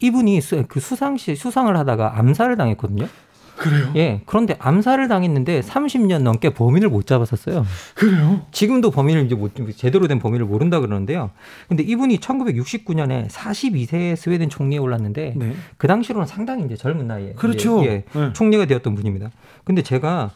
이분이 0.00 0.40
그 0.68 0.78
수상시 0.78 1.34
수상을 1.36 1.74
하다가 1.74 2.18
암살을 2.18 2.56
당했거든요. 2.56 3.08
그래요? 3.56 3.92
예. 3.96 4.20
그런데 4.26 4.56
암살을 4.58 5.08
당했는데 5.08 5.60
30년 5.60 6.22
넘게 6.22 6.50
범인을 6.50 6.88
못 6.88 7.06
잡았었어요. 7.06 7.66
그래요? 7.94 8.42
지금도 8.52 8.90
범인을 8.90 9.26
이제 9.26 9.34
못, 9.34 9.52
제대로 9.76 10.06
된 10.06 10.18
범인을 10.18 10.46
모른다 10.46 10.80
그러는데요. 10.80 11.30
근데 11.68 11.82
이분이 11.82 12.18
1969년에 12.18 13.28
42세의 13.28 14.16
스웨덴 14.16 14.48
총리에 14.48 14.78
올랐는데 14.78 15.34
네. 15.36 15.54
그 15.76 15.86
당시로는 15.86 16.26
상당히 16.26 16.64
이제 16.64 16.76
젊은 16.76 17.06
나이에 17.06 17.32
그렇죠. 17.34 17.84
예, 17.84 18.04
네. 18.12 18.32
총리가 18.32 18.66
되었던 18.66 18.94
분입니다. 18.94 19.30
근데 19.64 19.82
제가 19.82 20.30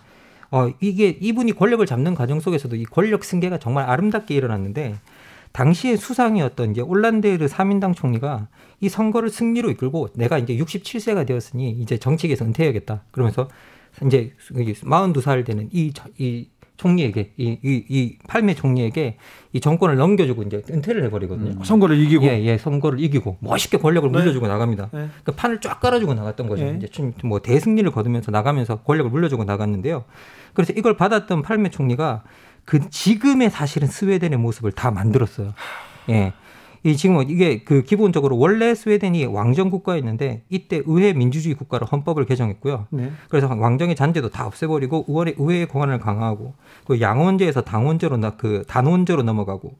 어 0.50 0.68
이게 0.80 1.16
이분이 1.20 1.52
권력을 1.52 1.84
잡는 1.86 2.14
과정 2.14 2.40
속에서도 2.40 2.74
이 2.74 2.84
권력 2.84 3.24
승계가 3.24 3.58
정말 3.58 3.88
아름답게 3.88 4.34
일어났는데 4.34 4.96
당시에 5.52 5.96
수상이었던 5.96 6.72
이제 6.72 6.80
올란데르 6.80 7.46
3인당 7.46 7.94
총리가 7.94 8.48
이 8.80 8.88
선거를 8.88 9.30
승리로 9.30 9.70
이끌고 9.70 10.08
내가 10.14 10.38
이제 10.38 10.56
67세가 10.56 11.26
되었으니 11.26 11.70
이제 11.70 11.98
정치계에서 11.98 12.44
은퇴해야겠다. 12.46 13.04
그러면서 13.10 13.48
이제 14.06 14.34
42살 14.48 15.44
되는 15.44 15.68
이, 15.72 15.92
이 16.18 16.48
총리에게 16.80 17.32
이, 17.36 17.58
이, 17.62 17.84
이 17.88 18.18
팔매 18.26 18.54
총리에게 18.54 19.18
이 19.52 19.60
정권을 19.60 19.96
넘겨주고 19.96 20.44
이제 20.44 20.62
은퇴를 20.70 21.04
해버리거든요. 21.04 21.50
음, 21.58 21.62
선거를 21.62 21.98
이기고 21.98 22.24
예, 22.24 22.42
예, 22.42 22.56
선거를 22.56 23.00
이기고 23.00 23.36
멋있게 23.40 23.76
권력을 23.76 24.10
네. 24.10 24.18
물려주고 24.18 24.46
나갑니다. 24.46 24.88
네. 24.92 25.08
그 25.22 25.32
판을 25.32 25.60
쫙 25.60 25.78
깔아주고 25.80 26.14
나갔던 26.14 26.48
거죠. 26.48 26.64
네. 26.64 26.78
이제 26.78 27.12
뭐 27.22 27.40
대승리를 27.40 27.90
거두면서 27.90 28.30
나가면서 28.30 28.76
권력을 28.76 29.10
물려주고 29.10 29.44
나갔는데요. 29.44 30.04
그래서 30.54 30.72
이걸 30.74 30.96
받았던 30.96 31.42
팔매 31.42 31.68
총리가 31.68 32.22
그 32.64 32.88
지금의 32.88 33.50
사실은 33.50 33.86
스웨덴의 33.86 34.38
모습을 34.38 34.72
다 34.72 34.90
만들었어요. 34.90 35.52
예. 36.08 36.32
이 36.82 36.96
지금 36.96 37.22
이게 37.28 37.62
그 37.62 37.82
기본적으로 37.82 38.38
원래 38.38 38.74
스웨덴이 38.74 39.26
왕정 39.26 39.70
국가였는데 39.70 40.44
이때 40.48 40.82
의회 40.86 41.12
민주주의 41.12 41.54
국가로 41.54 41.86
헌법을 41.86 42.24
개정했고요. 42.24 42.86
네. 42.90 43.10
그래서 43.28 43.54
왕정의 43.54 43.96
잔재도 43.96 44.30
다 44.30 44.46
없애버리고 44.46 45.04
의회 45.08 45.34
의회의 45.36 45.68
권한을 45.68 45.98
강화하고 45.98 46.54
그 46.86 47.00
양원제에서 47.00 47.62
당원제로 47.62 48.18
그 48.38 48.64
단원제로 48.66 49.22
넘어가고 49.22 49.74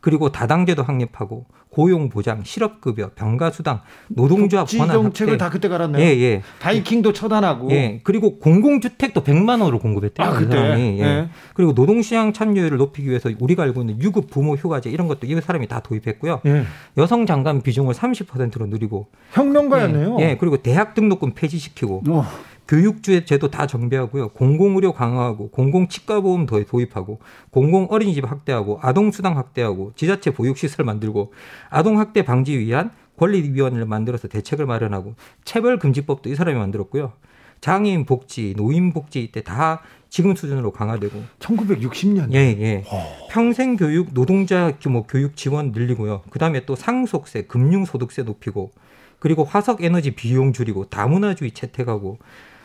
그리고 0.00 0.30
다당제도 0.30 0.82
확립하고 0.82 1.46
고용 1.76 2.08
보장, 2.08 2.42
실업 2.42 2.80
급여, 2.80 3.10
병가 3.10 3.50
수당, 3.50 3.82
노동조합 4.08 4.66
권한 4.66 4.96
정책을 4.96 5.36
다 5.36 5.50
그때 5.50 5.68
갈았네요. 5.68 6.02
예, 6.02 6.08
예. 6.08 6.42
바이킹도 6.58 7.12
처단하고. 7.12 7.70
예. 7.70 8.00
그리고 8.02 8.38
공공주택도 8.38 9.22
100만 9.22 9.60
원으로 9.60 9.78
공급했대요. 9.78 10.26
아, 10.26 10.32
그 10.32 10.44
그때. 10.44 10.56
사람이. 10.56 10.98
예. 11.00 11.04
예. 11.04 11.28
그리고 11.52 11.74
노동시장 11.74 12.32
참여율을 12.32 12.78
높이기 12.78 13.10
위해서 13.10 13.28
우리가 13.38 13.64
알고 13.64 13.82
있는 13.82 14.00
유급 14.00 14.30
부모 14.30 14.54
휴가제 14.54 14.88
이런 14.88 15.06
것도 15.06 15.26
이 15.26 15.38
사람이 15.38 15.66
다 15.68 15.80
도입했고요. 15.80 16.40
예. 16.46 16.64
여성 16.96 17.26
장관 17.26 17.60
비중을 17.60 17.92
30%로 17.92 18.66
늘리고 18.66 19.08
혁명가였네요. 19.32 20.16
예. 20.20 20.30
예. 20.30 20.36
그리고 20.38 20.56
대학 20.56 20.94
등록금 20.94 21.32
폐지시키고 21.34 22.04
어. 22.08 22.24
교육주의 22.68 23.24
제도 23.24 23.50
다 23.50 23.66
정비하고요. 23.66 24.28
공공의료 24.28 24.92
강화하고 24.92 25.50
공공치과보험 25.50 26.46
더 26.46 26.62
도입하고 26.64 27.20
공공어린이집 27.50 28.28
확대하고 28.28 28.80
아동수당 28.82 29.36
확대하고 29.36 29.92
지자체 29.94 30.32
보육시설 30.32 30.84
만들고 30.84 31.32
아동학대 31.70 32.22
방지 32.22 32.58
위한 32.58 32.90
권리위원회를 33.18 33.86
만들어서 33.86 34.28
대책을 34.28 34.66
마련하고 34.66 35.14
체벌금지법도 35.44 36.30
이 36.30 36.34
사람이 36.34 36.58
만들었고요. 36.58 37.12
장애인 37.60 38.04
복지, 38.04 38.54
노인 38.56 38.92
복지 38.92 39.22
이때 39.22 39.42
다 39.42 39.80
지금 40.08 40.36
수준으로 40.36 40.72
강화되고 40.72 41.22
1960년 41.38 42.32
예, 42.34 42.38
예. 42.38 42.84
오. 42.86 43.28
평생 43.30 43.76
교육 43.76 44.12
노동자 44.12 44.76
규모 44.78 45.04
교육 45.04 45.36
지원 45.36 45.72
늘리고요. 45.72 46.22
그다음에 46.30 46.66
또 46.66 46.76
상속세, 46.76 47.42
금융 47.42 47.84
소득세 47.84 48.22
높이고 48.22 48.70
그리고 49.18 49.44
화석 49.44 49.82
에너지 49.82 50.14
비용 50.14 50.52
줄이고 50.52 50.84
다문화주의 50.86 51.52
채택하고 51.52 52.18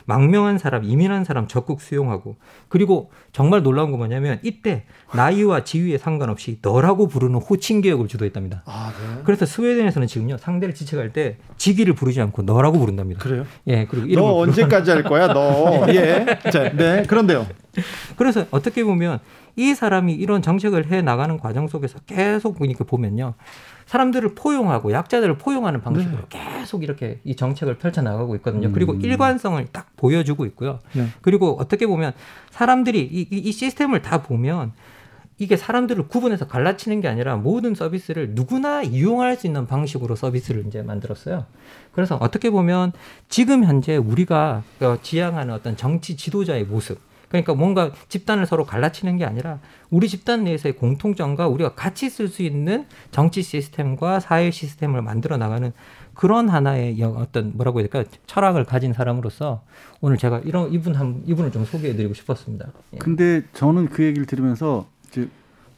망명한 0.06 0.58
사람, 0.58 0.84
이민한 0.84 1.24
사람 1.24 1.48
적극 1.48 1.82
수용하고 1.82 2.38
그리고 2.68 3.12
정말 3.32 3.64
놀라운 3.64 3.92
건 3.92 4.00
뭐냐면 4.00 4.40
이때 4.44 4.86
나이와 5.14 5.64
지위에 5.64 5.98
상관없이 5.98 6.60
너라고 6.62 7.08
부르는 7.08 7.40
호칭 7.40 7.82
개혁을 7.82 8.08
주도했답니다. 8.08 8.64
아, 8.66 8.92
네. 8.92 9.22
그래서 9.24 9.46
스웨덴에서는 9.46 10.08
지금요 10.08 10.38
상대를 10.38 10.74
지칭할 10.76 11.14
때 11.14 11.38
직위를 11.58 11.94
부르지 11.96 12.22
않고 12.22 12.44
너라고 12.44 12.80
부른답니다. 12.80 13.22
그래요? 13.22 13.46
예, 13.68 13.86
그리고 13.86 14.20
너 14.20 14.38
언제까지 14.40 14.92
할 14.92 15.04
거야, 15.04 15.28
너? 15.28 15.86
예. 15.90 16.26
자, 16.52 16.72
네. 16.72 17.04
그런데요. 17.04 17.46
그래서 18.18 18.46
어떻게 18.52 18.84
보면 18.84 19.20
이 19.56 19.74
사람이 19.74 20.14
이런 20.14 20.42
정책을 20.42 20.92
해 20.92 21.02
나가는 21.02 21.38
과정 21.38 21.68
속에서 21.68 22.00
계속 22.06 22.58
보니까 22.58 22.84
보면요. 22.84 23.34
사람들을 23.86 24.36
포용하고 24.36 24.94
약자들을 24.94 25.38
포용하는 25.38 25.82
방식으로 25.82 26.18
네. 26.30 26.40
계속 26.60 26.84
이렇게 26.84 27.20
이 27.26 27.36
정책을 27.36 27.78
펼쳐 27.78 28.02
나가고 28.02 28.36
있거든요. 28.38 28.70
음. 28.70 28.74
그리고 28.74 28.94
일관성을 28.94 29.68
딱 29.74 29.90
보여주고 29.98 30.46
있고요. 30.46 30.80
네. 30.94 31.08
그리고 31.22 31.58
어떻게 31.60 31.86
보면 31.86 32.14
사람들이 32.52 33.02
이, 33.02 33.28
이 33.30 33.52
시스템을 33.52 34.02
다 34.02 34.22
보면 34.22 34.72
이게 35.38 35.58
사람들을 35.58 36.08
구분해서 36.08 36.48
갈라치는 36.48 37.02
게 37.02 37.08
아니라 37.08 37.36
모든 37.36 37.74
서비스를 37.74 38.30
누구나 38.32 38.84
이용할 38.84 39.36
수 39.36 39.48
있는 39.48 39.66
방식으로 39.66 40.16
서비스를 40.16 40.68
이제 40.68 40.84
만들었어요. 40.84 41.46
그래서 41.92 42.16
어떻게 42.22 42.50
보면 42.50 42.94
지금 43.28 43.66
현재 43.66 43.98
우리가 43.98 44.64
지향하는 45.02 45.54
어떤 45.54 45.76
정치 45.76 46.16
지도자의 46.16 46.66
모습 46.66 47.00
그러니까 47.32 47.54
뭔가 47.54 47.92
집단을 48.10 48.46
서로 48.46 48.66
갈라치는 48.66 49.18
게 49.18 49.24
아니라 49.24 49.60
우리 49.90 50.10
집단 50.10 50.44
내에서의 50.44 50.76
공통점과 50.76 51.48
우리가 51.48 51.76
같이 51.76 52.10
쓸 52.10 52.28
수 52.28 52.44
있는 52.44 52.86
정치 53.12 53.42
시스템과 53.42 54.20
사회 54.20 54.52
시스템을 54.52 55.02
만들어 55.02 55.38
나가는 55.38 55.72
그런 56.14 56.50
하나의 56.50 57.02
어떤 57.02 57.54
뭐라고 57.56 57.80
해야 57.80 57.88
될까 57.88 58.10
철학을 58.28 58.66
가진 58.66 58.92
사람으로서 58.92 59.64
오늘 60.02 60.18
제가 60.18 60.40
이런 60.40 60.74
이분 60.74 60.94
한 60.94 61.24
이분을 61.26 61.54
좀 61.54 61.64
소개해드리고 61.64 62.14
싶었습니다. 62.14 62.68
예. 62.94 62.98
근데 62.98 63.44
저는 63.54 63.88
그 63.88 64.04
얘기를 64.04 64.26
들으면서 64.26 64.88
이제 65.10 65.30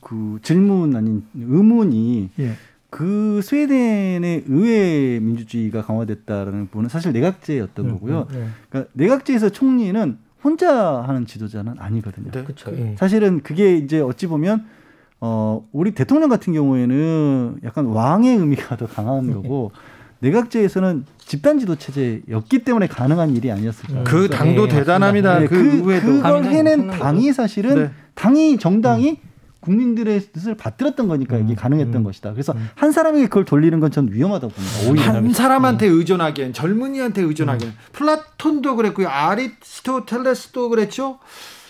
그 0.01 0.39
질문 0.41 0.95
아닌 0.95 1.24
의문이 1.36 2.32
예. 2.39 2.54
그 2.89 3.41
스웨덴의 3.43 4.45
의회 4.47 5.20
민주주의가 5.20 5.84
강화됐다라는 5.84 6.68
부분은 6.68 6.89
사실 6.89 7.12
내각제였던 7.12 7.86
음, 7.86 7.91
거고요. 7.93 8.28
음, 8.32 8.34
네. 8.34 8.47
그러니까 8.70 8.91
내각제에서 8.93 9.49
총리는 9.49 10.18
혼자 10.44 11.02
하는 11.02 11.26
지도자는 11.26 11.76
아니거든요. 11.80 12.32
네. 12.32 12.44
그렇죠. 12.44 12.72
예. 12.76 12.96
사실은 12.98 13.41
그게 13.41 13.78
이제 13.78 14.00
어찌 14.00 14.28
보면 14.28 14.66
어 15.22 15.66
우리 15.72 15.91
대통령 15.91 16.30
같은 16.30 16.54
경우에는 16.54 17.60
약간 17.64 17.86
왕의 17.86 18.38
의미가 18.38 18.76
더 18.78 18.88
강한 18.88 19.28
네. 19.28 19.34
거고 19.34 19.72
내각제에서는 20.20 21.06
집단 21.18 21.60
지도 21.60 21.76
체제였기 21.76 22.60
때문에 22.60 22.88
가능한 22.88 23.36
일이 23.36 23.52
아니었을까. 23.52 24.04
그 24.04 24.30
당도 24.30 24.68
네, 24.68 24.76
대단합니다. 24.76 25.39
네, 25.39 25.48
그, 25.48 25.82
그 25.84 26.02
그걸 26.02 26.46
해낸 26.46 26.88
당이 26.89 27.34
사실은 27.34 27.76
네. 27.76 27.91
당이 28.16 28.58
정당이 28.58 29.10
음. 29.12 29.33
국민들의 29.64 30.20
뜻을 30.34 30.55
받들었던 30.55 31.07
거니까 31.07 31.38
이게 31.38 31.53
음, 31.53 31.55
가능했던 31.55 31.95
음. 31.95 32.03
것이다. 32.03 32.34
그래서 32.34 32.53
음. 32.53 32.70
한 32.76 32.91
사람에게 32.91 33.26
그걸 33.28 33.45
돌리는 33.45 33.80
건 33.80 33.89
전 33.91 34.11
위험하다고 34.11 34.53
봅니다. 34.53 34.89
오히려. 34.89 35.03
한 35.03 35.34
사람한테 35.34 35.88
음. 35.88 35.97
의존하기엔 35.99 36.53
젊은이한테 36.53 37.22
의존하기엔 37.22 37.72
음. 37.72 37.78
플라톤도 37.93 38.76
그랬고요. 38.76 39.07
아리스토텔레스도 39.07 40.70
그랬죠. 40.70 41.20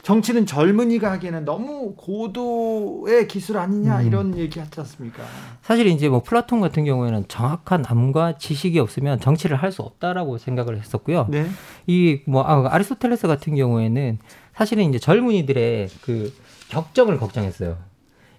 정치는 0.03 0.45
젊은이가 0.45 1.11
하기에는 1.13 1.45
너무 1.45 1.93
고도의 1.95 3.27
기술 3.29 3.57
아니냐 3.57 4.01
음. 4.01 4.07
이런 4.07 4.37
얘기 4.37 4.59
하지 4.59 4.81
않습니까? 4.81 5.23
사실 5.61 5.87
이제 5.87 6.09
뭐 6.09 6.21
플라톤 6.21 6.59
같은 6.59 6.83
경우에는 6.83 7.25
정확한 7.29 7.85
앎과 7.88 8.38
지식이 8.37 8.79
없으면 8.79 9.21
정치를 9.21 9.55
할 9.57 9.71
수 9.71 9.81
없다라고 9.81 10.37
생각을 10.37 10.77
했었고요. 10.77 11.27
네. 11.29 11.47
이뭐 11.87 12.43
아, 12.43 12.67
아리스토텔레스 12.73 13.27
같은 13.27 13.55
경우에는 13.55 14.19
사실은 14.55 14.83
이제 14.89 14.99
젊은이들의 14.99 15.89
그 16.01 16.31
격정을 16.74 17.17
걱정했어요. 17.19 17.78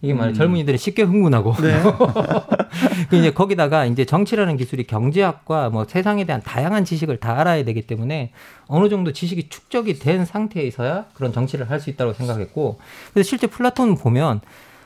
이게 0.02 0.12
말해 0.12 0.32
음. 0.32 0.34
젊은이들이 0.34 0.76
쉽게 0.76 1.02
흥분하고 1.02 1.54
네. 1.62 1.80
그 3.08 3.16
이제 3.16 3.30
거기다가 3.30 3.86
이제 3.86 4.04
정치라는 4.04 4.58
기술이 4.58 4.84
경제학과 4.84 5.70
뭐 5.70 5.84
세상에 5.84 6.24
대한 6.24 6.42
다양한 6.42 6.84
지식을 6.84 7.18
다 7.18 7.40
알아야 7.40 7.64
되기 7.64 7.82
때문에 7.86 8.32
어느 8.66 8.90
정도 8.90 9.12
지식이 9.12 9.48
축적이 9.48 9.98
된 9.98 10.26
상태에서야 10.26 11.06
그런 11.14 11.32
정치를 11.32 11.70
할 11.70 11.80
수 11.80 11.88
있다고 11.90 12.12
생각했고 12.12 12.78
그래서 13.14 13.28
실제 13.28 13.46
플라톤 13.46 13.96
보면 13.96 14.40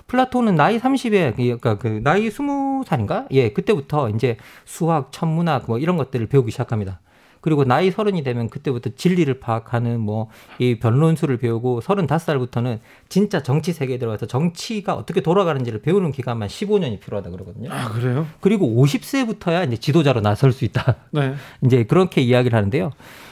플라톤은 0.07 0.55
나이 0.55 0.79
30에 0.79 1.35
그러니까 1.37 1.79
그 1.79 2.01
나이 2.03 2.29
20살인가? 2.29 3.27
예, 3.33 3.53
그때부터 3.53 4.09
이제 4.11 4.37
수학, 4.65 5.11
천문학 5.13 5.65
뭐 5.67 5.79
이런 5.79 5.97
것들을 5.97 6.27
배우기 6.29 6.51
시작합니다. 6.51 7.01
그리고 7.41 7.65
나이 7.65 7.91
서른이 7.91 8.23
되면 8.23 8.49
그때부터 8.49 8.91
진리를 8.97 9.41
파악하는 9.41 10.01
뭐 10.01 10.29
이 10.59 10.79
변론술을 10.79 11.37
배우고 11.39 11.81
서른다섯 11.81 12.27
살부터는 12.27 12.81
진짜 13.09 13.43
정치 13.43 13.73
세계에 13.73 13.99
들어가서 13.99 14.27
정치가 14.27 14.95
어떻게 14.95 15.21
돌아가는지를 15.21 15.83
배우는 15.83 16.13
기간만 16.13 16.49
15년이 16.49 17.01
필요하다 17.01 17.31
그러거든요. 17.31 17.71
아, 17.73 17.89
그래요? 17.89 18.27
그리고 18.41 18.67
50세부터야 18.67 19.67
이제 19.67 19.77
지도자로 19.77 20.21
나설 20.21 20.53
수 20.53 20.65
있다. 20.65 20.97
네. 21.11 21.35
이제 21.65 21.85
그렇게 21.85 22.21
이야기를 22.21 22.57
하는데요. 22.57 22.91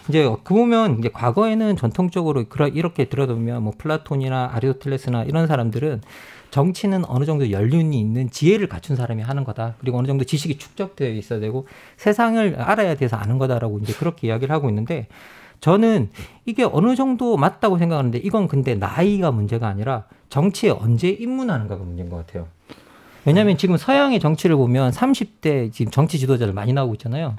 이제 0.09 0.25
그 0.45 0.55
보면 0.55 1.01
이제 1.01 1.09
과거에는 1.13 1.77
전통적으로 1.77 2.45
이렇게 2.73 3.07
들어보면 3.07 3.63
뭐 3.63 3.73
플라톤이나 3.77 4.51
아리스토텔레스나 4.55 5.25
이런 5.25 5.49
사람들은 5.49 6.03
정치는 6.51 7.05
어느 7.07 7.25
정도 7.25 7.51
연륜이 7.51 7.99
있는 7.99 8.31
지혜를 8.31 8.69
갖춘 8.69 8.97
사람이 8.97 9.23
하는 9.23 9.45
거다. 9.45 9.75
그리고 9.79 9.99
어느 9.99 10.07
정도 10.07 10.25
지식이 10.25 10.59
축적되어 10.59 11.11
있어야 11.11 11.41
되고 11.41 11.67
세상을 11.97 12.57
알아야 12.59 12.95
돼서 12.95 13.17
아는 13.17 13.39
거다라고 13.39 13.79
이제 13.81 13.93
그렇게 13.93 14.29
이야기를 14.29 14.55
하고 14.55 14.69
있는데 14.69 15.09
저는 15.61 16.11
이게 16.45 16.65
어느 16.65 16.95
정도 16.97 17.37
맞다고 17.37 17.79
생각하는데 17.79 18.19
이건 18.19 18.49
근데 18.49 18.75
나이가 18.75 19.31
문제가 19.31 19.69
아니라 19.69 20.05
정치에 20.29 20.71
언제 20.71 21.09
입문하는가가 21.09 21.83
문제인 21.83 22.09
것 22.09 22.19
같아요. 22.19 22.49
왜냐하면 23.25 23.57
지금 23.57 23.77
서양의 23.77 24.21
정치를 24.21 24.57
보면 24.57 24.93
30대 24.93 25.73
지금 25.73 25.91
정치 25.91 26.19
지도자들 26.19 26.53
많이 26.53 26.73
나오고 26.73 26.95
있잖아요. 26.95 27.37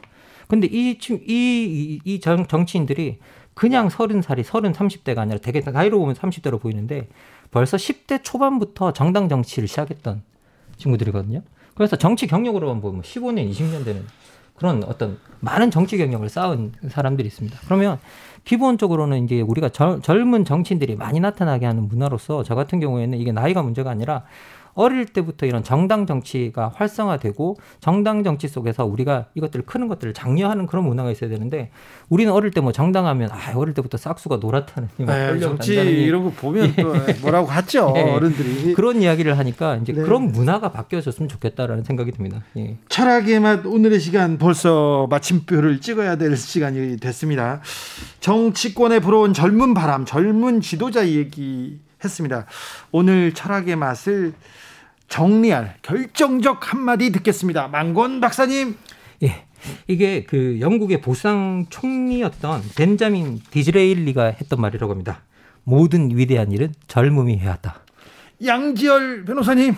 근데 0.48 0.68
이, 0.68 0.98
이, 1.10 1.20
이, 1.28 2.00
이 2.04 2.20
정치인들이 2.20 3.20
그냥 3.54 3.88
30살이 3.88 4.44
30, 4.44 4.74
30대가 4.74 5.20
아니라 5.20 5.40
되게 5.40 5.62
나이로 5.62 6.00
보면 6.00 6.16
30대로 6.16 6.62
보이는데 6.62 7.08
벌써 7.58 7.76
10대 7.76 8.24
초반부터 8.24 8.94
정당 8.94 9.28
정치를 9.30 9.68
시작했던 9.68 10.22
친구들이거든요. 10.78 11.42
그래서 11.74 11.96
정치 11.96 12.28
경력으로만 12.28 12.82
보면 12.82 13.02
15년, 13.02 13.50
20년 13.50 13.84
되는 13.84 14.06
그런 14.56 14.84
어떤 14.84 15.18
많은 15.40 15.72
정치 15.72 15.98
경력을 15.98 16.30
쌓은 16.30 16.74
사람들이 16.88 17.28
있습니다. 17.28 17.58
그러면 17.66 17.98
기본적으로는 18.44 19.26
이제 19.26 19.42
우리가 19.42 19.70
절, 19.70 20.04
젊은 20.04 20.46
정치인들이 20.46 20.98
많이 20.98 21.20
나타나게 21.20 21.66
하는 21.66 21.88
문화로서 21.88 22.44
저 22.44 22.54
같은 22.54 22.80
경우에는 22.80 23.18
이게 23.18 23.32
나이가 23.32 23.64
문제가 23.64 23.90
아니라 23.90 24.24
어릴 24.78 25.08
때부터 25.08 25.48
이런 25.48 25.64
정당 25.64 26.06
정치가 26.06 26.72
활성화되고 26.76 27.58
정당 27.80 28.24
정치 28.24 28.48
속에서 28.48 28.86
우리가 28.86 29.26
이것들을 29.34 29.66
크는 29.66 29.88
것들을 29.88 30.14
장려하는 30.14 30.68
그런 30.68 30.86
문화가 30.86 31.10
있어야 31.10 31.30
되는데 31.30 31.72
우리는 32.10 32.32
어릴 32.32 32.52
때 32.52 32.68
뭐 32.68 32.72
정당하면 32.74 33.30
아 33.32 33.56
어릴 33.56 33.74
때부터 33.74 33.98
싹수가 33.98 34.38
노랗다는 34.38 34.90
네, 34.98 35.40
정치 35.40 35.76
이런 35.76 36.24
거 36.24 36.32
보면 36.32 36.76
또 36.78 36.94
뭐라고 37.22 37.48
하죠 37.48 37.92
네. 37.94 38.02
어른들이 38.02 38.74
그런 38.74 39.02
이야기를 39.02 39.38
하니까 39.38 39.78
이제 39.78 39.94
네. 39.94 40.02
그런 40.02 40.32
문화가 40.32 40.72
바뀌어졌으면 40.72 41.30
좋겠다라는 41.30 41.84
생각이 41.84 42.12
듭니다. 42.12 42.44
예. 42.58 42.78
철학의 42.90 43.40
맛 43.40 43.66
오늘의 43.66 44.00
시간 44.00 44.38
벌써 44.38 45.08
마침표를 45.10 45.80
찍어야 45.80 46.18
될 46.18 46.36
시간이 46.36 46.98
됐습니다. 46.98 47.62
정치권에 48.20 49.00
불어온 49.00 49.34
젊은 49.34 49.74
바람, 49.74 50.06
젊은 50.06 50.60
지도자 50.60 51.08
얘기 51.08 51.80
했습니다. 52.04 52.46
오늘 52.92 53.34
철학의 53.34 53.76
맛을 53.76 54.34
정리할 55.08 55.78
결정적 55.82 56.72
한마디 56.74 57.12
듣겠습니다. 57.12 57.68
망곤 57.70 58.20
박사님. 58.22 58.78
예. 59.24 59.46
이게 59.88 60.24
그 60.24 60.60
영국의 60.60 61.02
보상 61.02 61.66
총리였던 61.70 62.62
벤자민 62.76 63.42
디즈레일리가 63.50 64.26
했던 64.26 64.62
말이라고 64.62 64.92
합니다. 64.92 65.24
모든 65.64 66.16
위대한 66.16 66.52
일은 66.52 66.74
젊음이 66.88 67.38
해야 67.40 67.54
한다. 67.54 67.82
양지열 68.46 69.26
변호사님. 69.26 69.76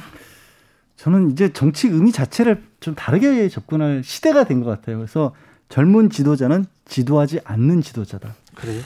저는 0.97 1.31
이제 1.31 1.53
정치 1.53 1.87
의미 1.87 2.11
자체를 2.11 2.61
좀 2.81 2.93
다르게 2.93 3.47
접근할 3.47 4.03
시대가 4.03 4.43
된 4.43 4.61
것 4.63 4.69
같아요. 4.69 4.97
그래서 4.97 5.33
젊은 5.69 6.09
지도자는 6.09 6.65
지도하지 6.85 7.39
않는 7.45 7.81
지도자다. 7.81 8.35
그래요? 8.55 8.81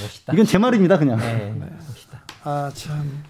멋있다. 0.00 0.32
이건 0.32 0.46
제 0.46 0.58
말입니다, 0.58 0.96
그냥. 0.98 1.18
네, 1.18 1.52
멋있다. 1.58 2.22
아, 2.44 2.70
참. 2.72 3.24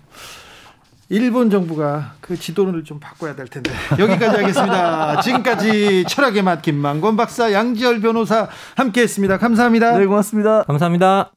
일본 1.11 1.49
정부가 1.51 2.13
그 2.21 2.37
지도를 2.39 2.85
좀 2.85 3.01
바꿔야 3.01 3.35
될 3.35 3.47
텐데 3.49 3.71
여기까지 3.99 4.37
하겠습니다. 4.37 5.21
지금까지 5.23 6.05
철학의 6.07 6.43
맛 6.43 6.61
김만권 6.61 7.17
박사 7.17 7.53
양지열 7.53 8.01
변호사 8.01 8.49
함께했습니다. 8.77 9.39
감사합니다. 9.39 9.97
네 9.97 10.07
고맙습니다. 10.07 10.65
감사합니다. 10.65 11.33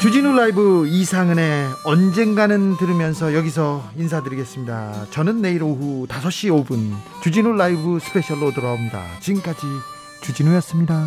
주진우 0.00 0.34
라이브 0.36 0.84
이상은의 0.88 1.68
언젠가는 1.84 2.76
들으면서 2.76 3.34
여기서 3.34 3.84
인사드리겠습니다. 3.96 5.06
저는 5.10 5.40
내일 5.40 5.62
오후 5.62 6.08
5시 6.08 6.50
5분 6.50 6.92
주진우 7.22 7.52
라이브 7.52 8.00
스페셜로 8.00 8.52
돌아옵니다. 8.52 9.00
지금까지 9.20 9.64
주진우였습니다. 10.22 11.06